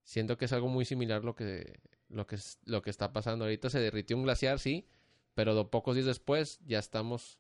Siento 0.03 0.37
que 0.37 0.45
es 0.45 0.53
algo 0.53 0.67
muy 0.67 0.85
similar 0.85 1.23
lo 1.23 1.35
que, 1.35 1.79
lo 2.09 2.27
que, 2.27 2.37
lo 2.65 2.81
que 2.81 2.89
está 2.89 3.13
pasando. 3.13 3.45
Ahorita 3.45 3.69
se 3.69 3.79
derritió 3.79 4.15
un 4.17 4.23
glaciar, 4.23 4.59
sí, 4.59 4.87
pero 5.33 5.53
do- 5.53 5.71
pocos 5.71 5.95
días 5.95 6.05
después 6.07 6.59
ya 6.65 6.79
estamos 6.79 7.39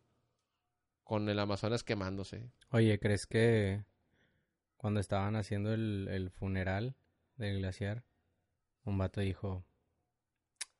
con 1.03 1.29
el 1.29 1.37
Amazonas 1.39 1.83
quemándose. 1.83 2.49
Oye, 2.71 2.99
¿crees 2.99 3.27
que 3.27 3.83
cuando 4.77 4.99
estaban 4.99 5.35
haciendo 5.35 5.73
el, 5.73 6.07
el 6.09 6.29
funeral 6.31 6.95
del 7.37 7.59
glaciar, 7.59 8.03
un 8.83 8.97
vato 8.97 9.21
dijo, 9.21 9.63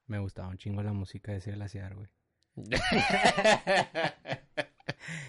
me 0.07 0.19
gustaba 0.19 0.49
un 0.49 0.57
chingo 0.57 0.83
la 0.83 0.93
música 0.93 1.31
de 1.31 1.39
ese 1.39 1.51
glaciar, 1.51 1.95
güey? 1.95 2.07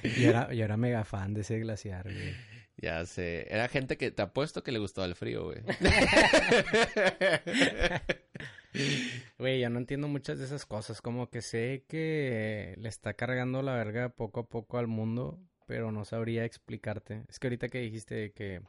Yo 0.02 0.30
era, 0.30 0.52
yo 0.54 0.64
era 0.64 0.76
mega 0.76 1.04
fan 1.04 1.34
de 1.34 1.40
ese 1.42 1.58
glaciar, 1.58 2.04
güey. 2.04 2.34
Ya 2.76 3.04
sé. 3.06 3.46
Era 3.52 3.68
gente 3.68 3.96
que 3.96 4.10
te 4.10 4.22
apuesto 4.22 4.62
que 4.62 4.72
le 4.72 4.78
gustaba 4.78 5.06
el 5.06 5.14
frío, 5.14 5.44
güey. 5.44 5.62
Güey, 9.38 9.60
yo 9.60 9.70
no 9.70 9.78
entiendo 9.78 10.08
muchas 10.08 10.38
de 10.38 10.44
esas 10.44 10.66
cosas. 10.66 11.00
Como 11.00 11.30
que 11.30 11.40
sé 11.42 11.84
que 11.88 12.74
le 12.78 12.88
está 12.88 13.14
cargando 13.14 13.62
la 13.62 13.74
verga 13.74 14.10
poco 14.10 14.40
a 14.40 14.48
poco 14.48 14.78
al 14.78 14.86
mundo, 14.86 15.40
pero 15.66 15.92
no 15.92 16.04
sabría 16.04 16.44
explicarte. 16.44 17.24
Es 17.28 17.38
que 17.38 17.46
ahorita 17.46 17.68
que 17.68 17.78
dijiste 17.80 18.32
que... 18.32 18.62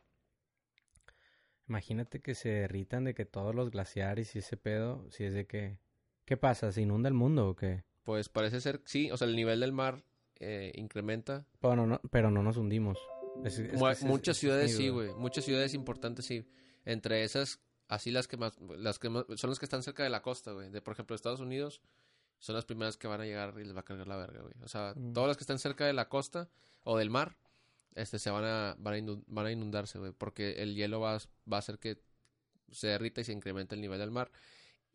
Imagínate 1.68 2.22
que 2.22 2.36
se 2.36 2.50
derritan 2.50 3.04
de 3.04 3.14
que 3.14 3.26
todos 3.26 3.54
los 3.54 3.70
glaciares 3.72 4.36
y 4.36 4.40
ese 4.40 4.56
pedo, 4.56 5.10
si 5.12 5.26
es 5.26 5.34
de 5.34 5.46
que... 5.46 5.80
¿Qué 6.28 6.36
pasa? 6.36 6.74
¿Se 6.74 6.82
inunda 6.82 7.08
el 7.08 7.14
mundo 7.16 7.48
o 7.48 7.56
qué? 7.56 7.86
Pues 8.04 8.28
parece 8.28 8.60
ser, 8.60 8.82
sí, 8.86 9.10
o 9.12 9.16
sea, 9.18 9.28
el 9.30 9.36
nivel 9.36 9.62
del 9.62 9.72
mar 9.72 10.04
eh, 10.40 10.74
incrementa. 10.76 11.48
Pero 11.62 11.88
no, 11.88 12.02
pero 12.12 12.30
no 12.30 12.44
nos 12.44 12.58
hundimos. 12.58 13.00
Es- 13.46 13.60
es 13.60 14.04
muchas 14.04 14.36
ciudades 14.38 14.76
sí, 14.76 14.90
güey. 14.90 15.14
Muchas 15.16 15.46
ciudades 15.46 15.74
importantes 15.74 16.26
sí. 16.26 16.46
Entre 16.84 17.24
esas, 17.24 17.62
así 17.88 18.12
las 18.12 18.28
que 18.28 18.36
más, 18.36 18.60
las 18.78 19.00
que 19.00 19.10
más- 19.10 19.24
son 19.36 19.50
las 19.52 19.58
que 19.58 19.66
están 19.66 19.84
cerca 19.84 20.04
de 20.04 20.10
la 20.10 20.22
costa, 20.22 20.52
güey. 20.52 20.70
De, 20.70 20.82
por 20.82 20.94
ejemplo, 20.94 21.16
Estados 21.16 21.40
Unidos 21.40 21.82
son 22.40 22.56
las 22.56 22.66
primeras 22.66 22.98
que 22.98 23.08
van 23.08 23.22
a 23.22 23.26
llegar 23.26 23.54
y 23.58 23.64
les 23.64 23.74
va 23.76 23.80
a 23.80 23.86
cargar 23.86 24.08
la 24.08 24.18
verga, 24.18 24.42
güey. 24.42 24.54
O 24.64 24.68
sea, 24.68 24.94
Mm. 24.98 25.14
todas 25.14 25.30
las 25.30 25.38
que 25.38 25.44
están 25.44 25.60
cerca 25.60 25.86
de 25.86 25.94
la 25.94 26.10
costa 26.10 26.50
o 26.84 26.98
del 26.98 27.10
mar, 27.10 27.38
este, 27.96 28.20
se 28.20 28.30
van 28.32 28.44
a, 28.44 28.76
van 28.78 28.94
a, 28.96 29.22
van 29.28 29.46
a 29.46 29.52
inundarse, 29.52 29.98
güey. 29.98 30.12
Porque 30.12 30.62
el 30.62 30.76
hielo 30.76 31.00
va, 31.00 31.14
va 31.52 31.56
a 31.56 31.60
hacer 31.60 31.80
que 31.80 32.00
se 32.72 32.88
derrita 32.88 33.22
y 33.22 33.24
se 33.24 33.32
incremente 33.32 33.76
el 33.76 33.82
nivel 33.82 34.00
del 34.00 34.12
mar. 34.12 34.30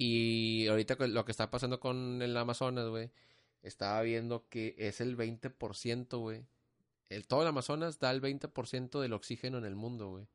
Y 0.05 0.67
ahorita 0.67 0.97
lo 1.07 1.25
que 1.25 1.31
está 1.31 1.49
pasando 1.51 1.79
con 1.79 2.21
el 2.23 2.37
Amazonas, 2.37 2.89
güey, 2.89 3.11
estaba 3.63 4.03
viendo 4.03 4.49
que 4.49 4.75
es 4.79 5.01
el 5.01 5.17
20%, 5.17 6.19
güey. 6.19 6.45
El, 7.09 7.27
todo 7.29 7.43
el 7.43 7.49
Amazonas 7.49 8.01
da 8.01 8.11
el 8.11 8.21
20% 8.21 9.01
del 9.01 9.13
oxígeno 9.13 9.59
en 9.59 9.65
el 9.65 9.77
mundo, 9.77 10.09
güey. 10.11 10.27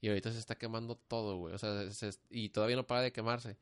Y 0.00 0.08
ahorita 0.08 0.32
se 0.32 0.38
está 0.38 0.54
quemando 0.54 0.96
todo, 0.96 1.36
güey. 1.36 1.54
O 1.54 1.58
sea, 1.58 1.90
se- 1.90 2.18
y 2.30 2.48
todavía 2.48 2.76
no 2.76 2.86
para 2.86 3.02
de 3.02 3.12
quemarse. 3.12 3.58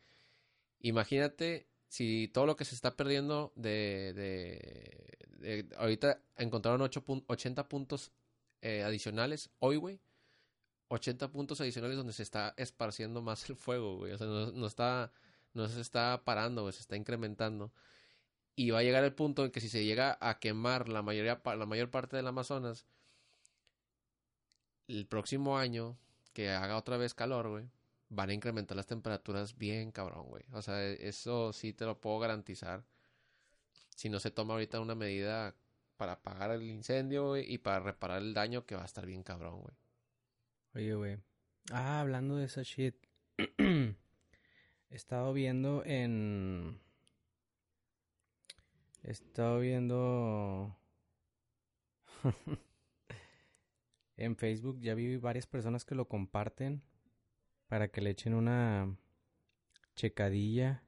Imagínate 0.81 1.67
si 1.89 2.29
todo 2.33 2.47
lo 2.47 2.55
que 2.57 2.65
se 2.65 2.75
está 2.77 2.97
perdiendo 2.97 3.53
de... 3.57 4.13
de, 5.41 5.67
ahorita 5.77 6.21
encontraron 6.37 6.83
ocho 6.83 7.05
pun- 7.05 7.25
80 7.27 7.69
puntos 7.69 8.13
eh, 8.63 8.83
adicionales 8.85 9.51
hoy, 9.59 9.77
güey. 9.77 9.99
80 10.89 11.33
puntos 11.33 11.61
adicionales 11.61 11.97
donde 11.97 12.13
se 12.13 12.23
está 12.23 12.55
esparciendo 12.57 13.23
más 13.23 13.49
el 13.51 13.57
fuego, 13.57 13.97
güey. 13.97 14.13
O 14.13 14.19
sea, 14.19 14.27
no 14.29 14.67
está, 14.67 15.11
no 15.55 15.69
se 15.69 15.81
está 15.81 16.23
parando, 16.25 16.71
se 16.73 16.81
está 16.81 16.97
incrementando. 16.97 17.73
Y 18.57 18.71
va 18.71 18.81
a 18.81 18.83
llegar 18.83 19.05
el 19.05 19.15
punto 19.15 19.45
en 19.45 19.51
que 19.51 19.61
si 19.61 19.69
se 19.69 19.85
llega 19.85 20.19
a 20.21 20.39
quemar 20.41 20.89
la 20.89 21.03
mayoría, 21.03 21.41
la 21.45 21.67
mayor 21.67 21.91
parte 21.91 22.17
del 22.17 22.27
Amazonas, 22.27 22.87
el 24.89 25.07
próximo 25.07 25.59
año 25.59 25.97
que 26.33 26.51
haga 26.51 26.77
otra 26.77 26.97
vez 26.97 27.15
calor, 27.15 27.49
güey, 27.49 27.71
van 28.09 28.31
a 28.31 28.35
incrementar 28.35 28.77
las 28.77 28.87
temperaturas 28.87 29.57
bien 29.57 29.93
cabrón, 29.93 30.27
güey. 30.27 30.45
O 30.53 30.63
sea, 30.63 30.85
eso 30.85 31.53
sí 31.53 31.73
te 31.73 31.85
lo 31.85 32.01
puedo 32.01 32.19
garantizar. 32.19 32.85
Si 33.95 34.09
no 34.09 34.21
se 34.21 34.31
toma 34.31 34.55
ahorita 34.55 34.81
una 34.81 34.95
medida 34.95 35.55
para 35.97 36.13
apagar 36.13 36.53
el 36.53 36.63
incendio, 36.63 37.37
y 37.37 37.59
para 37.59 37.81
reparar 37.81 38.23
el 38.23 38.33
daño 38.33 38.65
que 38.65 38.77
va 38.77 38.83
a 38.83 38.87
estar 38.87 39.05
bien 39.05 39.23
cabrón, 39.23 39.61
güey. 39.61 39.77
Oye, 40.75 40.95
güey. 40.95 41.19
Ah, 41.71 42.01
hablando 42.01 42.37
de 42.37 42.47
esa 42.47 42.63
shit. 42.63 42.95
He 44.91 44.97
estado 44.97 45.33
viendo 45.33 45.85
en... 45.85 46.81
He 49.03 49.11
estado 49.11 49.61
viendo... 49.61 50.77
en 54.17 54.37
Facebook 54.37 54.81
ya 54.81 54.95
vi 54.95 55.17
varias 55.17 55.47
personas 55.47 55.85
que 55.85 55.95
lo 55.95 56.09
comparten 56.09 56.83
para 57.69 57.89
que 57.89 58.01
le 58.01 58.11
echen 58.11 58.35
una 58.35 58.97
checadilla. 59.95 60.83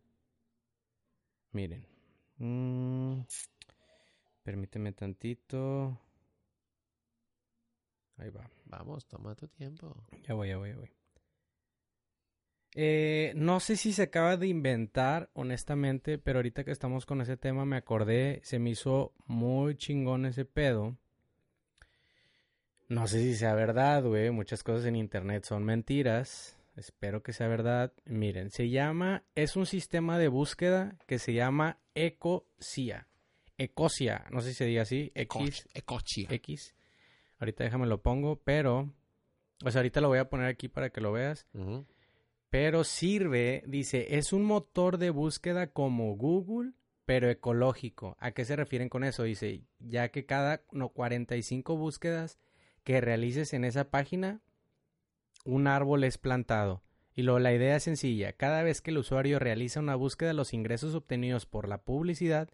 Miren. 1.52 1.86
Mm, 2.38 3.20
permíteme 4.42 4.92
tantito. 4.92 6.00
Ahí 8.16 8.30
va. 8.30 8.50
Vamos, 8.64 9.06
toma 9.06 9.34
tu 9.34 9.48
tiempo. 9.48 9.94
Ya 10.26 10.34
voy, 10.34 10.48
ya 10.48 10.56
voy, 10.56 10.70
ya 10.70 10.76
voy. 10.76 10.99
Eh, 12.74 13.32
no 13.34 13.58
sé 13.58 13.76
si 13.76 13.92
se 13.92 14.02
acaba 14.02 14.36
de 14.36 14.46
inventar, 14.46 15.30
honestamente, 15.32 16.18
pero 16.18 16.38
ahorita 16.38 16.64
que 16.64 16.70
estamos 16.70 17.04
con 17.04 17.20
ese 17.20 17.36
tema 17.36 17.64
me 17.64 17.76
acordé, 17.76 18.40
se 18.44 18.58
me 18.58 18.70
hizo 18.70 19.12
muy 19.26 19.76
chingón 19.76 20.24
ese 20.24 20.44
pedo. 20.44 20.96
No 22.88 23.06
sé 23.06 23.22
si 23.22 23.36
sea 23.36 23.54
verdad, 23.54 24.04
güey. 24.04 24.30
Muchas 24.30 24.62
cosas 24.62 24.84
en 24.86 24.96
internet 24.96 25.44
son 25.44 25.64
mentiras. 25.64 26.56
Espero 26.76 27.22
que 27.22 27.32
sea 27.32 27.46
verdad. 27.46 27.92
Miren, 28.04 28.50
se 28.50 28.68
llama, 28.68 29.22
es 29.34 29.56
un 29.56 29.66
sistema 29.66 30.18
de 30.18 30.28
búsqueda 30.28 30.96
que 31.06 31.18
se 31.18 31.32
llama 31.32 31.78
Ecosia. 31.94 33.06
Ecosia, 33.58 34.24
no 34.30 34.40
sé 34.40 34.50
si 34.50 34.54
se 34.54 34.64
diga 34.64 34.82
así, 34.82 35.12
X, 35.14 35.68
Ecochia. 35.74 36.28
X. 36.30 36.74
Ahorita 37.38 37.62
déjame 37.62 37.86
lo 37.86 38.00
pongo, 38.00 38.36
pero, 38.42 38.92
o 39.62 39.70
sea, 39.70 39.80
ahorita 39.80 40.00
lo 40.00 40.08
voy 40.08 40.18
a 40.18 40.30
poner 40.30 40.46
aquí 40.46 40.68
para 40.68 40.90
que 40.90 41.00
lo 41.00 41.12
veas. 41.12 41.46
Ujú. 41.52 41.86
Pero 42.50 42.84
sirve, 42.84 43.62
dice, 43.66 44.16
es 44.18 44.32
un 44.32 44.44
motor 44.44 44.98
de 44.98 45.10
búsqueda 45.10 45.68
como 45.68 46.16
Google, 46.16 46.72
pero 47.06 47.30
ecológico. 47.30 48.16
¿A 48.20 48.32
qué 48.32 48.44
se 48.44 48.56
refieren 48.56 48.88
con 48.88 49.04
eso? 49.04 49.22
Dice, 49.22 49.62
ya 49.78 50.08
que 50.10 50.26
cada 50.26 50.62
no, 50.72 50.90
45 50.90 51.76
búsquedas 51.76 52.38
que 52.84 53.00
realices 53.00 53.52
en 53.52 53.64
esa 53.64 53.90
página, 53.90 54.40
un 55.44 55.66
árbol 55.66 56.04
es 56.04 56.18
plantado. 56.18 56.82
Y 57.14 57.22
luego 57.22 57.38
la 57.38 57.52
idea 57.52 57.76
es 57.76 57.82
sencilla, 57.84 58.32
cada 58.32 58.62
vez 58.62 58.80
que 58.80 58.90
el 58.90 58.98
usuario 58.98 59.38
realiza 59.38 59.80
una 59.80 59.94
búsqueda, 59.94 60.32
los 60.32 60.54
ingresos 60.54 60.94
obtenidos 60.94 61.46
por 61.46 61.68
la 61.68 61.82
publicidad 61.82 62.48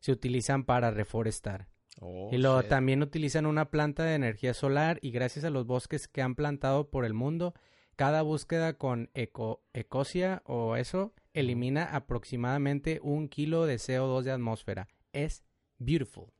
se 0.00 0.12
utilizan 0.12 0.64
para 0.64 0.90
reforestar. 0.90 1.68
Oh, 2.00 2.28
Y 2.30 2.38
luego 2.38 2.60
shit. 2.60 2.68
también 2.68 3.02
utilizan 3.02 3.46
una 3.46 3.70
planta 3.70 4.04
de 4.04 4.14
energía 4.14 4.54
solar 4.54 4.98
y 5.00 5.10
gracias 5.10 5.44
a 5.44 5.50
los 5.50 5.66
bosques 5.66 6.08
que 6.08 6.22
han 6.22 6.34
plantado 6.34 6.90
por 6.90 7.04
el 7.04 7.14
mundo, 7.14 7.54
cada 7.96 8.22
búsqueda 8.22 8.74
con 8.74 9.10
eco, 9.14 9.64
ecosia 9.72 10.42
o 10.44 10.76
eso 10.76 11.14
elimina 11.32 11.84
aproximadamente 11.84 13.00
un 13.02 13.28
kilo 13.28 13.66
de 13.66 13.76
CO2 13.76 14.22
de 14.22 14.32
atmósfera. 14.32 14.88
Es 15.12 15.44
beautiful. 15.78 16.32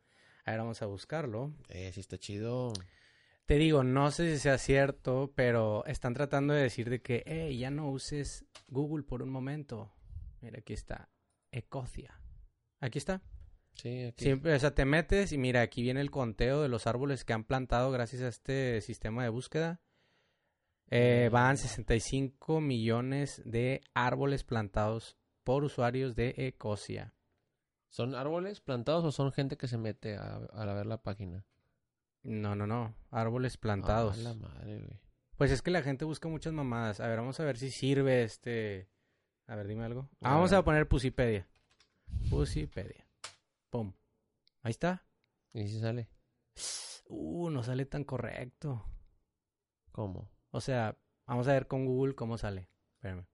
Ahora 0.45 0.63
vamos 0.63 0.83
a 0.83 0.87
buscarlo. 0.87 1.55
Eh, 1.69 1.91
sí 1.93 2.01
está 2.01 2.19
chido. 2.19 2.73
Te 3.47 3.57
digo, 3.57 3.85
no 3.85 4.11
sé 4.11 4.35
si 4.35 4.41
sea 4.41 4.59
cierto, 4.59 5.33
pero 5.35 5.85
están 5.87 6.15
tratando 6.15 6.53
de 6.53 6.63
decir 6.63 6.91
de 6.91 7.01
que, 7.01 7.23
hey, 7.27 7.59
ya 7.59 7.71
no 7.71 7.91
uses 7.91 8.45
Google 8.69 9.05
por 9.05 9.23
un 9.23 9.31
momento. 9.31 9.93
Mira, 10.41 10.59
aquí 10.59 10.73
está. 10.73 11.09
Ecosia. 11.51 12.21
Aquí 12.81 12.99
está. 12.99 13.23
Sí, 13.75 14.05
aquí. 14.05 14.25
Siempre, 14.25 14.55
o 14.55 14.59
sea, 14.59 14.75
te 14.75 14.85
metes 14.85 15.33
y 15.33 15.39
mira, 15.39 15.63
aquí 15.63 15.83
viene 15.83 16.01
el 16.01 16.11
conteo 16.11 16.63
de 16.63 16.69
los 16.69 16.87
árboles 16.87 17.25
que 17.25 17.33
han 17.33 17.45
plantado 17.45 17.91
gracias 17.91 18.23
a 18.23 18.29
este 18.29 18.81
sistema 18.81 19.23
de 19.23 19.29
búsqueda. 19.29 19.81
Eh, 20.89 21.29
van 21.33 21.57
65 21.57 22.61
millones 22.61 23.43
de 23.45 23.81
árboles 23.95 24.45
plantados 24.45 25.17
por 25.43 25.65
usuarios 25.65 26.15
de 26.15 26.35
Ecosia. 26.37 27.13
¿Son 27.89 28.15
árboles 28.15 28.61
plantados 28.61 29.05
o 29.05 29.13
son 29.13 29.33
gente 29.33 29.57
que 29.57 29.69
se 29.69 29.79
mete 29.79 30.17
a, 30.17 30.37
a 30.37 30.75
ver 30.75 30.87
la 30.87 31.03
página? 31.03 31.45
No, 32.23 32.57
no, 32.57 32.67
no, 32.67 32.95
árboles 33.11 33.57
plantados. 33.57 34.19
Ah, 34.19 34.23
la 34.23 34.35
madre, 34.35 34.79
güey. 34.79 35.01
Pues 35.37 35.51
es 35.51 35.63
que 35.63 35.71
la 35.71 35.83
gente 35.83 36.05
busca 36.05 36.29
muchas 36.29 36.53
mamadas. 36.53 37.01
A 37.01 37.09
ver, 37.09 37.19
vamos 37.19 37.39
a 37.39 37.45
ver 37.45 37.59
si 37.59 37.71
sirve 37.71 38.23
este. 38.23 38.89
A 39.47 39.55
ver, 39.55 39.69
dime 39.69 39.85
algo. 39.85 40.09
Ah, 40.21 40.35
vamos 40.35 40.53
a 40.53 40.65
poner 40.65 40.89
Pusipedia. 40.89 41.47
Pusipedia. 42.31 43.07
Pum. 43.71 43.93
Ahí 44.63 44.71
está. 44.71 45.05
¿Y 45.53 45.69
si 45.69 45.79
sale? 45.79 46.09
Uh, 47.09 47.51
no 47.51 47.63
sale 47.63 47.85
tan 47.87 48.05
correcto. 48.05 48.85
¿Cómo? 49.93 50.29
O 50.57 50.61
sea, 50.63 50.97
vamos 51.27 51.47
a 51.49 51.53
ver 51.53 51.67
con 51.67 51.85
Google 51.85 52.15
cómo 52.15 52.39
sale. 52.39 52.71
Espérame. 52.95 53.27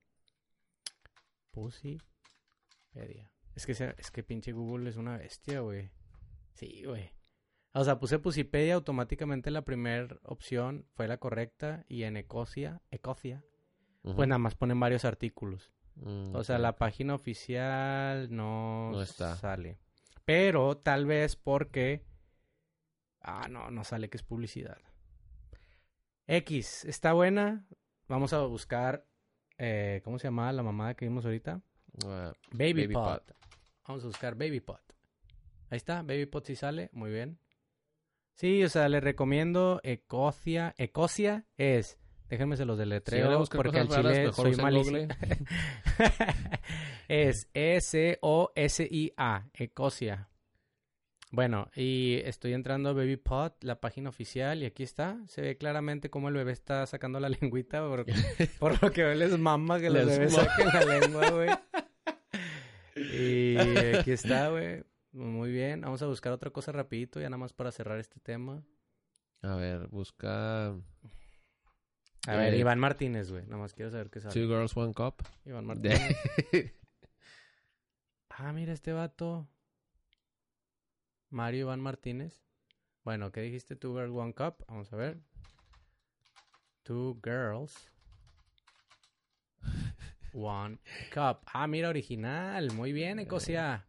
Pusipedia. 1.53 3.31
Es 3.55 3.65
que, 3.67 3.73
es 3.97 4.11
que 4.11 4.23
pinche 4.23 4.51
Google 4.53 4.91
es 4.91 4.97
una 4.97 5.17
bestia, 5.19 5.61
güey. 5.61 5.91
Sí, 6.55 6.83
güey. 6.85 7.13
O 7.75 7.85
sea, 7.85 7.99
puse 8.01 8.19
Pusipedia, 8.19 8.75
automáticamente 8.75 9.51
la 9.51 9.63
primera 9.63 10.19
opción 10.25 10.87
fue 10.95 11.07
la 11.07 11.19
correcta. 11.19 11.85
Y 11.89 12.03
en 12.03 12.17
Ecosia, 12.17 12.81
Ujú. 14.03 14.17
pues 14.17 14.29
nada 14.29 14.39
más 14.39 14.55
ponen 14.55 14.81
varios 14.81 15.05
artículos. 15.05 15.73
Mm, 15.95 16.35
O 16.35 16.43
sea, 16.43 16.59
la 16.59 16.77
página 16.77 17.15
oficial 17.15 18.35
no, 18.35 18.91
No 18.91 19.03
está. 19.03 19.37
sale. 19.37 19.79
Pero 20.25 20.77
tal 20.79 21.07
vez 21.07 21.37
porque... 21.37 22.05
Ah, 23.21 23.47
no, 23.49 23.71
no 23.71 23.85
sale 23.85 24.11
que 24.11 24.17
es 24.17 24.23
publicidad. 24.25 24.79
X, 26.33 26.87
está 26.87 27.13
buena. 27.13 27.67
Vamos 28.09 28.33
a 28.33 28.41
buscar... 28.41 29.05
eh, 29.59 30.01
¿Cómo 30.03 30.19
se 30.19 30.29
llamaba 30.29 30.51
la 30.53 30.63
mamada 30.63 30.95
que 30.95 31.05
vimos 31.05 31.27
ahorita? 31.27 31.61
Ah, 32.07 32.33
Baby, 32.53 32.85
Baby 32.85 32.95
Pot. 32.95 33.27
Pot. 33.27 33.37
Vamos 33.87 34.05
a 34.05 34.07
buscar 34.07 34.35
Baby 34.35 34.61
Pot. 34.61 34.81
Ahí 35.69 35.77
está, 35.77 36.01
Baby 36.01 36.25
Pot 36.27 36.47
sí 36.47 36.57
sale, 36.57 36.89
muy 36.93 37.11
bien. 37.11 37.39
Sí, 38.35 38.65
o 38.65 38.69
sea, 38.71 38.89
les 38.89 39.05
recomiendo 39.05 39.81
Ecosia. 39.83 40.75
Ecosia 40.79 41.45
es... 41.59 41.99
Déjenme 42.31 42.57
se 42.57 42.65
los 42.65 42.77
si 42.77 42.81
deletreo 42.81 43.39
buscar 43.39 43.59
porque 43.59 43.81
al 43.81 43.89
raras, 43.89 44.13
chile 44.13 44.25
mejor 44.25 44.55
soy 44.55 44.63
malísimo. 44.63 44.99
Es 47.09 47.51
E 47.53 47.77
E-C-O-S-I-A, 47.77 49.51
Ecosia. 49.53 50.31
Bueno, 51.33 51.71
y 51.75 52.21
estoy 52.25 52.53
entrando 52.53 52.91
a 52.91 52.93
Baby 52.93 53.17
Pot, 53.17 53.65
la 53.65 53.81
página 53.81 54.11
oficial, 54.11 54.63
y 54.63 54.67
aquí 54.67 54.83
está. 54.83 55.19
Se 55.29 55.41
ve 55.41 55.57
claramente 55.57 56.11
cómo 56.11 56.29
el 56.29 56.35
bebé 56.35 56.53
está 56.53 56.87
sacando 56.87 57.19
la 57.21 57.29
lengüita, 57.41 57.81
por, 57.89 58.05
por 58.59 58.83
lo 58.83 58.93
que 58.93 59.15
les 59.15 59.39
mama 59.39 59.81
que 59.81 59.89
los 59.89 60.05
Les 60.05 60.19
bebés 60.19 60.35
saquen 60.35 60.67
la 60.69 60.85
lengua, 60.85 61.31
güey. 61.31 61.49
Y 62.95 63.57
aquí 63.97 64.11
está, 64.13 64.51
güey. 64.51 64.85
Muy 65.13 65.51
bien. 65.51 65.81
Vamos 65.81 66.03
a 66.03 66.07
buscar 66.07 66.31
otra 66.33 66.51
cosa 66.51 66.73
rapidito, 66.73 67.19
ya 67.19 67.31
nada 67.31 67.39
más 67.39 67.55
para 67.55 67.73
cerrar 67.73 67.99
este 67.99 68.21
tema. 68.21 68.63
A 69.41 69.57
ver, 69.57 69.89
busca 69.89 70.69
A 70.69 70.77
ver, 72.37 72.53
Eh, 72.53 72.59
Iván 72.59 72.79
Martínez, 72.79 73.31
güey. 73.31 73.45
Nada 73.45 73.57
más 73.57 73.73
quiero 73.73 73.91
saber 73.91 74.11
qué 74.11 74.21
sale. 74.21 74.35
Two 74.35 74.47
Girls, 74.47 74.77
One 74.77 74.93
Cup. 74.93 75.23
Iván 75.47 75.65
Martínez. 75.65 75.99
Ah, 78.35 78.53
mira 78.53 78.73
este 78.73 78.93
vato. 78.93 79.47
Mario 81.33 81.61
Iván 81.63 81.81
Martínez. 81.81 82.43
Bueno, 83.05 83.33
¿qué 83.33 83.41
dijiste? 83.41 83.75
Two 83.75 83.95
Girls, 83.95 84.13
One 84.15 84.35
Cup. 84.35 84.65
Vamos 84.69 84.93
a 84.93 84.97
ver. 84.97 85.19
Two 86.83 87.19
Girls. 87.25 87.91
One 90.35 90.79
Cup. 91.13 91.39
Ah, 91.47 91.67
mira, 91.67 91.89
original. 91.89 92.71
Muy 92.73 92.93
bien, 92.93 93.19
Ecosia. 93.19 93.87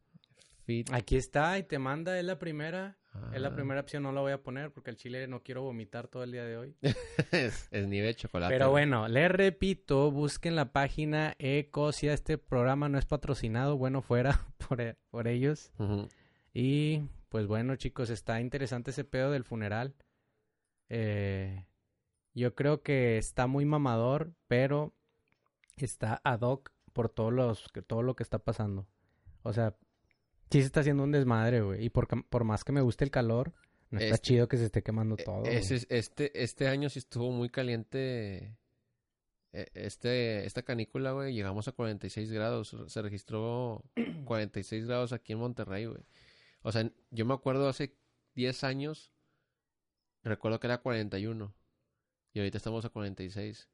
Aquí 0.92 1.18
está 1.18 1.58
y 1.58 1.64
te 1.64 1.78
manda. 1.80 2.18
Es 2.18 2.26
la 2.26 2.40
primera. 2.40 2.98
Es 3.34 3.42
la 3.42 3.50
Ah, 3.50 3.54
primera 3.56 3.82
opción. 3.82 4.04
No 4.04 4.12
la 4.12 4.22
voy 4.22 4.32
a 4.32 4.42
poner 4.42 4.72
porque 4.72 4.90
el 4.90 4.96
chile 4.96 5.28
no 5.28 5.44
quiero 5.44 5.62
vomitar 5.62 6.08
todo 6.08 6.24
el 6.24 6.32
día 6.32 6.46
de 6.46 6.58
hoy. 6.58 6.76
es, 7.32 7.68
es 7.72 7.88
nieve 7.88 8.08
de 8.08 8.16
chocolate. 8.16 8.54
Pero 8.54 8.72
bueno, 8.72 9.08
les 9.08 9.30
repito, 9.30 10.10
busquen 10.12 10.56
la 10.56 10.72
página 10.72 11.36
Ecosia. 11.38 12.14
Este 12.14 12.38
programa 12.38 12.90
no 12.90 12.98
es 12.98 13.06
patrocinado, 13.06 13.78
bueno, 13.78 14.02
fuera 14.02 14.40
por, 14.68 14.98
por 15.12 15.28
ellos. 15.28 15.72
Y 16.54 17.02
pues 17.34 17.48
bueno, 17.48 17.76
chicos, 17.78 18.12
está 18.12 18.40
interesante 18.40 18.92
ese 18.92 19.04
pedo 19.06 19.32
del 19.32 19.44
funeral. 19.44 19.96
Eh, 20.90 21.66
yo 22.36 22.54
creo 22.54 22.84
que 22.84 23.18
está 23.18 23.48
muy 23.48 23.66
mamador, 23.66 24.36
pero 24.48 24.94
está 25.78 26.22
ad 26.24 26.42
hoc 26.42 26.70
por 26.94 27.10
todos 27.10 27.34
los, 27.34 27.66
todo 27.88 28.04
lo 28.04 28.16
que 28.16 28.22
está 28.22 28.38
pasando. 28.38 28.88
O 29.42 29.52
sea, 29.52 29.76
sí 30.52 30.60
se 30.60 30.68
está 30.68 30.82
haciendo 30.82 31.02
un 31.04 31.12
desmadre, 31.12 31.62
güey. 31.62 31.84
Y 31.84 31.90
por, 31.90 32.08
por 32.26 32.44
más 32.44 32.64
que 32.64 32.72
me 32.72 32.82
guste 32.82 33.04
el 33.04 33.10
calor, 33.10 33.52
no 33.90 33.98
está 33.98 34.14
Este- 34.14 34.28
chido 34.28 34.48
que 34.48 34.58
se 34.58 34.66
esté 34.66 34.84
quemando 34.84 35.16
E- 35.18 35.24
todo. 35.24 35.44
ese 35.46 35.74
es- 35.78 35.88
este, 35.90 36.44
este 36.44 36.68
año 36.68 36.88
sí 36.90 37.00
estuvo 37.00 37.32
muy 37.32 37.50
caliente. 37.50 38.56
E- 39.54 39.72
Este, 39.74 40.46
esta 40.46 40.62
canícula, 40.62 41.14
güey, 41.14 41.34
llegamos 41.34 41.68
a 41.68 41.72
46 41.72 42.32
grados. 42.32 42.76
Se 42.86 43.02
registró 43.02 43.84
46 44.26 44.86
grados 44.86 45.14
aquí 45.14 45.34
en 45.34 45.40
Monterrey, 45.40 45.86
güey. 45.86 46.04
O 46.64 46.72
sea, 46.72 46.90
yo 47.12 47.26
me 47.26 47.34
acuerdo 47.34 47.68
hace 47.70 47.96
10 48.36 48.64
años, 48.64 49.12
recuerdo 50.24 50.60
que 50.60 50.68
era 50.68 50.80
41. 50.80 51.54
Y 52.34 52.40
ahorita 52.40 52.58
estamos 52.58 52.84
a 52.86 52.90
46. 52.90 53.70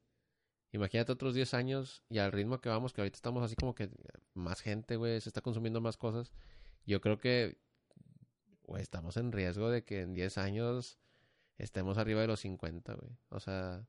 Imagínate 0.72 1.12
otros 1.12 1.34
10 1.34 1.54
años 1.54 2.04
y 2.08 2.18
al 2.18 2.30
ritmo 2.30 2.60
que 2.60 2.68
vamos, 2.68 2.92
que 2.92 3.00
ahorita 3.00 3.16
estamos 3.16 3.42
así 3.42 3.56
como 3.56 3.74
que 3.74 3.90
más 4.34 4.60
gente, 4.60 4.96
güey, 4.96 5.20
se 5.20 5.28
está 5.28 5.40
consumiendo 5.40 5.80
más 5.80 5.96
cosas. 5.96 6.32
Yo 6.86 7.00
creo 7.00 7.18
que, 7.18 7.58
estamos 8.78 9.16
en 9.16 9.32
riesgo 9.32 9.70
de 9.70 9.82
que 9.84 10.02
en 10.02 10.14
10 10.14 10.38
años 10.38 10.98
estemos 11.58 11.98
arriba 11.98 12.20
de 12.20 12.28
los 12.28 12.40
50, 12.40 12.94
güey. 12.94 13.10
O 13.30 13.40
sea, 13.40 13.86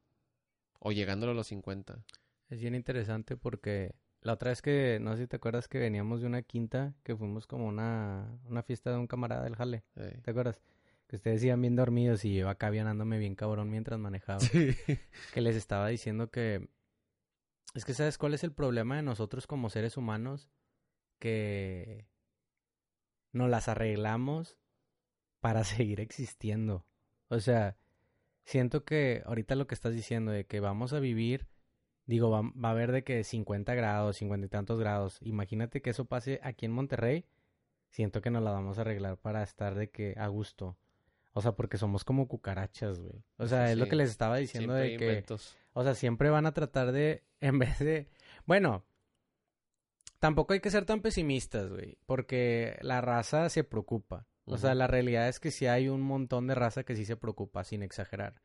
o 0.79 0.91
llegándolo 0.91 1.33
a 1.33 1.35
los 1.35 1.47
50. 1.47 2.03
Es 2.49 2.59
bien 2.59 2.75
interesante 2.75 3.37
porque 3.37 3.95
la 4.21 4.33
otra 4.33 4.49
vez 4.49 4.61
que, 4.61 4.99
no 5.01 5.15
sé 5.15 5.23
si 5.23 5.27
te 5.27 5.37
acuerdas 5.37 5.67
que 5.67 5.79
veníamos 5.79 6.21
de 6.21 6.27
una 6.27 6.43
quinta, 6.43 6.93
que 7.03 7.15
fuimos 7.15 7.47
como 7.47 7.67
una, 7.67 8.39
una 8.45 8.61
fiesta 8.61 8.91
de 8.91 8.97
un 8.97 9.07
camarada 9.07 9.43
del 9.43 9.55
jale. 9.55 9.83
¿te 9.95 10.31
acuerdas? 10.31 10.61
Que 11.07 11.15
ustedes 11.15 11.43
iban 11.43 11.61
bien 11.61 11.75
dormidos 11.75 12.23
y 12.23 12.35
yo 12.35 12.47
acá 12.47 12.69
vianándome 12.69 13.17
bien 13.17 13.35
cabrón 13.35 13.69
mientras 13.69 13.99
manejaba. 13.99 14.39
Que 15.33 15.41
les 15.41 15.55
estaba 15.55 15.87
diciendo 15.87 16.29
que... 16.29 16.69
Es 17.73 17.85
que 17.85 17.93
¿sabes 17.93 18.17
cuál 18.17 18.33
es 18.33 18.43
el 18.43 18.51
problema 18.51 18.95
de 18.97 19.01
nosotros 19.01 19.47
como 19.47 19.69
seres 19.69 19.97
humanos? 19.97 20.49
Que 21.19 22.05
nos 23.33 23.49
las 23.49 23.67
arreglamos 23.67 24.57
para 25.39 25.63
seguir 25.65 25.99
existiendo. 25.99 26.85
O 27.27 27.39
sea, 27.39 27.77
siento 28.45 28.85
que 28.85 29.23
ahorita 29.25 29.55
lo 29.55 29.67
que 29.67 29.75
estás 29.75 29.93
diciendo 29.93 30.31
de 30.31 30.45
que 30.45 30.59
vamos 30.59 30.93
a 30.93 30.99
vivir, 30.99 31.47
digo, 32.05 32.29
va, 32.29 32.41
va 32.41 32.69
a 32.69 32.71
haber 32.71 32.91
de 32.91 33.03
que 33.03 33.23
50 33.23 33.73
grados, 33.75 34.17
50 34.17 34.45
y 34.45 34.49
tantos 34.49 34.79
grados. 34.79 35.17
Imagínate 35.21 35.81
que 35.81 35.91
eso 35.91 36.05
pase 36.05 36.39
aquí 36.43 36.65
en 36.65 36.71
Monterrey. 36.71 37.25
Siento 37.89 38.21
que 38.21 38.29
nos 38.29 38.43
la 38.43 38.51
vamos 38.51 38.77
a 38.77 38.81
arreglar 38.81 39.17
para 39.17 39.43
estar 39.43 39.75
de 39.75 39.89
que 39.89 40.15
a 40.17 40.27
gusto. 40.27 40.77
O 41.33 41.41
sea, 41.41 41.53
porque 41.53 41.77
somos 41.77 42.03
como 42.03 42.27
cucarachas, 42.27 42.99
güey. 42.99 43.23
O 43.37 43.47
sea, 43.47 43.71
es 43.71 43.77
lo 43.77 43.87
que 43.87 43.95
les 43.95 44.09
estaba 44.09 44.37
diciendo 44.37 44.73
de 44.73 44.97
que... 44.97 45.05
inventos. 45.05 45.57
O 45.73 45.83
sea, 45.83 45.95
siempre 45.95 46.29
van 46.29 46.45
a 46.45 46.53
tratar 46.53 46.91
de, 46.91 47.23
en 47.39 47.59
vez 47.59 47.79
de... 47.79 48.07
Bueno, 48.45 48.83
tampoco 50.19 50.53
hay 50.53 50.59
que 50.59 50.71
ser 50.71 50.85
tan 50.85 51.01
pesimistas, 51.01 51.69
güey, 51.69 51.97
porque 52.05 52.77
la 52.81 53.01
raza 53.01 53.49
se 53.49 53.63
preocupa. 53.63 54.27
O 54.45 54.57
sea, 54.57 54.75
la 54.75 54.87
realidad 54.87 55.29
es 55.29 55.39
que 55.39 55.51
sí 55.51 55.67
hay 55.67 55.87
un 55.87 56.01
montón 56.01 56.47
de 56.47 56.55
raza 56.55 56.83
que 56.83 56.95
sí 56.95 57.05
se 57.05 57.15
preocupa, 57.15 57.63
sin 57.63 57.83
exagerar. 57.83 58.41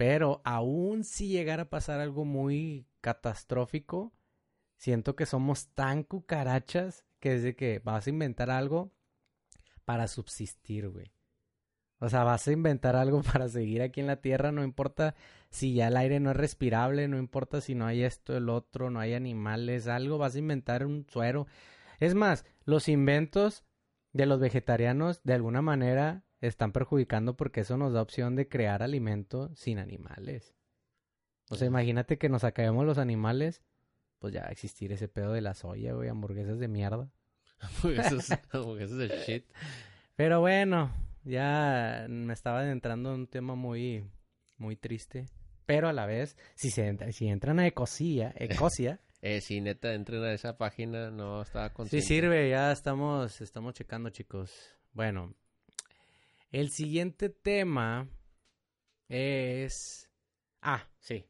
Pero 0.00 0.40
aún 0.46 1.04
si 1.04 1.28
llegara 1.28 1.64
a 1.64 1.68
pasar 1.68 2.00
algo 2.00 2.24
muy 2.24 2.86
catastrófico, 3.02 4.14
siento 4.78 5.14
que 5.14 5.26
somos 5.26 5.74
tan 5.74 6.04
cucarachas 6.04 7.04
que 7.18 7.34
es 7.34 7.42
de 7.42 7.54
que 7.54 7.80
vas 7.80 8.06
a 8.06 8.08
inventar 8.08 8.48
algo 8.48 8.94
para 9.84 10.08
subsistir, 10.08 10.88
güey. 10.88 11.12
O 11.98 12.08
sea, 12.08 12.24
vas 12.24 12.48
a 12.48 12.52
inventar 12.52 12.96
algo 12.96 13.22
para 13.30 13.50
seguir 13.50 13.82
aquí 13.82 14.00
en 14.00 14.06
la 14.06 14.22
Tierra, 14.22 14.52
no 14.52 14.64
importa 14.64 15.14
si 15.50 15.74
ya 15.74 15.88
el 15.88 15.98
aire 15.98 16.18
no 16.18 16.30
es 16.30 16.36
respirable, 16.38 17.06
no 17.06 17.18
importa 17.18 17.60
si 17.60 17.74
no 17.74 17.84
hay 17.84 18.02
esto, 18.02 18.34
el 18.34 18.48
otro, 18.48 18.88
no 18.88 19.00
hay 19.00 19.12
animales, 19.12 19.86
algo, 19.86 20.16
vas 20.16 20.34
a 20.34 20.38
inventar 20.38 20.86
un 20.86 21.04
suero. 21.10 21.46
Es 21.98 22.14
más, 22.14 22.46
los 22.64 22.88
inventos 22.88 23.64
de 24.14 24.24
los 24.24 24.40
vegetarianos 24.40 25.20
de 25.24 25.34
alguna 25.34 25.60
manera 25.60 26.24
están 26.40 26.72
perjudicando 26.72 27.36
porque 27.36 27.60
eso 27.60 27.76
nos 27.76 27.92
da 27.92 28.02
opción 28.02 28.36
de 28.36 28.48
crear 28.48 28.82
alimento 28.82 29.50
sin 29.54 29.78
animales. 29.78 30.54
O 31.50 31.56
sea, 31.56 31.66
imagínate 31.66 32.16
que 32.18 32.28
nos 32.28 32.44
acabemos 32.44 32.86
los 32.86 32.98
animales, 32.98 33.62
pues 34.20 34.32
ya 34.32 34.42
va 34.42 34.48
a 34.48 34.52
existir 34.52 34.92
ese 34.92 35.08
pedo 35.08 35.32
de 35.32 35.40
la 35.40 35.54
soya, 35.54 35.94
güey, 35.94 36.08
hamburguesas 36.08 36.58
de 36.58 36.68
mierda. 36.68 37.10
Hamburguesas 37.60 38.38
hamburguesas 38.52 38.96
de 38.98 39.08
shit. 39.26 39.44
Pero 40.16 40.40
bueno, 40.40 40.90
ya 41.24 42.06
me 42.08 42.32
estaba 42.32 42.60
adentrando 42.60 43.12
en 43.14 43.20
un 43.22 43.26
tema 43.26 43.54
muy, 43.54 44.04
muy 44.56 44.76
triste. 44.76 45.26
Pero 45.66 45.88
a 45.88 45.92
la 45.92 46.06
vez, 46.06 46.36
si 46.54 46.70
se 46.70 46.86
entra- 46.88 47.12
si 47.12 47.28
entran 47.28 47.58
a 47.60 47.66
Ecosia, 47.66 48.32
Ecosia, 48.36 49.00
Eh, 49.22 49.42
si 49.42 49.60
neta 49.60 49.92
entren 49.92 50.22
a 50.24 50.32
esa 50.32 50.56
página, 50.56 51.10
no 51.10 51.42
estaba 51.42 51.68
sí 51.68 51.74
consciente. 51.74 52.06
sirve, 52.06 52.48
ya 52.48 52.72
estamos, 52.72 53.42
estamos 53.42 53.74
checando, 53.74 54.08
chicos. 54.08 54.50
Bueno, 54.94 55.34
el 56.50 56.70
siguiente 56.70 57.30
tema 57.30 58.08
es... 59.08 60.10
Ah, 60.60 60.88
sí. 60.98 61.26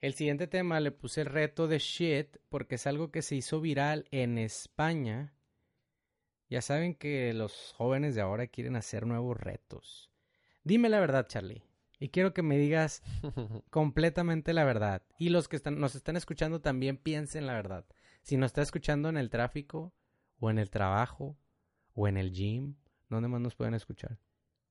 El 0.00 0.14
siguiente 0.14 0.46
tema 0.46 0.80
le 0.80 0.92
puse 0.92 1.22
el 1.22 1.26
reto 1.26 1.68
de 1.68 1.78
shit 1.78 2.36
porque 2.48 2.76
es 2.76 2.86
algo 2.86 3.10
que 3.10 3.22
se 3.22 3.36
hizo 3.36 3.60
viral 3.60 4.06
en 4.10 4.38
España. 4.38 5.34
Ya 6.48 6.62
saben 6.62 6.94
que 6.94 7.32
los 7.34 7.74
jóvenes 7.76 8.14
de 8.14 8.22
ahora 8.22 8.46
quieren 8.46 8.76
hacer 8.76 9.06
nuevos 9.06 9.36
retos. 9.36 10.10
Dime 10.64 10.88
la 10.88 11.00
verdad, 11.00 11.26
Charlie. 11.26 11.62
Y 11.98 12.08
quiero 12.08 12.32
que 12.32 12.42
me 12.42 12.56
digas 12.56 13.02
completamente 13.70 14.54
la 14.54 14.64
verdad. 14.64 15.02
Y 15.18 15.28
los 15.28 15.48
que 15.48 15.56
están, 15.56 15.78
nos 15.78 15.94
están 15.94 16.16
escuchando 16.16 16.60
también 16.60 16.96
piensen 16.96 17.46
la 17.46 17.52
verdad. 17.52 17.84
Si 18.22 18.36
nos 18.36 18.48
está 18.48 18.62
escuchando 18.62 19.08
en 19.10 19.18
el 19.18 19.30
tráfico, 19.30 19.92
o 20.38 20.50
en 20.50 20.58
el 20.58 20.70
trabajo, 20.70 21.36
o 21.92 22.08
en 22.08 22.16
el 22.16 22.32
gym, 22.32 22.76
¿dónde 23.10 23.28
más 23.28 23.40
nos 23.40 23.54
pueden 23.54 23.74
escuchar? 23.74 24.18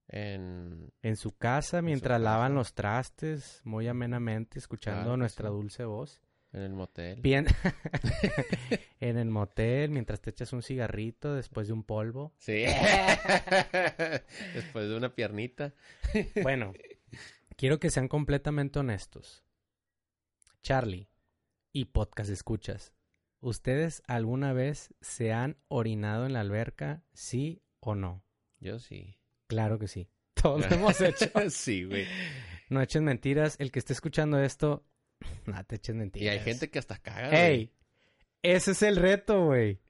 En... 0.10 0.92
En 1.02 1.16
su 1.16 1.38
casa, 1.38 1.82
mientras 1.82 2.20
lavan 2.20 2.52
casa. 2.52 2.56
los 2.56 2.74
trastes, 2.74 3.62
muy 3.64 3.88
amenamente, 3.88 4.60
escuchando 4.60 5.02
Claro 5.04 5.18
nuestra 5.18 5.50
sí. 5.50 5.56
dulce 5.56 5.86
voz. 5.86 6.22
en 6.52 6.62
el 6.62 6.74
motel. 6.74 7.22
Bien. 7.22 7.46
en 9.00 9.18
el 9.18 9.30
motel, 9.30 9.92
mientras 9.92 10.20
te 10.20 10.32
echas 10.32 10.52
un 10.52 10.64
cigarrito 10.64 11.34
después 11.36 11.68
de 11.68 11.74
un 11.74 11.84
polvo. 11.84 12.34
Sí. 12.38 12.66
Después 14.56 14.90
de 14.90 14.98
una 14.98 15.14
piernita. 15.14 15.74
Bueno, 16.42 16.74
quiero 17.56 17.80
que 17.80 17.92
sean 17.92 18.08
completamente 18.08 18.80
honestos. 18.80 19.44
Charlie 20.64 21.08
y 21.72 21.86
podcast 21.86 22.32
escuchas. 22.32 22.94
¿Ustedes 23.42 24.02
alguna 24.08 24.54
vez 24.54 24.94
se 25.02 25.32
han 25.32 25.58
orinado 25.68 26.26
en 26.26 26.34
la 26.34 26.42
alberca? 26.42 27.04
¿Sí 27.14 27.62
o 27.80 27.96
no? 27.96 28.26
Yo 28.60 28.80
sí. 28.80 29.19
Claro 29.50 29.78
que 29.78 29.90
sí. 29.90 30.08
Todos 30.36 30.70
lo 30.70 30.76
hemos 30.78 31.02
hecho. 31.02 31.26
sí, 31.50 31.84
güey. 31.84 32.08
No 32.70 32.82
echen 32.82 33.04
mentiras. 33.04 33.58
El 33.60 33.72
que 33.72 33.80
esté 33.80 33.92
escuchando 33.92 34.40
esto, 34.40 34.86
no 35.46 35.62
te 35.66 35.76
echen 35.76 35.98
mentiras. 35.98 36.26
Y 36.26 36.30
hay 36.30 36.40
gente 36.40 36.70
que 36.70 36.80
hasta 36.80 36.98
caga. 37.00 37.32
¡Ey! 37.48 37.74
Ese 38.42 38.72
es 38.72 38.82
el 38.84 38.96
reto, 38.96 39.48
güey. 39.48 39.82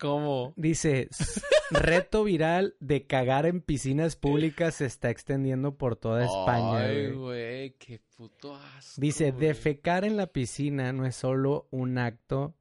¿Cómo? 0.00 0.52
Dice, 0.56 1.08
"S- 1.10 1.40
reto 1.70 2.24
viral 2.24 2.76
de 2.80 3.06
cagar 3.06 3.46
en 3.46 3.60
piscinas 3.60 4.16
públicas 4.16 4.76
se 4.76 4.86
está 4.86 5.10
extendiendo 5.10 5.76
por 5.76 5.96
toda 5.96 6.24
España. 6.24 6.78
Ay, 6.86 7.10
güey". 7.12 7.70
qué 7.78 8.00
puto 8.16 8.54
asco. 8.56 9.00
Dice, 9.00 9.32
defecar 9.32 10.04
en 10.04 10.16
la 10.16 10.26
piscina 10.28 10.92
no 10.92 11.04
es 11.06 11.14
solo 11.16 11.68
un 11.70 11.98
acto 11.98 12.54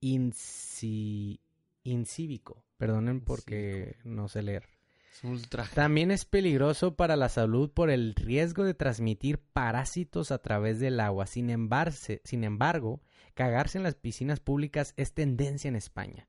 inci- 0.00 1.40
incívico. 1.84 2.64
Perdonen 2.76 3.20
porque 3.20 3.96
no 4.04 4.28
sé 4.28 4.42
leer. 4.42 4.64
Es. 5.12 5.70
También 5.74 6.10
es 6.10 6.24
peligroso 6.24 6.96
para 6.96 7.16
la 7.16 7.28
salud 7.28 7.70
por 7.70 7.90
el 7.90 8.14
riesgo 8.14 8.64
de 8.64 8.74
transmitir 8.74 9.38
parásitos 9.38 10.30
a 10.32 10.38
través 10.38 10.80
del 10.80 10.98
agua. 11.00 11.26
Sin, 11.26 11.48
embarse- 11.50 12.20
sin 12.24 12.44
embargo, 12.44 13.02
cagarse 13.34 13.78
en 13.78 13.84
las 13.84 13.94
piscinas 13.94 14.40
públicas 14.40 14.94
es 14.96 15.12
tendencia 15.12 15.68
en 15.68 15.76
España. 15.76 16.28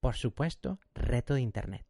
Por 0.00 0.16
supuesto, 0.16 0.80
reto 0.94 1.34
de 1.34 1.42
Internet. 1.42 1.86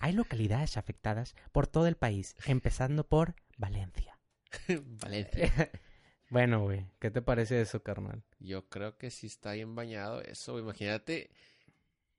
Hay 0.00 0.12
localidades 0.12 0.76
afectadas 0.76 1.34
por 1.52 1.66
todo 1.66 1.86
el 1.86 1.96
país, 1.96 2.36
empezando 2.46 3.04
por 3.08 3.34
Valencia. 3.56 4.18
Valencia. 5.02 5.50
bueno, 6.30 6.62
güey, 6.62 6.86
¿qué 7.00 7.10
te 7.10 7.22
parece 7.22 7.60
eso, 7.60 7.82
carnal? 7.82 8.22
Yo 8.38 8.68
creo 8.68 8.96
que 8.98 9.10
sí 9.10 9.26
está 9.26 9.52
bien 9.52 9.74
bañado 9.74 10.20
eso. 10.22 10.58
Imagínate 10.58 11.30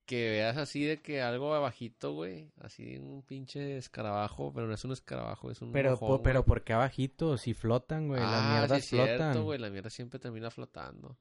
que 0.09 0.27
veas 0.31 0.57
así 0.57 0.83
de 0.83 1.03
que 1.03 1.21
algo 1.21 1.53
abajito, 1.53 2.13
güey. 2.13 2.51
Así 2.59 2.97
un 2.97 3.21
pinche 3.21 3.77
escarabajo, 3.77 4.51
pero 4.51 4.65
no 4.65 4.73
es 4.73 4.83
un 4.83 4.91
escarabajo, 4.91 5.51
es 5.51 5.61
un 5.61 5.71
Pero, 5.71 5.91
mojón, 5.91 6.07
po- 6.07 6.23
pero. 6.23 6.43
¿por 6.45 6.63
qué 6.63 6.73
abajito? 6.73 7.37
Si 7.37 7.53
flotan, 7.53 8.07
güey, 8.07 8.19
las 8.19 8.43
ah, 8.43 8.57
mierdas 8.57 8.85
sí 8.85 8.95
flotan. 8.95 9.17
cierto, 9.17 9.43
güey. 9.43 9.59
La 9.59 9.69
mierda 9.69 9.91
siempre 9.91 10.17
termina 10.17 10.49
flotando. 10.49 11.15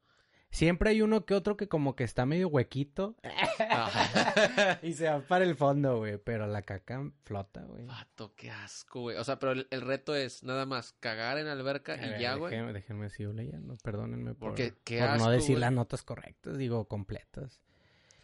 Siempre 0.51 0.89
hay 0.89 1.03
uno 1.03 1.27
que 1.27 1.35
otro 1.35 1.59
que 1.59 1.69
como 1.69 1.95
que 1.95 2.05
está 2.05 2.25
medio 2.25 2.49
huequito 2.49 3.15
y 4.83 4.95
se 4.95 5.05
va 5.11 5.21
para 5.21 5.45
el 5.45 5.55
fondo, 5.55 5.99
güey, 5.99 6.17
pero 6.17 6.47
la 6.47 6.63
caca 6.63 7.13
flota, 7.25 7.65
güey. 7.65 7.85
Vato, 7.85 8.33
qué 8.35 8.51
asco, 8.51 9.03
güey. 9.03 9.19
O 9.19 9.25
sea, 9.25 9.39
pero 9.39 9.53
el, 9.53 9.69
el 9.71 9.83
reto 9.83 10.15
es 10.15 10.45
nada 10.45 10.65
más 10.65 10.95
cagar 11.01 11.37
en 11.37 11.49
alberca 11.49 11.93
A 11.93 11.97
y 12.07 12.09
ver, 12.09 12.21
ya, 12.21 12.37
güey. 12.37 12.53
Déjenme, 12.53 12.73
déjenme 12.73 13.11
sigo 13.11 13.35
leyendo, 13.35 13.77
perdónenme 13.85 14.33
por, 14.35 14.49
Porque 14.53 14.73
qué 14.83 15.01
por 15.01 15.09
asco, 15.11 15.27
no 15.27 15.31
decir 15.31 15.59
las 15.59 15.73
notas 15.73 16.03
correctas, 16.03 16.57
digo 16.57 16.89
completas. 16.89 17.61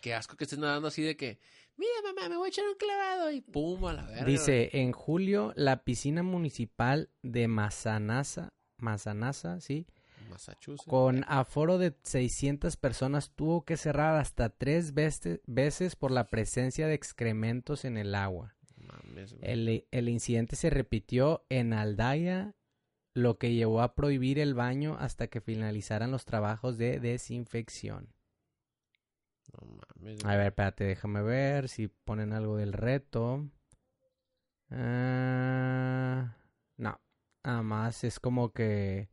Qué 0.04 0.12
asco 0.12 0.36
que 0.36 0.44
estés 0.44 0.58
nadando 0.58 0.88
así 0.88 1.00
de 1.00 1.16
que, 1.16 1.38
mira, 1.78 1.94
mamá, 2.04 2.28
me 2.28 2.36
voy 2.36 2.44
a 2.44 2.48
echar 2.50 2.66
un 2.68 2.74
clavado 2.74 3.30
y 3.30 3.40
pum, 3.40 3.86
a 3.86 3.94
la 3.94 4.04
verga. 4.04 4.26
Dice, 4.26 4.68
en 4.74 4.92
julio 4.92 5.54
la 5.56 5.82
piscina 5.82 6.22
municipal 6.22 7.08
de 7.22 7.48
Mazanasa, 7.48 8.52
Mazanasa, 8.76 9.62
sí, 9.62 9.86
Massachusetts. 10.28 10.86
con 10.86 11.24
aforo 11.26 11.78
de 11.78 11.96
600 12.02 12.76
personas 12.76 13.30
tuvo 13.34 13.64
que 13.64 13.78
cerrar 13.78 14.16
hasta 14.16 14.50
tres 14.50 14.92
veces 14.92 15.96
por 15.96 16.10
la 16.10 16.28
presencia 16.28 16.86
de 16.86 16.92
excrementos 16.92 17.86
en 17.86 17.96
el 17.96 18.14
agua. 18.14 18.54
Mames. 18.76 19.34
El, 19.40 19.86
el 19.90 20.08
incidente 20.10 20.56
se 20.56 20.68
repitió 20.68 21.46
en 21.48 21.72
Aldaya, 21.72 22.54
lo 23.14 23.38
que 23.38 23.54
llevó 23.54 23.80
a 23.80 23.94
prohibir 23.94 24.38
el 24.38 24.52
baño 24.52 24.98
hasta 25.00 25.28
que 25.28 25.40
finalizaran 25.40 26.10
los 26.10 26.26
trabajos 26.26 26.76
de 26.76 27.00
desinfección. 27.00 28.13
No 29.60 29.78
mames, 29.96 30.24
A 30.24 30.36
ver, 30.36 30.46
espérate, 30.48 30.84
déjame 30.84 31.22
ver 31.22 31.68
si 31.68 31.88
ponen 31.88 32.32
algo 32.32 32.56
del 32.56 32.72
reto. 32.72 33.48
Ah, 34.70 36.36
no, 36.76 37.00
nada 37.44 37.62
más 37.62 38.04
es 38.04 38.20
como 38.20 38.52
que... 38.52 39.08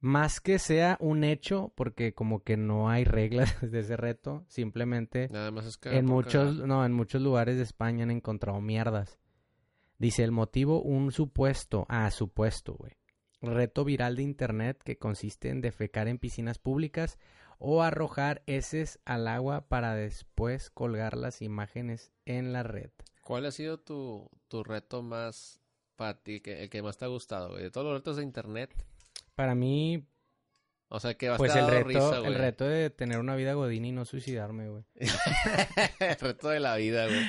Más 0.00 0.40
que 0.40 0.60
sea 0.60 0.96
un 1.00 1.24
hecho, 1.24 1.72
porque 1.74 2.14
como 2.14 2.44
que 2.44 2.56
no 2.56 2.88
hay 2.88 3.04
reglas 3.04 3.56
de 3.72 3.80
ese 3.80 3.96
reto, 3.96 4.44
simplemente 4.46 5.28
Nada 5.32 5.50
más 5.50 5.66
es 5.66 5.76
cagar 5.76 5.98
en 5.98 6.06
muchos, 6.06 6.52
cagar. 6.54 6.68
no, 6.68 6.84
en 6.84 6.92
muchos 6.92 7.20
lugares 7.20 7.56
de 7.56 7.64
España 7.64 8.04
han 8.04 8.12
encontrado 8.12 8.60
mierdas. 8.60 9.18
Dice 9.98 10.22
el 10.22 10.30
motivo, 10.30 10.80
un 10.80 11.10
supuesto, 11.10 11.84
ah, 11.88 12.08
supuesto, 12.12 12.74
güey. 12.74 12.92
Reto 13.40 13.84
viral 13.84 14.14
de 14.14 14.22
internet 14.22 14.80
que 14.84 14.98
consiste 14.98 15.48
en 15.50 15.60
defecar 15.60 16.06
en 16.06 16.18
piscinas 16.18 16.58
públicas 16.58 17.18
o 17.58 17.82
arrojar 17.82 18.42
heces 18.46 19.00
al 19.04 19.28
agua 19.28 19.68
para 19.68 19.94
después 19.94 20.70
colgar 20.70 21.16
las 21.16 21.42
imágenes 21.42 22.12
en 22.24 22.52
la 22.52 22.62
red. 22.62 22.90
¿Cuál 23.22 23.46
ha 23.46 23.50
sido 23.50 23.78
tu, 23.78 24.30
tu 24.48 24.64
reto 24.64 25.02
más 25.02 25.60
para 25.96 26.22
ti, 26.22 26.40
que, 26.40 26.62
el 26.62 26.70
que 26.70 26.82
más 26.82 26.96
te 26.96 27.04
ha 27.04 27.08
gustado, 27.08 27.50
güey? 27.50 27.64
De 27.64 27.70
todos 27.70 27.86
los 27.86 27.94
retos 27.94 28.16
de 28.16 28.22
internet. 28.22 28.74
Para 29.34 29.54
mí, 29.54 30.06
O 30.88 31.00
sea, 31.00 31.14
que 31.14 31.30
pues 31.36 31.54
el 31.54 31.66
reto, 31.66 31.88
risa, 31.88 32.18
el 32.18 32.34
reto 32.34 32.64
de 32.64 32.90
tener 32.90 33.18
una 33.18 33.36
vida 33.36 33.52
godín 33.52 33.84
y 33.84 33.92
no 33.92 34.04
suicidarme, 34.04 34.68
güey. 34.68 34.84
el 36.00 36.16
reto 36.16 36.48
de 36.48 36.60
la 36.60 36.76
vida, 36.76 37.06
güey. 37.06 37.26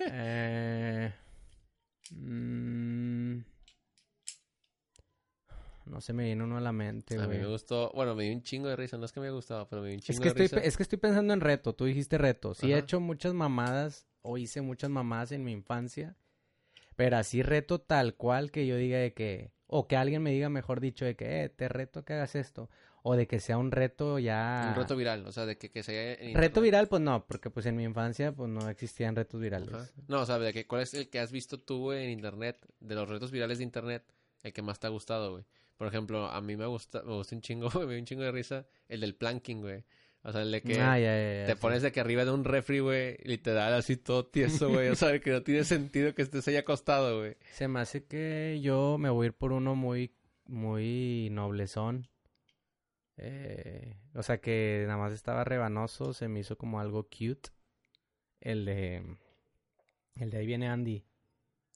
Eh, 0.00 1.12
mm, 2.12 3.40
no 5.86 6.00
se 6.00 6.12
me 6.12 6.24
viene 6.24 6.42
uno 6.44 6.56
a 6.56 6.60
la 6.60 6.72
mente, 6.72 7.14
A 7.16 7.20
mí 7.22 7.26
güey. 7.26 7.38
me 7.40 7.46
gustó, 7.46 7.90
bueno, 7.94 8.14
me 8.14 8.24
dio 8.24 8.32
un 8.34 8.42
chingo 8.42 8.68
de 8.68 8.76
risa, 8.76 8.96
no 8.98 9.04
es 9.06 9.12
que 9.12 9.20
me 9.20 9.30
gustaba, 9.30 9.68
pero 9.68 9.82
me 9.82 9.88
dio 9.88 9.94
un 9.96 10.00
Es 10.00 10.04
chingo 10.06 10.22
que, 10.22 10.32
de 10.32 10.44
estoy, 10.44 10.58
risa. 10.58 10.68
es 10.68 10.76
que 10.76 10.82
estoy 10.82 10.98
pensando 10.98 11.32
en 11.32 11.40
reto. 11.40 11.74
Tú 11.74 11.84
dijiste 11.86 12.18
reto. 12.18 12.54
Sí, 12.54 12.72
he 12.72 12.78
hecho 12.78 13.00
muchas 13.00 13.32
mamadas 13.34 14.06
o 14.22 14.36
hice 14.38 14.60
muchas 14.60 14.90
mamadas 14.90 15.32
en 15.32 15.44
mi 15.44 15.52
infancia. 15.52 16.16
Pero 16.96 17.16
así 17.18 17.42
reto 17.42 17.80
tal 17.80 18.14
cual 18.14 18.50
que 18.50 18.66
yo 18.66 18.76
diga 18.76 18.98
de 18.98 19.12
que... 19.12 19.52
O 19.68 19.86
que 19.88 19.96
alguien 19.96 20.22
me 20.22 20.30
diga, 20.30 20.48
mejor 20.48 20.80
dicho, 20.80 21.04
de 21.04 21.16
que, 21.16 21.42
eh, 21.44 21.48
te 21.48 21.68
reto 21.68 22.04
que 22.04 22.12
hagas 22.14 22.34
esto. 22.36 22.70
O 23.02 23.14
de 23.16 23.26
que 23.26 23.38
sea 23.40 23.58
un 23.58 23.70
reto 23.70 24.18
ya... 24.18 24.68
Un 24.70 24.80
reto 24.80 24.96
viral, 24.96 25.26
o 25.26 25.32
sea, 25.32 25.44
de 25.46 25.58
que, 25.58 25.70
que 25.70 25.82
sea 25.82 26.16
Reto 26.34 26.60
viral, 26.60 26.88
pues 26.88 27.02
no, 27.02 27.24
porque 27.26 27.50
pues 27.50 27.66
en 27.66 27.76
mi 27.76 27.84
infancia 27.84 28.32
pues 28.32 28.48
no 28.48 28.68
existían 28.68 29.14
retos 29.14 29.40
virales. 29.40 29.72
Ajá. 29.74 29.86
No, 30.08 30.20
o 30.22 30.26
sea, 30.26 30.38
de 30.38 30.52
que, 30.52 30.66
¿cuál 30.66 30.82
es 30.82 30.94
el 30.94 31.08
que 31.08 31.20
has 31.20 31.30
visto 31.30 31.58
tú, 31.60 31.78
güey, 31.80 32.04
en 32.04 32.10
internet? 32.10 32.64
De 32.80 32.94
los 32.96 33.08
retos 33.08 33.30
virales 33.30 33.58
de 33.58 33.64
internet, 33.64 34.04
el 34.42 34.52
que 34.52 34.62
más 34.62 34.80
te 34.80 34.86
ha 34.86 34.90
gustado, 34.90 35.32
güey. 35.32 35.44
Por 35.76 35.88
ejemplo, 35.88 36.26
a 36.26 36.40
mí 36.40 36.56
me 36.56 36.66
gusta, 36.66 37.02
me 37.02 37.12
gusta 37.12 37.34
un 37.34 37.42
chingo, 37.42 37.68
güey, 37.70 37.86
me 37.86 37.92
dio 37.94 38.00
un 38.00 38.06
chingo 38.06 38.22
de 38.22 38.32
risa, 38.32 38.66
el 38.88 39.00
del 39.00 39.14
planking, 39.14 39.60
güey. 39.60 39.84
O 40.22 40.32
sea, 40.32 40.42
el 40.42 40.50
de 40.50 40.60
que 40.62 40.80
Ah, 40.80 40.96
te 40.96 41.52
sí. 41.52 41.58
pones 41.60 41.82
de 41.82 41.92
que 41.92 42.00
arriba 42.00 42.24
de 42.24 42.32
un 42.32 42.42
refri, 42.44 42.80
güey, 42.80 43.16
literal, 43.22 43.72
así 43.74 43.96
todo 43.96 44.26
tieso, 44.26 44.68
güey. 44.72 44.88
O 44.88 44.96
sea, 44.96 45.18
que 45.20 45.30
no 45.30 45.42
tiene 45.42 45.62
sentido 45.64 46.14
que 46.14 46.22
estés 46.22 46.48
ahí 46.48 46.56
acostado, 46.56 47.20
güey. 47.20 47.36
Se 47.52 47.68
me 47.68 47.78
hace 47.80 48.04
que 48.06 48.58
yo 48.60 48.96
me 48.98 49.08
voy 49.10 49.26
a 49.26 49.28
ir 49.28 49.32
por 49.34 49.52
uno 49.52 49.76
muy, 49.76 50.12
muy 50.46 51.28
noblezón. 51.30 52.08
Eh, 53.18 53.94
o 54.14 54.22
sea 54.22 54.38
que 54.40 54.82
nada 54.86 54.98
más 54.98 55.12
estaba 55.12 55.44
rebanoso, 55.44 56.12
se 56.12 56.28
me 56.28 56.40
hizo 56.40 56.58
como 56.58 56.80
algo 56.80 57.04
cute. 57.04 57.50
El 58.40 58.64
de... 58.64 59.16
El 60.16 60.30
de 60.30 60.38
ahí 60.38 60.46
viene 60.46 60.68
Andy. 60.68 61.04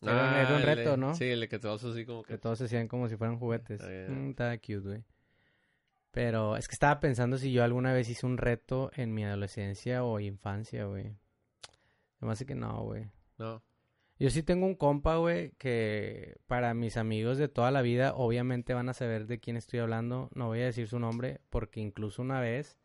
Era 0.03 0.13
un- 0.13 0.19
era 0.19 0.49
un 0.49 0.55
Ah, 0.55 0.57
el 0.57 0.67
de- 0.67 0.75
reto, 0.75 0.97
¿no? 0.97 1.15
Sí, 1.15 1.25
el 1.25 1.41
de 1.41 1.49
que 1.49 1.59
vas 1.59 1.85
así 1.85 2.05
como 2.07 2.23
Que 2.23 2.35
que... 2.35 2.39
todos 2.39 2.59
se 2.59 2.65
hacían 2.65 2.89
como 2.89 3.09
si 3.09 3.17
fueran 3.17 3.39
juguetes. 3.39 3.81
Ah, 3.83 3.91
ya. 3.91 4.09
Mm, 4.13 4.31
estaba 4.31 4.57
cute, 4.57 4.79
güey. 4.79 5.05
Pero 6.11 6.57
es 6.57 6.67
que 6.67 6.73
estaba 6.75 6.99
pensando 7.01 7.39
si 7.39 7.53
yo 7.53 7.63
alguna 7.63 7.93
vez 7.93 8.09
hice 8.09 8.27
un 8.27 8.37
reto 8.37 8.91
en 8.97 9.15
mi 9.15 9.25
adolescencia 9.25 10.03
o 10.05 10.19
infancia, 10.19 10.85
güey. 10.87 11.15
Me 12.21 12.33
hace 12.33 12.45
que 12.47 12.55
no, 12.55 12.83
güey. 12.83 13.09
No. 13.39 13.63
Yo 14.19 14.29
sí 14.29 14.43
tengo 14.43 14.67
un 14.67 14.75
compa, 14.75 15.17
güey, 15.17 15.53
que 15.53 16.37
para 16.47 16.75
mis 16.75 16.97
amigos 16.99 17.39
de 17.39 17.49
toda 17.49 17.71
la 17.71 17.81
vida, 17.81 18.13
obviamente 18.15 18.75
van 18.75 18.89
a 18.89 18.93
saber 18.95 19.27
de 19.27 19.39
quién 19.39 19.57
estoy 19.57 19.79
hablando. 19.79 20.29
No 20.35 20.49
voy 20.49 20.61
a 20.61 20.65
decir 20.67 20.89
su 20.89 20.99
nombre, 20.99 21.41
porque 21.49 21.81
incluso 21.81 22.21
una 22.21 22.41
vez 22.41 22.77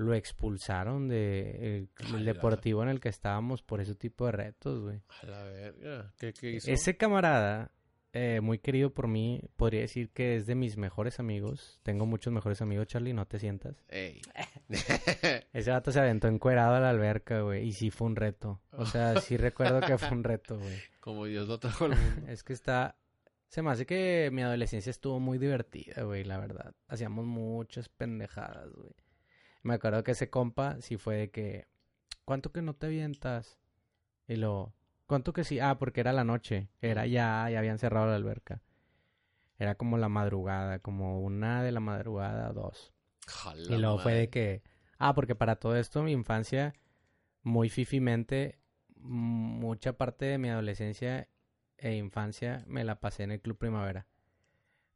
lo 0.00 0.14
expulsaron 0.14 1.08
de 1.08 1.88
el, 2.14 2.24
deportivo 2.24 2.82
en 2.82 2.88
el 2.88 3.00
que 3.00 3.10
estábamos 3.10 3.62
por 3.62 3.80
ese 3.80 3.94
tipo 3.94 4.26
de 4.26 4.32
retos, 4.32 4.80
güey. 4.80 5.00
A 5.22 5.26
la 5.26 5.42
verga. 5.44 6.12
¿Qué, 6.18 6.32
qué 6.32 6.52
hizo? 6.52 6.70
Ese 6.70 6.96
camarada, 6.96 7.70
eh, 8.12 8.40
muy 8.42 8.58
querido 8.58 8.92
por 8.92 9.06
mí, 9.06 9.42
podría 9.56 9.82
decir 9.82 10.10
que 10.10 10.36
es 10.36 10.46
de 10.46 10.54
mis 10.54 10.76
mejores 10.76 11.20
amigos. 11.20 11.78
Tengo 11.82 12.06
muchos 12.06 12.32
mejores 12.32 12.62
amigos, 12.62 12.86
Charlie, 12.86 13.12
no 13.12 13.26
te 13.26 13.38
sientas. 13.38 13.84
Ey. 13.88 14.20
Ese 15.52 15.70
vato 15.70 15.92
se 15.92 16.00
aventó 16.00 16.28
encuerado 16.28 16.74
a 16.74 16.80
la 16.80 16.90
alberca, 16.90 17.42
güey, 17.42 17.68
y 17.68 17.72
sí 17.72 17.90
fue 17.90 18.08
un 18.08 18.16
reto. 18.16 18.60
O 18.72 18.86
sea, 18.86 19.20
sí 19.20 19.36
recuerdo 19.36 19.80
que 19.80 19.98
fue 19.98 20.12
un 20.12 20.24
reto, 20.24 20.58
güey. 20.58 20.78
como 21.00 21.26
Dios 21.26 21.46
lo 21.46 21.58
trajo 21.58 21.84
al 21.84 21.96
mundo. 21.96 22.26
Es 22.28 22.42
que 22.42 22.52
está... 22.52 22.96
Se 23.48 23.62
me 23.62 23.70
hace 23.70 23.84
que 23.84 24.30
mi 24.32 24.42
adolescencia 24.42 24.90
estuvo 24.90 25.18
muy 25.18 25.36
divertida, 25.36 26.04
güey, 26.04 26.22
la 26.22 26.38
verdad. 26.38 26.72
Hacíamos 26.86 27.26
muchas 27.26 27.88
pendejadas, 27.88 28.70
güey. 28.72 28.94
Me 29.62 29.74
acuerdo 29.74 30.04
que 30.04 30.12
ese 30.12 30.30
compa 30.30 30.80
sí 30.80 30.96
fue 30.96 31.16
de 31.16 31.30
que... 31.30 31.68
¿Cuánto 32.24 32.52
que 32.52 32.62
no 32.62 32.74
te 32.74 32.86
avientas? 32.86 33.58
Y 34.26 34.36
luego... 34.36 34.74
¿Cuánto 35.06 35.32
que 35.32 35.44
sí? 35.44 35.58
Ah, 35.58 35.78
porque 35.78 36.00
era 36.00 36.12
la 36.12 36.24
noche. 36.24 36.68
Era 36.80 37.06
ya... 37.06 37.48
Ya 37.50 37.58
habían 37.58 37.78
cerrado 37.78 38.06
la 38.06 38.14
alberca. 38.14 38.62
Era 39.58 39.74
como 39.74 39.98
la 39.98 40.08
madrugada. 40.08 40.78
Como 40.78 41.20
una 41.20 41.62
de 41.62 41.72
la 41.72 41.80
madrugada, 41.80 42.52
dos. 42.52 42.92
Jala 43.26 43.74
Y 43.74 43.78
luego 43.78 43.98
fue 43.98 44.14
de 44.14 44.30
que, 44.30 44.62
ah, 44.98 45.14
porque 45.14 45.34
para 45.34 45.56
todo 45.56 45.76
esto 45.76 46.02
mi 46.02 46.12
infancia, 46.12 46.74
muy 47.42 47.68
fifimente, 47.68 48.58
mucha 48.96 49.94
parte 49.94 50.26
de 50.26 50.38
mi 50.38 50.48
adolescencia 50.48 51.28
e 51.78 51.94
infancia 51.94 52.64
me 52.66 52.84
la 52.84 53.00
pasé 53.00 53.22
en 53.22 53.32
el 53.32 53.40
Club 53.40 53.58
Primavera. 53.58 54.06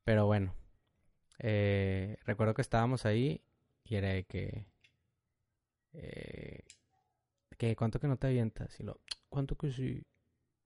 Pero 0.04 0.26
bueno, 0.26 0.54
eh, 1.38 2.18
recuerdo 2.24 2.54
que 2.54 2.62
estábamos 2.62 3.06
ahí 3.06 3.42
de 3.90 4.24
que, 4.24 4.66
eh, 5.92 6.60
que 7.56 7.76
¿cuánto 7.76 8.00
que 8.00 8.08
no 8.08 8.16
te 8.16 8.26
avientas? 8.26 8.78
Y 8.80 8.82
lo, 8.82 9.00
¿cuánto 9.28 9.56
que 9.56 9.70
sí? 9.70 10.04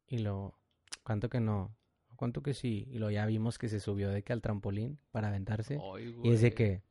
Y 0.06 0.18
lo, 0.18 0.54
¿cuánto 1.02 1.28
que 1.28 1.40
no? 1.40 1.76
¿Cuánto 2.16 2.42
que 2.42 2.54
sí? 2.54 2.88
Y 2.90 2.98
lo 2.98 3.10
ya 3.10 3.26
vimos 3.26 3.58
que 3.58 3.68
se 3.68 3.80
subió 3.80 4.10
de 4.10 4.22
que 4.22 4.32
al 4.32 4.42
trampolín 4.42 4.98
para 5.10 5.28
aventarse. 5.28 5.78
Ay, 5.94 6.16
Y 6.24 6.32
es 6.32 6.40
de 6.40 6.52
que, 6.52 6.82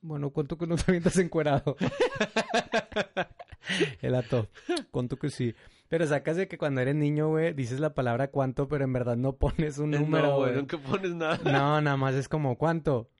bueno, 0.00 0.30
¿cuánto 0.30 0.56
que 0.56 0.66
no 0.66 0.76
te 0.76 0.84
avientas 0.88 1.18
encuerado? 1.18 1.76
El 4.00 4.14
ato, 4.14 4.48
¿cuánto 4.90 5.18
que 5.18 5.30
sí? 5.30 5.54
Pero 5.88 6.06
sacas 6.06 6.36
de 6.36 6.48
que 6.48 6.58
cuando 6.58 6.80
eres 6.80 6.94
niño, 6.94 7.28
güey, 7.28 7.52
dices 7.52 7.80
la 7.80 7.94
palabra 7.94 8.30
cuánto, 8.30 8.68
pero 8.68 8.84
en 8.84 8.92
verdad 8.92 9.16
no 9.16 9.36
pones 9.36 9.78
un 9.78 9.90
número, 9.90 10.28
no, 10.28 10.36
güey. 10.36 10.54
nunca 10.54 10.78
pones 10.78 11.14
nada. 11.14 11.38
No, 11.44 11.80
nada 11.80 11.96
más 11.96 12.14
es 12.14 12.28
como, 12.28 12.56
¿cuánto? 12.56 13.10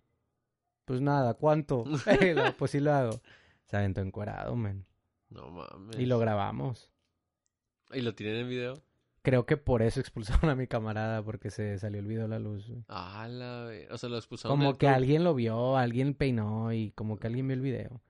Pues 0.87 1.03
nada, 1.03 1.35
¿cuánto? 1.35 1.85
Pues 2.59 2.71
sí 2.71 2.81
lo 2.81 2.93
hago. 2.95 3.21
Se 3.67 3.77
aventó 3.77 4.01
encuerado, 4.01 4.57
man. 4.57 4.87
No 5.29 5.51
mames. 5.51 5.99
Y 5.99 6.07
lo 6.07 6.19
grabamos. 6.19 6.91
¿Y 7.93 8.01
lo 8.01 8.15
tienen 8.15 8.37
en 8.37 8.49
video? 8.49 8.83
Creo 9.23 9.45
que 9.45 9.57
por 9.57 9.83
eso 9.83 9.99
expulsaron 9.99 10.49
a 10.51 10.55
mi 10.55 10.69
camarada, 10.69 11.23
porque 11.23 11.51
se 11.51 11.79
salió 11.79 11.99
el 12.01 12.07
video 12.07 12.27
a 12.27 12.29
la 12.29 12.39
luz. 12.39 12.69
güey. 12.69 12.85
Ah, 12.89 13.27
la 13.29 13.65
ve- 13.65 13.89
O 13.91 13.99
sea, 13.99 14.09
lo 14.09 14.17
expulsaron 14.17 14.57
Como 14.57 14.79
que 14.79 14.87
alguien 14.89 15.25
lo 15.25 15.35
vio, 15.35 15.77
alguien 15.77 16.15
peinó 16.15 16.73
y 16.73 16.93
como 16.93 17.19
que 17.19 17.27
alguien 17.27 17.49
vio 17.49 17.55
el 17.55 17.61
video. 17.61 18.01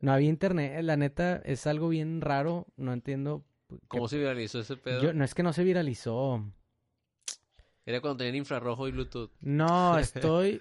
No 0.00 0.12
había 0.12 0.28
internet, 0.28 0.82
la 0.82 0.98
neta 0.98 1.36
es 1.36 1.66
algo 1.66 1.88
bien 1.88 2.20
raro, 2.20 2.66
no 2.76 2.92
entiendo. 2.92 3.42
¿Cómo 3.88 4.06
se 4.08 4.18
viralizó 4.18 4.60
ese 4.60 4.76
pedo? 4.76 5.00
Yo, 5.02 5.14
no 5.14 5.24
es 5.24 5.34
que 5.34 5.42
no 5.42 5.54
se 5.54 5.64
viralizó. 5.64 6.44
Era 7.86 8.00
cuando 8.02 8.18
tenían 8.18 8.36
infrarrojo 8.36 8.86
y 8.88 8.92
Bluetooth. 8.92 9.30
No, 9.40 9.98
estoy. 9.98 10.60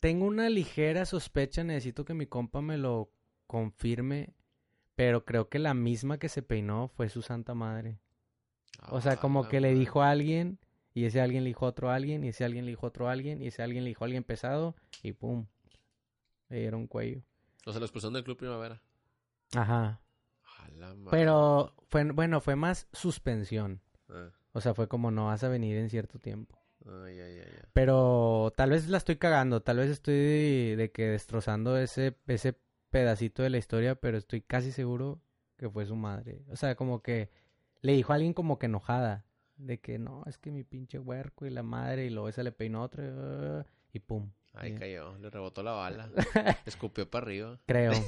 Tengo 0.00 0.26
una 0.26 0.48
ligera 0.48 1.04
sospecha, 1.04 1.62
necesito 1.62 2.04
que 2.04 2.14
mi 2.14 2.26
compa 2.26 2.60
me 2.62 2.76
lo 2.78 3.12
confirme. 3.46 4.34
Pero 4.94 5.24
creo 5.24 5.48
que 5.48 5.58
la 5.58 5.72
misma 5.72 6.18
que 6.18 6.28
se 6.28 6.42
peinó 6.42 6.88
fue 6.88 7.08
su 7.08 7.22
santa 7.22 7.54
madre. 7.54 8.00
O 8.90 9.00
sea, 9.00 9.12
Ah, 9.12 9.16
como 9.16 9.44
la 9.44 9.48
que 9.48 9.60
le 9.60 9.72
dijo 9.74 10.02
a 10.02 10.10
alguien, 10.10 10.58
y 10.92 11.04
ese 11.04 11.20
alguien 11.20 11.44
le 11.44 11.48
dijo 11.50 11.64
a 11.64 11.70
otro 11.70 11.90
alguien, 11.90 12.22
y 12.24 12.28
ese 12.28 12.44
alguien 12.44 12.64
le 12.66 12.70
dijo 12.72 12.86
a 12.86 12.88
otro 12.90 13.08
alguien, 13.08 13.40
y 13.42 13.46
ese 13.46 13.62
alguien 13.62 13.84
le 13.84 13.88
dijo 13.90 14.04
a 14.04 14.06
alguien 14.06 14.24
pesado, 14.24 14.74
y 15.02 15.12
pum. 15.12 15.46
Le 16.48 16.60
dieron 16.60 16.86
cuello. 16.86 17.22
O 17.64 17.70
sea, 17.72 17.78
lo 17.80 17.86
expulsaron 17.86 18.14
del 18.14 18.24
club 18.24 18.36
primavera. 18.36 18.82
Ajá. 19.54 20.00
A 20.58 20.68
la 20.70 20.94
madre. 20.94 21.10
Pero 21.10 21.74
fue, 21.88 22.04
bueno, 22.12 22.40
fue 22.40 22.56
más 22.56 22.86
suspensión. 22.92 23.80
Ah, 24.08 24.30
O 24.52 24.60
sea, 24.60 24.74
fue 24.74 24.88
como 24.88 25.10
no 25.10 25.26
vas 25.26 25.44
a 25.44 25.48
venir 25.48 25.76
en 25.78 25.88
cierto 25.88 26.18
tiempo. 26.18 26.59
Pero 27.72 28.52
tal 28.56 28.70
vez 28.70 28.88
la 28.88 28.98
estoy 28.98 29.16
cagando, 29.16 29.62
tal 29.62 29.78
vez 29.78 29.90
estoy 29.90 30.74
de, 30.76 30.90
que 30.92 31.08
destrozando 31.08 31.76
ese, 31.76 32.16
ese 32.26 32.56
pedacito 32.90 33.42
de 33.42 33.50
la 33.50 33.58
historia, 33.58 33.94
pero 33.94 34.18
estoy 34.18 34.40
casi 34.40 34.72
seguro 34.72 35.20
que 35.56 35.68
fue 35.68 35.86
su 35.86 35.96
madre. 35.96 36.42
O 36.50 36.56
sea, 36.56 36.74
como 36.74 37.02
que 37.02 37.30
le 37.82 37.92
dijo 37.92 38.12
a 38.12 38.16
alguien 38.16 38.34
como 38.34 38.58
que 38.58 38.66
enojada. 38.66 39.24
De 39.56 39.78
que 39.78 39.98
no, 39.98 40.24
es 40.26 40.38
que 40.38 40.50
mi 40.50 40.64
pinche 40.64 40.98
huerco 40.98 41.44
y 41.44 41.50
la 41.50 41.62
madre, 41.62 42.06
y 42.06 42.10
luego 42.10 42.30
esa 42.30 42.42
le 42.42 42.50
peinó 42.50 42.82
otro, 42.82 43.66
y 43.92 43.98
pum. 43.98 44.30
Ahí 44.52 44.74
cayó, 44.74 45.16
le 45.18 45.30
rebotó 45.30 45.62
la 45.62 45.70
bala. 45.72 46.10
Escupió 46.66 47.08
para 47.08 47.24
arriba. 47.24 47.58
Creo. 47.66 47.92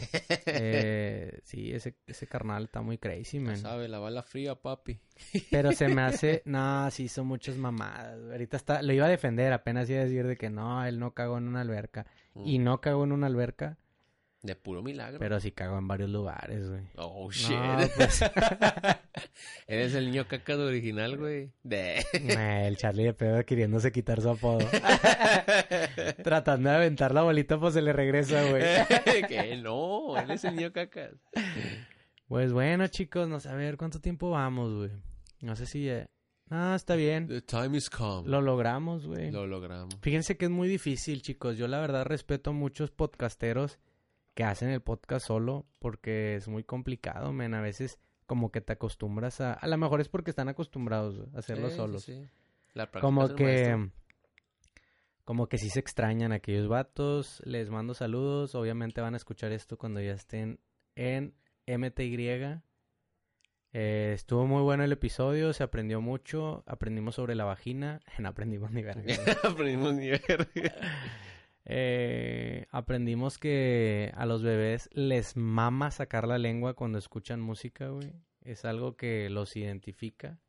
Eh, 0.47 1.41
sí, 1.45 1.73
ese, 1.73 1.95
ese 2.07 2.27
carnal 2.27 2.65
está 2.65 2.83
muy 2.83 2.99
crazy, 2.99 3.39
man. 3.39 3.57
sabe, 3.57 3.89
la 3.89 3.99
bala 3.99 4.23
fría, 4.23 4.55
papi. 4.57 4.99
Pero 5.51 5.73
se 5.73 5.89
me 5.89 6.03
hace, 6.03 6.43
no, 6.47 6.91
sí 6.91 7.09
son 7.09 7.27
muchas 7.29 7.57
mamadas. 7.57 8.19
Ahorita 8.31 8.57
está, 8.57 8.83
lo 8.83 8.93
iba 8.93 9.07
a 9.07 9.09
defender, 9.09 9.53
apenas 9.53 9.89
iba 9.89 10.01
a 10.01 10.05
decir 10.05 10.27
de 10.27 10.37
que 10.37 10.51
no, 10.51 10.85
él 10.85 10.99
no 10.99 11.13
cagó 11.15 11.39
en 11.39 11.49
una 11.49 11.61
alberca. 11.61 12.07
Y 12.35 12.59
Mm. 12.59 12.65
no 12.65 12.81
cagó 12.81 13.05
en 13.05 13.13
una 13.13 13.27
alberca, 13.29 13.79
De 14.43 14.57
puro 14.57 14.83
milagro. 14.83 15.21
pero 15.21 15.39
sí 15.39 15.53
cagó 15.53 15.79
en 15.79 15.87
varios 15.87 16.11
lugares, 16.11 16.69
güey. 16.69 16.83
Oh, 16.97 17.31
shit. 17.31 17.57
No, 17.57 17.79
pues, 17.97 18.25
Eres 19.69 19.95
el 19.95 20.07
niño 20.07 20.27
caca 20.27 20.57
de 20.57 20.65
original, 20.65 21.17
güey. 21.17 21.53
De... 21.63 22.05
nah, 22.25 22.63
el 22.67 22.77
Charlie 22.77 23.05
de 23.05 23.15
pedo 23.15 23.45
queriéndose 23.45 23.93
quitar 23.93 24.21
su 24.21 24.31
apodo. 24.31 24.67
Tratando 26.25 26.71
de 26.71 26.77
aventar 26.77 27.15
la 27.15 27.23
bolita, 27.23 27.59
pues 27.59 27.75
se 27.75 27.83
le 27.83 27.93
regresa, 27.93 28.43
güey. 28.51 28.63
que 29.29 29.57
no, 29.63 30.17
él 30.19 30.31
es 30.33 30.45
el 30.45 30.57
niño 30.57 30.73
caca. 30.73 31.11
Pues 32.27 32.53
bueno, 32.53 32.87
chicos, 32.89 33.29
no 33.29 33.41
sé, 33.41 33.49
a 33.49 33.55
ver 33.55 33.77
cuánto 33.77 34.01
tiempo 34.01 34.31
vamos, 34.31 34.73
güey. 34.75 34.91
No 35.41 35.55
sé 35.57 35.67
si... 35.67 35.89
eh, 35.89 36.07
Ah, 36.51 36.75
está 36.77 36.97
bien. 36.97 37.29
The 37.29 37.41
time 37.41 37.79
is 37.79 37.89
come. 37.89 38.29
Lo 38.29 38.43
logramos, 38.43 39.07
güey. 39.07 39.31
Lo 39.31 39.47
logramos. 39.47 39.97
Fíjense 40.03 40.37
que 40.37 40.47
es 40.47 40.51
muy 40.51 40.69
difícil, 40.69 41.23
chicos. 41.23 41.57
Yo 41.57 41.67
la 41.67 41.81
verdad 41.81 42.05
respeto 42.05 42.51
a 42.51 42.53
muchos 42.53 42.91
podcasteros 42.91 43.79
que 44.35 44.45
hacen 44.45 44.71
el 44.71 44.81
podcast 44.81 45.27
solo 45.27 45.67
porque 45.79 46.37
es 46.37 46.49
muy 46.49 46.65
complicado, 46.65 47.33
men. 47.33 47.55
A 47.55 47.61
veces 47.61 47.99
como 48.27 48.51
que 48.51 48.61
te 48.61 48.73
acostumbras 48.73 49.41
a... 49.41 49.53
A 49.53 49.67
lo 49.67 49.77
mejor 49.77 50.01
es 50.01 50.09
porque 50.09 50.31
están 50.31 50.49
acostumbrados 50.49 51.29
a 51.35 51.39
hacerlo 51.39 51.67
Sí, 51.67 51.73
sí, 51.73 51.77
solos. 51.77 52.03
sí. 52.05 52.27
La 52.75 52.91
práctica 52.91 52.99
es 52.99 53.03
Como 53.03 53.35
que... 53.35 53.91
Como 55.25 55.49
que 55.49 55.59
sí 55.59 55.69
se 55.69 55.79
extrañan 55.81 56.33
aquellos 56.33 56.67
vatos. 56.69 57.41
Les 57.45 57.71
mando 57.71 57.95
saludos. 57.95 58.55
Obviamente 58.55 59.01
van 59.01 59.15
a 59.15 59.19
escuchar 59.19 59.53
esto 59.53 59.77
cuando 59.79 60.01
ya 60.01 60.13
estén 60.13 60.59
en 60.97 61.35
MTY. 61.67 62.61
Eh, 63.75 64.13
estuvo 64.15 64.47
muy 64.47 64.63
bueno 64.63 64.83
el 64.85 64.93
episodio. 64.93 65.53
Se 65.53 65.63
aprendió 65.63 66.01
mucho. 66.01 66.65
Aprendimos 66.67 67.15
sobre 67.15 67.35
la 67.35 67.45
vagina. 67.45 68.01
No 68.19 68.29
aprendimos 68.31 68.73
ni 68.73 68.83
verga. 68.83 69.03
Aprendimos 69.45 69.95
ni 69.95 70.11
ver. 70.11 70.49
Eh, 71.65 72.67
aprendimos 72.71 73.39
que 73.39 74.13
a 74.17 74.27
los 74.27 74.43
bebés 74.43 74.91
les 74.93 75.37
mama 75.37 75.91
sacar 75.91 76.27
la 76.27 76.39
lengua 76.39 76.75
cuando 76.75 76.99
escuchan 76.99 77.41
música, 77.41 77.89
güey. 77.89 78.13
Es 78.41 78.65
algo 78.65 78.97
que 78.97 79.31
los 79.31 79.57
identifica. 79.57 80.41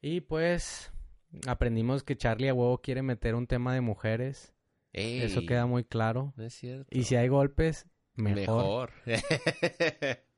Y 0.00 0.20
pues 0.20 0.92
aprendimos 1.46 2.04
que 2.04 2.16
Charlie 2.16 2.48
a 2.48 2.54
huevo 2.54 2.78
quiere 2.78 3.02
meter 3.02 3.34
un 3.34 3.46
tema 3.46 3.74
de 3.74 3.80
mujeres. 3.80 4.54
Eso 4.92 5.44
queda 5.44 5.66
muy 5.66 5.82
claro. 5.82 6.32
No 6.36 6.44
es 6.44 6.54
cierto. 6.54 6.86
Y 6.96 7.02
si 7.04 7.16
hay 7.16 7.26
golpes, 7.26 7.88
mejor. 8.14 8.92
Mejor. 9.04 9.20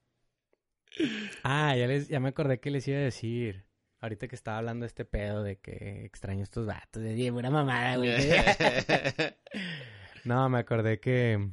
Ah, 1.43 1.77
ya, 1.77 1.87
les, 1.87 2.09
ya 2.09 2.21
me 2.21 2.31
acordé 2.31 2.59
que 2.59 2.71
les 2.71 2.89
iba 2.89 2.97
a 2.97 3.03
decir. 3.03 3.66
Ahorita 4.07 4.29
que 4.29 4.37
estaba 4.37 4.59
hablando 4.59 4.85
de 4.85 4.89
este 4.89 5.05
pedo 5.05 5.43
de 5.43 5.57
que 5.59 6.05
extraño 6.05 6.43
estos 6.45 6.65
vatos. 6.67 7.03
De 7.03 7.31
una 7.33 7.51
mamada, 7.51 7.97
güey. 7.97 8.11
No, 10.25 10.49
me 10.49 10.59
acordé 10.59 10.99
que 11.01 11.51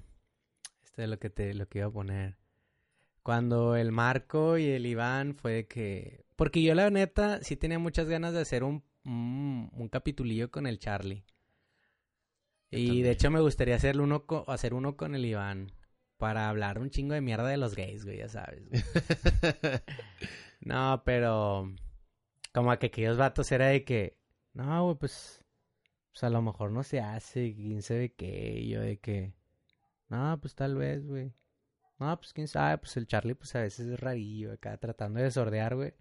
este 0.84 1.04
es 1.04 1.10
lo 1.10 1.20
que 1.20 1.30
te 1.30 1.54
lo 1.54 1.68
que 1.68 1.80
iba 1.80 1.88
a 1.88 1.92
poner. 1.92 2.38
Cuando 3.22 3.76
el 3.76 3.92
Marco 3.92 4.58
y 4.58 4.66
el 4.68 4.86
Iván 4.86 5.36
fue 5.36 5.52
de 5.54 5.68
que 5.68 6.26
porque 6.36 6.62
yo 6.62 6.74
la 6.76 6.90
neta 6.90 7.42
sí 7.44 7.56
tenía 7.56 7.80
muchas 7.80 8.08
ganas 8.08 8.34
de 8.34 8.42
hacer 8.42 8.64
un 8.64 8.84
un, 9.06 9.70
un 9.74 9.90
capitulillo 9.90 10.50
con 10.52 10.66
el 10.68 10.80
Charlie. 10.80 11.24
Yo 12.72 12.80
Y 12.80 12.86
también. 12.88 13.04
de 13.06 13.12
hecho 13.12 13.32
me 13.32 13.42
gustaría 13.42 13.76
hacer 13.76 14.00
uno 14.00 14.26
co- 14.26 14.46
hacer 14.48 14.74
uno 14.74 14.96
con 14.98 15.14
el 15.16 15.26
Iván 15.26 15.72
para 16.18 16.50
hablar 16.50 16.80
un 16.80 16.90
chingo 16.90 17.14
de 17.14 17.22
mierda 17.22 17.48
de 17.48 17.58
los 17.58 17.76
gays, 17.76 18.06
güey, 18.06 18.18
ya 18.20 18.30
sabes. 18.30 18.64
güey. 18.70 18.82
No, 20.62 21.04
pero 21.06 21.74
como 22.54 22.78
que 22.78 22.88
aquellos 22.88 23.18
vatos 23.18 23.52
era 23.52 23.68
de 23.68 23.84
que, 23.84 24.18
no, 24.54 24.86
güey, 24.86 24.98
pues, 24.98 25.44
pues 26.12 26.24
a 26.24 26.30
lo 26.30 26.42
mejor 26.42 26.72
no 26.72 26.84
se 26.84 27.02
hace, 27.02 27.54
quién 27.56 27.82
sabe 27.82 28.14
qué, 28.14 28.66
yo 28.68 28.82
de 28.82 29.00
que, 29.00 29.34
no, 30.10 30.40
pues 30.40 30.56
tal 30.56 30.76
vez, 30.76 31.06
güey. 31.06 31.34
No, 32.00 32.18
pues 32.18 32.34
quién 32.34 32.48
sabe, 32.48 32.78
pues 32.78 32.96
el 32.98 33.08
Charlie 33.08 33.36
pues 33.36 33.56
a 33.56 33.62
veces 33.62 33.88
es 33.88 34.00
rarillo 34.00 34.54
acá 34.54 34.78
tratando 34.78 35.20
de 35.22 35.32
sordear, 35.32 35.76
güey. 35.76 35.94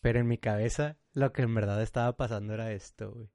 Pero 0.00 0.20
en 0.20 0.28
mi 0.28 0.38
cabeza 0.38 0.98
lo 1.12 1.32
que 1.32 1.42
en 1.42 1.54
verdad 1.54 1.82
estaba 1.82 2.16
pasando 2.16 2.54
era 2.54 2.72
esto, 2.72 3.12
güey. 3.12 3.28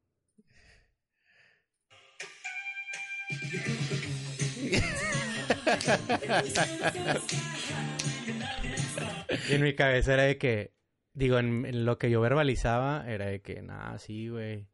En 9.49 9.61
mi 9.61 9.75
cabeza 9.75 10.13
era 10.13 10.23
de 10.23 10.37
que, 10.37 10.73
digo, 11.13 11.39
en, 11.39 11.65
en 11.65 11.85
lo 11.85 11.97
que 11.97 12.09
yo 12.09 12.21
verbalizaba 12.21 13.09
era 13.09 13.25
de 13.25 13.41
que, 13.41 13.61
nah, 13.61 13.97
sí, 13.97 14.29
güey. 14.29 14.67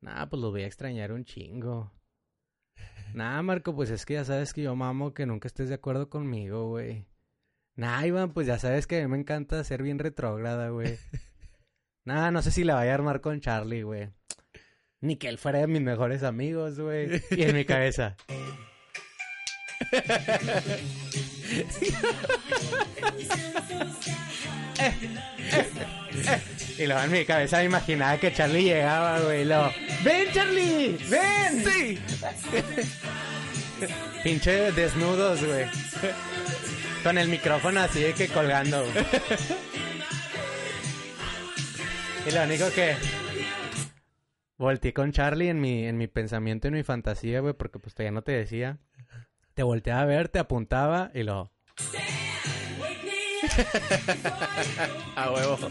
Nah, 0.00 0.26
pues 0.26 0.42
los 0.42 0.50
voy 0.50 0.62
a 0.62 0.66
extrañar 0.66 1.12
un 1.12 1.24
chingo. 1.24 1.92
Nah, 3.14 3.42
Marco, 3.42 3.74
pues 3.74 3.90
es 3.90 4.06
que 4.06 4.14
ya 4.14 4.24
sabes 4.24 4.54
que 4.54 4.62
yo 4.62 4.74
mamo 4.74 5.12
que 5.12 5.26
nunca 5.26 5.46
estés 5.46 5.68
de 5.68 5.74
acuerdo 5.74 6.08
conmigo, 6.08 6.70
güey. 6.70 7.04
Nah, 7.74 8.06
Iván, 8.06 8.32
pues 8.32 8.46
ya 8.46 8.58
sabes 8.58 8.86
que 8.86 8.98
a 8.98 9.02
mí 9.02 9.08
me 9.08 9.18
encanta 9.18 9.62
ser 9.64 9.82
bien 9.82 9.98
retrógrada, 9.98 10.70
güey. 10.70 10.98
Nah, 12.04 12.32
no 12.32 12.42
sé 12.42 12.50
si 12.50 12.64
la 12.64 12.74
vaya 12.74 12.90
a 12.90 12.94
armar 12.94 13.20
con 13.20 13.40
Charlie, 13.40 13.84
güey. 13.84 14.10
Ni 15.00 15.14
que 15.18 15.28
él 15.28 15.38
fuera 15.38 15.60
de 15.60 15.68
mis 15.68 15.82
mejores 15.82 16.24
amigos, 16.24 16.80
güey. 16.80 17.22
Y 17.30 17.42
en 17.42 17.54
mi 17.54 17.64
cabeza. 17.64 18.16
Y 26.78 26.86
luego 26.86 27.02
en 27.02 27.12
mi 27.12 27.24
cabeza 27.24 27.58
me 27.58 27.64
imaginaba 27.64 28.16
que 28.18 28.32
Charlie 28.32 28.64
llegaba, 28.64 29.20
güey. 29.20 29.42
y 29.42 29.44
luego, 29.44 29.70
¡Ven, 30.04 30.32
Charlie! 30.32 30.98
¡Ven! 31.08 31.64
¡Sí! 31.64 31.98
Pinche 34.24 34.72
desnudos, 34.72 35.44
güey. 35.44 35.66
Con 37.02 37.18
el 37.18 37.28
micrófono 37.28 37.80
así 37.80 38.00
de 38.00 38.14
que 38.14 38.28
colgando, 38.28 38.84
güey. 38.84 39.04
Y 42.26 42.30
lo 42.32 42.42
único 42.44 42.70
que... 42.70 42.94
Volteé 44.56 44.92
con 44.92 45.10
Charlie 45.12 45.48
en 45.48 45.60
mi, 45.60 45.86
en 45.86 45.98
mi 45.98 46.06
pensamiento, 46.06 46.68
en 46.68 46.74
mi 46.74 46.84
fantasía, 46.84 47.40
güey, 47.40 47.54
porque 47.54 47.80
pues 47.80 47.94
todavía 47.94 48.12
no 48.12 48.22
te 48.22 48.32
decía. 48.32 48.78
Te 49.54 49.62
volteaba 49.62 50.02
a 50.02 50.06
ver, 50.06 50.28
te 50.28 50.38
apuntaba 50.38 51.10
y 51.14 51.22
lo... 51.24 51.52
A 55.16 55.30
huevo. 55.30 55.58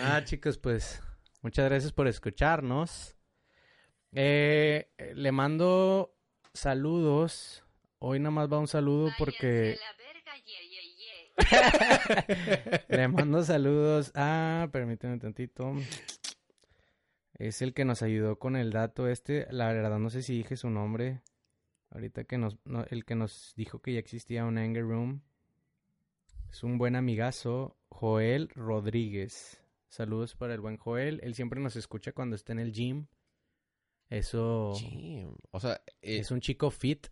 Ah, 0.00 0.22
chicos, 0.22 0.58
pues 0.58 1.02
muchas 1.42 1.64
gracias 1.64 1.92
por 1.92 2.06
escucharnos. 2.06 3.16
Eh, 4.12 4.92
le 5.14 5.32
mando 5.32 6.14
saludos. 6.54 7.64
Hoy 7.98 8.20
nada 8.20 8.30
más 8.30 8.52
va 8.52 8.60
un 8.60 8.68
saludo 8.68 9.10
porque 9.18 9.76
le 12.88 13.08
mando 13.08 13.42
saludos 13.42 14.12
a, 14.14 14.68
permíteme 14.70 15.18
tantito. 15.18 15.74
Es 17.34 17.60
el 17.60 17.74
que 17.74 17.84
nos 17.84 18.02
ayudó 18.02 18.38
con 18.38 18.54
el 18.56 18.70
dato 18.70 19.08
este. 19.08 19.48
La 19.50 19.72
verdad 19.72 19.98
no 19.98 20.10
sé 20.10 20.22
si 20.22 20.36
dije 20.36 20.56
su 20.56 20.70
nombre. 20.70 21.22
Ahorita 21.90 22.24
que 22.24 22.36
nos, 22.38 22.56
no, 22.64 22.84
el 22.90 23.04
que 23.04 23.14
nos 23.14 23.54
dijo 23.56 23.80
que 23.80 23.94
ya 23.94 23.98
existía 23.98 24.44
un 24.44 24.58
Anger 24.58 24.84
Room. 24.84 25.22
Es 26.50 26.62
un 26.62 26.78
buen 26.78 26.96
amigazo, 26.96 27.76
Joel 27.88 28.48
Rodríguez. 28.54 29.62
Saludos 29.88 30.34
para 30.34 30.54
el 30.54 30.60
buen 30.60 30.76
Joel. 30.76 31.20
Él 31.22 31.34
siempre 31.34 31.60
nos 31.60 31.76
escucha 31.76 32.12
cuando 32.12 32.36
está 32.36 32.52
en 32.52 32.58
el 32.58 32.72
gym. 32.72 33.06
Eso 34.10 34.74
Jim. 34.76 35.34
O 35.50 35.60
sea, 35.60 35.80
eh, 36.02 36.18
es 36.18 36.30
un 36.30 36.40
chico 36.40 36.70
fit. 36.70 37.08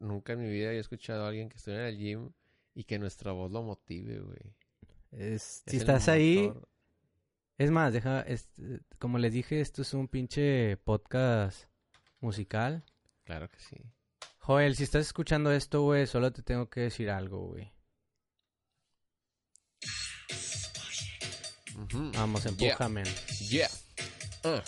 nunca 0.00 0.32
en 0.34 0.40
mi 0.42 0.48
vida 0.50 0.68
había 0.68 0.80
escuchado 0.80 1.24
a 1.24 1.28
alguien 1.28 1.48
que 1.48 1.56
estuviera 1.56 1.88
en 1.88 1.94
el 1.94 1.98
gym 2.00 2.30
y 2.74 2.84
que 2.84 2.98
nuestra 2.98 3.32
voz 3.32 3.50
lo 3.50 3.62
motive, 3.62 4.18
güey. 4.20 4.54
Es- 5.12 5.62
Es 5.66 5.70
si 5.70 5.76
estás 5.76 6.08
ahí, 6.08 6.52
es 7.58 7.70
más, 7.70 7.92
deja, 7.92 8.22
es- 8.22 8.50
como 8.98 9.18
les 9.18 9.32
dije, 9.32 9.60
esto 9.60 9.82
es 9.82 9.94
un 9.94 10.08
pinche 10.08 10.76
podcast 10.78 11.66
musical. 12.20 12.84
Claro 13.24 13.50
que 13.50 13.58
sí. 13.60 13.76
Joel, 14.38 14.76
si 14.76 14.84
estás 14.84 15.06
escuchando 15.06 15.52
esto, 15.52 15.82
güey, 15.82 16.06
solo 16.06 16.32
te 16.32 16.42
tengo 16.42 16.68
que 16.68 16.80
decir 16.80 17.10
algo, 17.10 17.46
güey. 17.48 17.72
Vamos, 22.14 22.46
empújame. 22.46 23.02
Yeah. 23.48 23.70
Uh, 24.44 24.60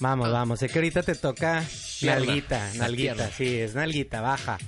Vamos, 0.00 0.32
vamos. 0.32 0.58
Sé 0.58 0.68
que 0.68 0.78
ahorita 0.78 1.02
te 1.02 1.14
toca 1.14 1.64
nalguita, 2.02 2.72
nalguita. 2.74 3.30
Sí, 3.30 3.60
es 3.60 3.74
nalguita, 3.74 4.20
baja. 4.20 4.58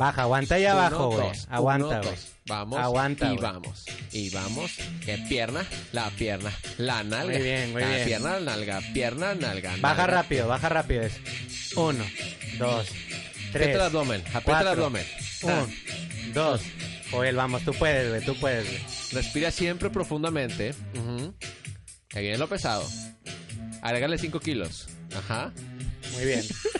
Baja, 0.00 0.22
aguanta 0.22 0.54
ahí 0.54 0.64
abajo, 0.64 1.08
uno, 1.08 1.16
güey. 1.18 1.30
Aguanta, 1.50 1.86
uno, 1.86 2.02
güey. 2.02 2.16
Vamos. 2.46 2.78
Aguanta, 2.80 3.34
Y 3.34 3.36
vamos. 3.36 3.84
Y 4.12 4.30
vamos. 4.30 4.70
¿Qué 5.04 5.18
pierna? 5.28 5.62
La 5.92 6.08
pierna. 6.08 6.50
La 6.78 7.04
nalga. 7.04 7.34
Muy 7.34 7.42
bien, 7.42 7.72
muy 7.72 7.82
la 7.82 7.88
bien. 7.88 8.04
pierna, 8.06 8.40
la 8.40 8.56
nalga. 8.56 8.80
Pierna, 8.94 9.34
nalga. 9.34 9.72
Baja 9.78 9.96
nalga. 9.98 10.06
rápido, 10.06 10.48
baja 10.48 10.70
rápido. 10.70 11.02
Es 11.02 11.20
uno, 11.76 12.02
dos, 12.58 12.88
Aprieta 12.88 13.52
tres, 13.52 13.74
el 13.74 13.80
abdomen. 13.82 14.24
Aprieta 14.32 14.60
el 14.62 14.68
abdomen. 14.68 15.06
Ah, 15.46 15.66
un, 15.66 16.32
dos. 16.32 16.62
Joel, 17.10 17.36
vamos, 17.36 17.62
tú 17.62 17.74
puedes, 17.74 18.08
güey, 18.08 18.24
tú 18.24 18.34
puedes. 18.40 19.12
Respira 19.12 19.50
siempre 19.50 19.90
profundamente. 19.90 20.74
Ujú. 20.94 21.34
Ahí 22.14 22.22
viene 22.22 22.38
lo 22.38 22.48
pesado. 22.48 22.88
Agrégale 23.82 24.16
5 24.16 24.40
kilos. 24.40 24.88
Ajá. 25.14 25.52
Muy 26.14 26.24
bien. 26.24 26.42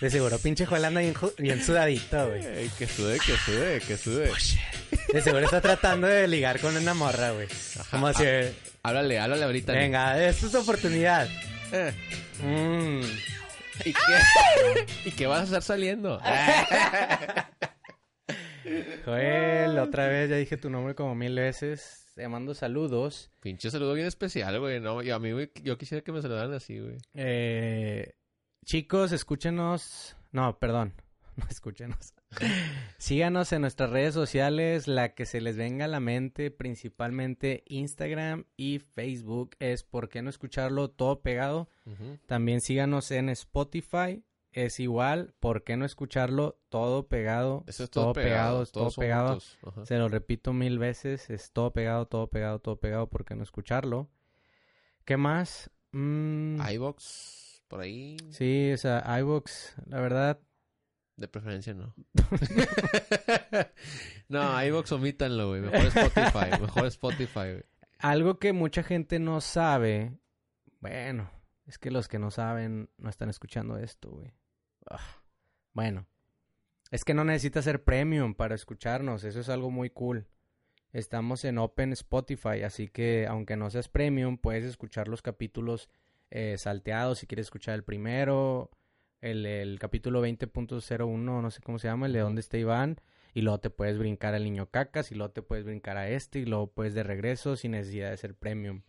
De 0.00 0.10
seguro, 0.10 0.38
pinche 0.38 0.66
Joel 0.66 0.84
anda 0.84 1.00
bien, 1.38 1.62
sudadito, 1.62 2.28
güey. 2.28 2.44
Ey, 2.44 2.70
que 2.78 2.86
sude, 2.86 3.18
que 3.18 3.32
sude, 3.36 3.80
que 3.80 3.96
sude. 3.96 4.30
De 5.12 5.22
seguro 5.22 5.44
está 5.44 5.60
tratando 5.62 6.06
de 6.06 6.28
ligar 6.28 6.60
con 6.60 6.76
una 6.76 6.92
morra, 6.92 7.30
güey. 7.30 7.48
Como 7.90 8.12
si... 8.12 8.24
Háblale, 8.82 9.18
háblale 9.18 9.44
ahorita. 9.44 9.72
Venga, 9.72 10.22
esta 10.22 10.46
es 10.46 10.52
tu 10.52 10.58
oportunidad. 10.58 11.28
Eh, 11.72 11.92
Mm. 12.42 13.00
¿Y 13.84 13.92
qué? 13.92 14.86
¿Y 15.06 15.10
qué 15.12 15.26
vas 15.26 15.40
a 15.40 15.44
estar 15.44 15.62
saliendo? 15.62 16.20
Joel, 19.04 19.78
otra 19.78 20.08
vez, 20.08 20.28
ya 20.30 20.36
dije 20.36 20.56
tu 20.56 20.68
nombre 20.70 20.94
como 20.94 21.14
mil 21.14 21.34
veces. 21.34 22.12
Te 22.14 22.28
mando 22.28 22.54
saludos. 22.54 23.30
Pinche 23.40 23.70
saludo 23.70 23.94
bien 23.94 24.06
especial, 24.06 24.58
güey. 24.58 24.80
No, 24.80 25.02
y 25.02 25.10
a 25.10 25.18
mí, 25.18 25.32
güey, 25.32 25.50
yo 25.62 25.78
quisiera 25.78 26.02
que 26.02 26.12
me 26.12 26.22
saludaran 26.22 26.52
así, 26.54 26.78
güey. 26.78 26.96
Eh, 27.14 28.14
chicos, 28.66 29.12
escúchenos. 29.12 30.16
No, 30.32 30.58
perdón. 30.58 30.92
No 31.36 31.44
escúchenos. 31.50 32.14
Síganos 32.96 33.52
en 33.52 33.60
nuestras 33.60 33.90
redes 33.90 34.14
sociales, 34.14 34.88
la 34.88 35.14
que 35.14 35.26
se 35.26 35.42
les 35.42 35.58
venga 35.58 35.84
a 35.84 35.88
la 35.88 36.00
mente, 36.00 36.50
principalmente 36.50 37.62
Instagram 37.66 38.46
y 38.56 38.78
Facebook, 38.78 39.54
es 39.58 39.82
por 39.82 40.08
qué 40.08 40.22
no 40.22 40.30
escucharlo 40.30 40.88
todo 40.88 41.20
pegado. 41.20 41.68
También 42.24 42.62
síganos 42.62 43.10
en 43.10 43.28
Spotify, 43.28 44.24
es 44.52 44.80
igual, 44.80 45.34
por 45.40 45.62
qué 45.62 45.76
no 45.76 45.84
escucharlo 45.84 46.58
todo 46.70 47.06
pegado. 47.06 47.64
Eso 47.66 47.84
es 47.84 47.90
todo, 47.90 48.14
pegado. 48.14 48.64
todo 48.64 48.90
pegado. 48.92 49.38
Se 49.84 49.98
lo 49.98 50.08
repito 50.08 50.54
mil 50.54 50.78
veces, 50.78 51.28
es 51.28 51.52
todo 51.52 51.74
pegado, 51.74 52.06
todo 52.06 52.28
pegado, 52.28 52.60
todo 52.60 52.80
pegado, 52.80 53.10
¿por 53.10 53.26
qué 53.26 53.34
no 53.34 53.42
escucharlo? 53.42 54.08
¿Qué 55.04 55.18
más? 55.18 55.70
Mm, 55.92 56.62
iVox, 56.72 57.45
por 57.68 57.80
ahí. 57.80 58.16
sí, 58.30 58.72
o 58.72 58.76
sea, 58.76 59.04
iVoox, 59.20 59.74
la 59.86 60.00
verdad, 60.00 60.40
De 61.16 61.28
preferencia 61.28 61.74
no. 61.74 61.94
no, 64.28 64.64
iVox 64.64 64.92
omítanlo, 64.92 65.48
güey. 65.48 65.62
Mejor 65.62 65.86
Spotify. 65.86 66.60
Mejor 66.60 66.86
Spotify, 66.86 67.34
güey. 67.34 67.64
algo 67.98 68.38
que 68.38 68.52
mucha 68.52 68.82
gente 68.82 69.18
no 69.18 69.40
sabe, 69.40 70.18
bueno, 70.80 71.30
es 71.66 71.78
que 71.78 71.90
los 71.90 72.08
que 72.08 72.18
no 72.18 72.30
saben 72.30 72.90
no 72.98 73.10
están 73.10 73.28
escuchando 73.28 73.78
esto, 73.78 74.10
güey. 74.10 74.32
Ah, 74.88 75.00
bueno, 75.72 76.06
es 76.90 77.04
que 77.04 77.14
no 77.14 77.24
necesitas 77.24 77.64
ser 77.64 77.82
premium 77.82 78.34
para 78.34 78.54
escucharnos, 78.54 79.24
eso 79.24 79.40
es 79.40 79.48
algo 79.48 79.70
muy 79.70 79.90
cool. 79.90 80.26
Estamos 80.92 81.44
en 81.44 81.58
Open 81.58 81.92
Spotify, 81.92 82.62
así 82.64 82.88
que 82.88 83.26
aunque 83.26 83.56
no 83.56 83.68
seas 83.68 83.88
premium, 83.88 84.38
puedes 84.38 84.64
escuchar 84.64 85.08
los 85.08 85.20
capítulos 85.20 85.90
eh, 86.30 86.56
salteados 86.58 87.18
si 87.18 87.26
quieres 87.26 87.46
escuchar 87.46 87.74
el 87.74 87.84
primero, 87.84 88.70
el, 89.20 89.46
el 89.46 89.78
capítulo 89.78 90.24
20.01, 90.24 91.16
no 91.42 91.50
sé 91.50 91.60
cómo 91.62 91.78
se 91.78 91.88
llama, 91.88 92.06
el 92.06 92.12
de 92.12 92.20
dónde 92.20 92.40
está 92.40 92.58
Iván, 92.58 93.00
y 93.34 93.42
luego 93.42 93.58
te 93.60 93.70
puedes 93.70 93.98
brincar 93.98 94.34
al 94.34 94.44
niño 94.44 94.70
cacas, 94.70 95.12
y 95.12 95.14
luego 95.14 95.32
te 95.32 95.42
puedes 95.42 95.64
brincar 95.64 95.96
a 95.96 96.08
este, 96.08 96.40
y 96.40 96.44
luego 96.46 96.68
puedes 96.72 96.94
de 96.94 97.02
regreso 97.02 97.56
sin 97.56 97.72
necesidad 97.72 98.10
de 98.10 98.16
ser 98.16 98.34
premium. 98.34 98.82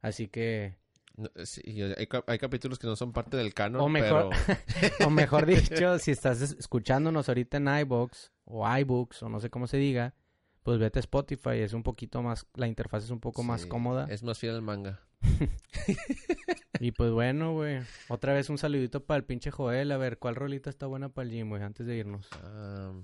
Así 0.00 0.28
que, 0.28 0.76
No, 1.16 1.28
sí, 1.44 1.82
hay, 1.96 2.06
cap- 2.06 2.24
hay 2.28 2.38
capítulos 2.38 2.78
que 2.78 2.86
no 2.86 2.96
son 2.96 3.12
parte 3.12 3.36
del 3.36 3.52
canon, 3.52 3.80
O 3.82 3.88
mejor- 3.88 4.30
pero... 4.46 5.06
o 5.06 5.10
mejor 5.10 5.44
dicho, 5.46 5.98
si 5.98 6.10
estás 6.12 6.40
es- 6.40 6.56
escuchándonos 6.58 7.28
ahorita 7.28 7.56
en 7.58 7.68
iBox 7.68 8.32
o 8.44 8.66
iBooks 8.78 9.22
o 9.24 9.28
no 9.28 9.40
sé 9.40 9.50
cómo 9.50 9.66
se 9.66 9.76
diga, 9.76 10.14
pues 10.62 10.78
vete 10.78 10.98
a 10.98 11.00
Spotify, 11.00 11.58
es 11.58 11.72
un 11.72 11.82
poquito 11.82 12.22
más, 12.22 12.46
la 12.54 12.66
interfaz 12.66 13.04
es 13.04 13.10
un 13.10 13.20
poco 13.20 13.42
más 13.42 13.66
cómoda. 13.66 14.06
Es 14.10 14.22
más 14.22 14.38
fiel 14.38 14.54
al 14.54 14.62
manga. 14.62 15.00
Y 16.80 16.92
pues 16.92 17.10
bueno, 17.10 17.52
güey, 17.52 17.82
otra 18.08 18.32
vez 18.32 18.48
un 18.48 18.56
saludito 18.56 19.04
para 19.04 19.18
el 19.18 19.24
pinche 19.24 19.50
Joel, 19.50 19.92
a 19.92 19.98
ver, 19.98 20.18
¿cuál 20.18 20.34
rolita 20.34 20.70
está 20.70 20.86
buena 20.86 21.10
para 21.10 21.28
el 21.28 21.34
gym, 21.34 21.50
güey, 21.50 21.62
antes 21.62 21.86
de 21.86 21.94
irnos? 21.94 22.26
Ah, 22.42 22.94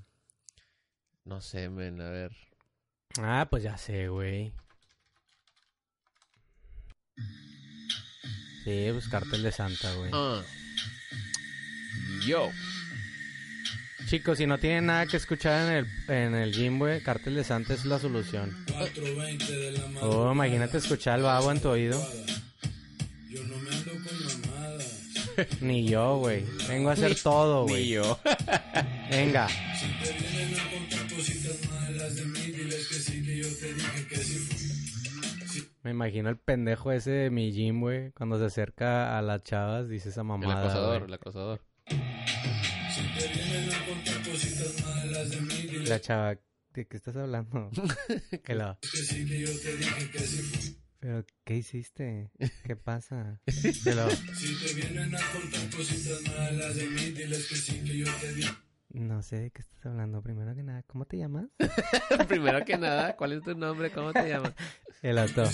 no 1.26 1.42
sé, 1.42 1.68
men, 1.68 2.00
a 2.00 2.09
ver. 2.09 2.34
Ah, 3.20 3.46
pues 3.50 3.62
ya 3.62 3.76
sé, 3.76 4.09
güey. 4.09 4.54
Sí, 8.64 8.88
pues 8.92 9.09
cartel 9.09 9.42
de 9.42 9.52
Santa, 9.52 9.94
güey. 9.94 10.11
Ah. 10.14 10.42
Yo. 12.26 12.50
Chicos, 14.09 14.38
si 14.38 14.46
no 14.46 14.59
tienen 14.59 14.86
nada 14.86 15.07
que 15.07 15.16
escuchar 15.16 15.68
en 15.68 15.72
el, 15.78 15.86
en 16.09 16.34
el 16.36 16.52
gym, 16.52 16.78
güey, 16.78 17.02
cartel 17.02 17.34
de 17.34 17.42
Santa 17.44 17.74
es 17.74 17.84
la 17.84 17.98
solución. 17.98 18.57
Oh, 20.00 20.30
imagínate 20.32 20.78
escuchar 20.78 21.14
al 21.16 21.22
babo 21.22 21.50
en 21.50 21.61
tu 21.61 21.68
oído. 21.70 22.00
Yo 23.28 23.42
no 23.44 23.57
me 23.59 23.70
ando 23.70 23.90
con 23.92 24.50
mamadas. 24.50 25.02
Ni 25.61 25.88
yo, 25.88 26.18
güey. 26.18 26.44
Vengo 26.68 26.90
a 26.90 26.92
hacer 26.92 27.16
todo, 27.20 27.64
Ni 27.66 27.70
güey. 27.72 27.88
yo. 27.88 28.18
Venga. 29.11 29.48
Si 29.48 29.86
te 30.04 30.12
vienen 30.12 30.61
a 30.61 30.70
contar 30.70 31.12
cositas 31.14 31.70
malas 31.70 32.14
de 32.16 32.24
mí, 32.26 32.40
diles 32.52 32.86
que 32.88 32.94
sí, 32.94 33.24
que 33.24 33.36
yo 33.38 33.48
te 33.59 33.74
dije 33.74 34.07
que 34.09 34.16
sí 34.18 34.38
fui. 34.38 35.66
Me 35.82 35.90
imagino 35.90 36.28
el 36.28 36.36
pendejo 36.36 36.92
ese 36.92 37.11
de 37.11 37.30
mi 37.30 37.50
gym, 37.52 37.80
güey. 37.80 38.12
Cuando 38.12 38.38
se 38.38 38.44
acerca 38.46 39.18
a 39.18 39.22
las 39.22 39.42
chavas, 39.42 39.88
dice 39.88 40.11
esa 40.11 40.20
El 40.20 40.26
mamada. 40.28 40.61
acosador, 40.61 40.98
güey. 41.00 41.09
el 41.09 41.14
acosador. 41.14 41.61
La 45.89 46.01
chava, 46.01 46.39
¿de 46.74 46.87
qué 46.87 46.97
estás 46.97 47.16
hablando? 47.16 47.70
que. 48.45 48.55
Pero, 50.99 51.24
¿qué 51.45 51.57
hiciste? 51.57 52.30
¿Qué 52.64 52.76
pasa? 52.76 53.41
Que 53.84 53.95
lo- 53.95 54.11
Si 54.11 54.55
te 54.64 54.74
vienen 54.74 55.14
a 55.14 55.20
contar 55.32 55.70
cositas 55.70 56.22
malas 56.22 56.74
de 56.74 56.87
mí, 56.89 57.11
diles 57.12 57.47
que 57.49 57.57
sí, 57.57 57.80
que 57.84 57.99
yo 57.99 58.07
te 58.20 58.32
dije. 58.34 58.51
No 58.91 59.22
sé 59.22 59.37
de 59.39 59.51
qué 59.51 59.61
estás 59.62 59.87
hablando. 59.87 60.22
Primero 60.22 60.55
que 60.55 60.62
nada, 60.62 60.82
¿cómo 60.84 61.05
te 61.05 61.18
llamas? 61.18 61.47
Primero 62.28 62.64
que 62.64 62.78
nada, 62.78 63.14
¿cuál 63.16 63.32
es 63.34 63.43
tu 63.43 63.55
nombre? 63.55 63.91
¿Cómo 63.91 64.12
te 64.12 64.28
llamas? 64.28 64.55
El 65.03 65.18
otro. 65.18 65.45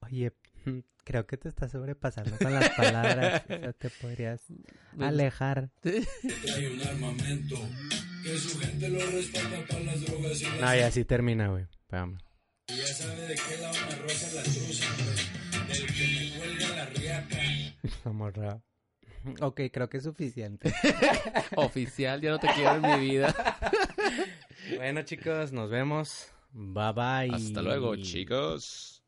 Oye, 0.00 0.32
creo 1.12 1.26
que 1.26 1.36
te 1.36 1.50
estás 1.50 1.70
sobrepasando 1.70 2.38
con 2.38 2.54
las 2.54 2.70
palabras. 2.70 3.42
O 3.44 3.48
sea, 3.48 3.72
te 3.74 3.90
podrías 3.90 4.40
alejar. 4.98 5.68
que 5.82 6.06
trae 6.46 6.72
un 6.72 6.80
armamento, 6.80 7.56
que 8.24 8.38
su 8.38 8.58
gente 8.58 8.88
lo 8.88 8.98
respalda 9.10 9.66
para 9.68 9.80
las 9.80 10.00
drogas 10.06 10.40
y 10.40 10.44
las... 10.44 10.60
No, 10.60 10.74
y 10.74 10.80
así 10.80 11.04
termina, 11.04 11.48
güey. 11.48 11.66
Y 12.68 12.76
ya 12.76 12.86
sabe 12.86 13.26
de 13.26 13.34
qué 13.34 13.58
lado 13.60 13.74
me 13.90 13.96
rosa 13.96 14.34
la 14.34 14.42
truza, 14.42 14.86
güey. 15.04 15.68
Del 15.68 15.86
que 15.86 16.06
me 16.06 16.38
cuelga 16.38 16.76
la 16.76 16.86
riaca. 16.86 17.38
Vamos, 18.04 18.34
Ra. 18.34 18.62
Ok, 19.42 19.60
creo 19.70 19.90
que 19.90 19.98
es 19.98 20.04
suficiente. 20.04 20.72
Oficial, 21.56 22.22
ya 22.22 22.30
no 22.30 22.38
te 22.38 22.48
quiero 22.54 22.76
en 22.76 23.00
mi 23.00 23.10
vida. 23.10 23.34
bueno, 24.76 25.02
chicos, 25.02 25.52
nos 25.52 25.68
vemos. 25.68 26.32
Bye 26.52 26.92
bye. 26.94 27.34
Hasta 27.34 27.60
luego, 27.60 27.96
chicos. 27.96 29.01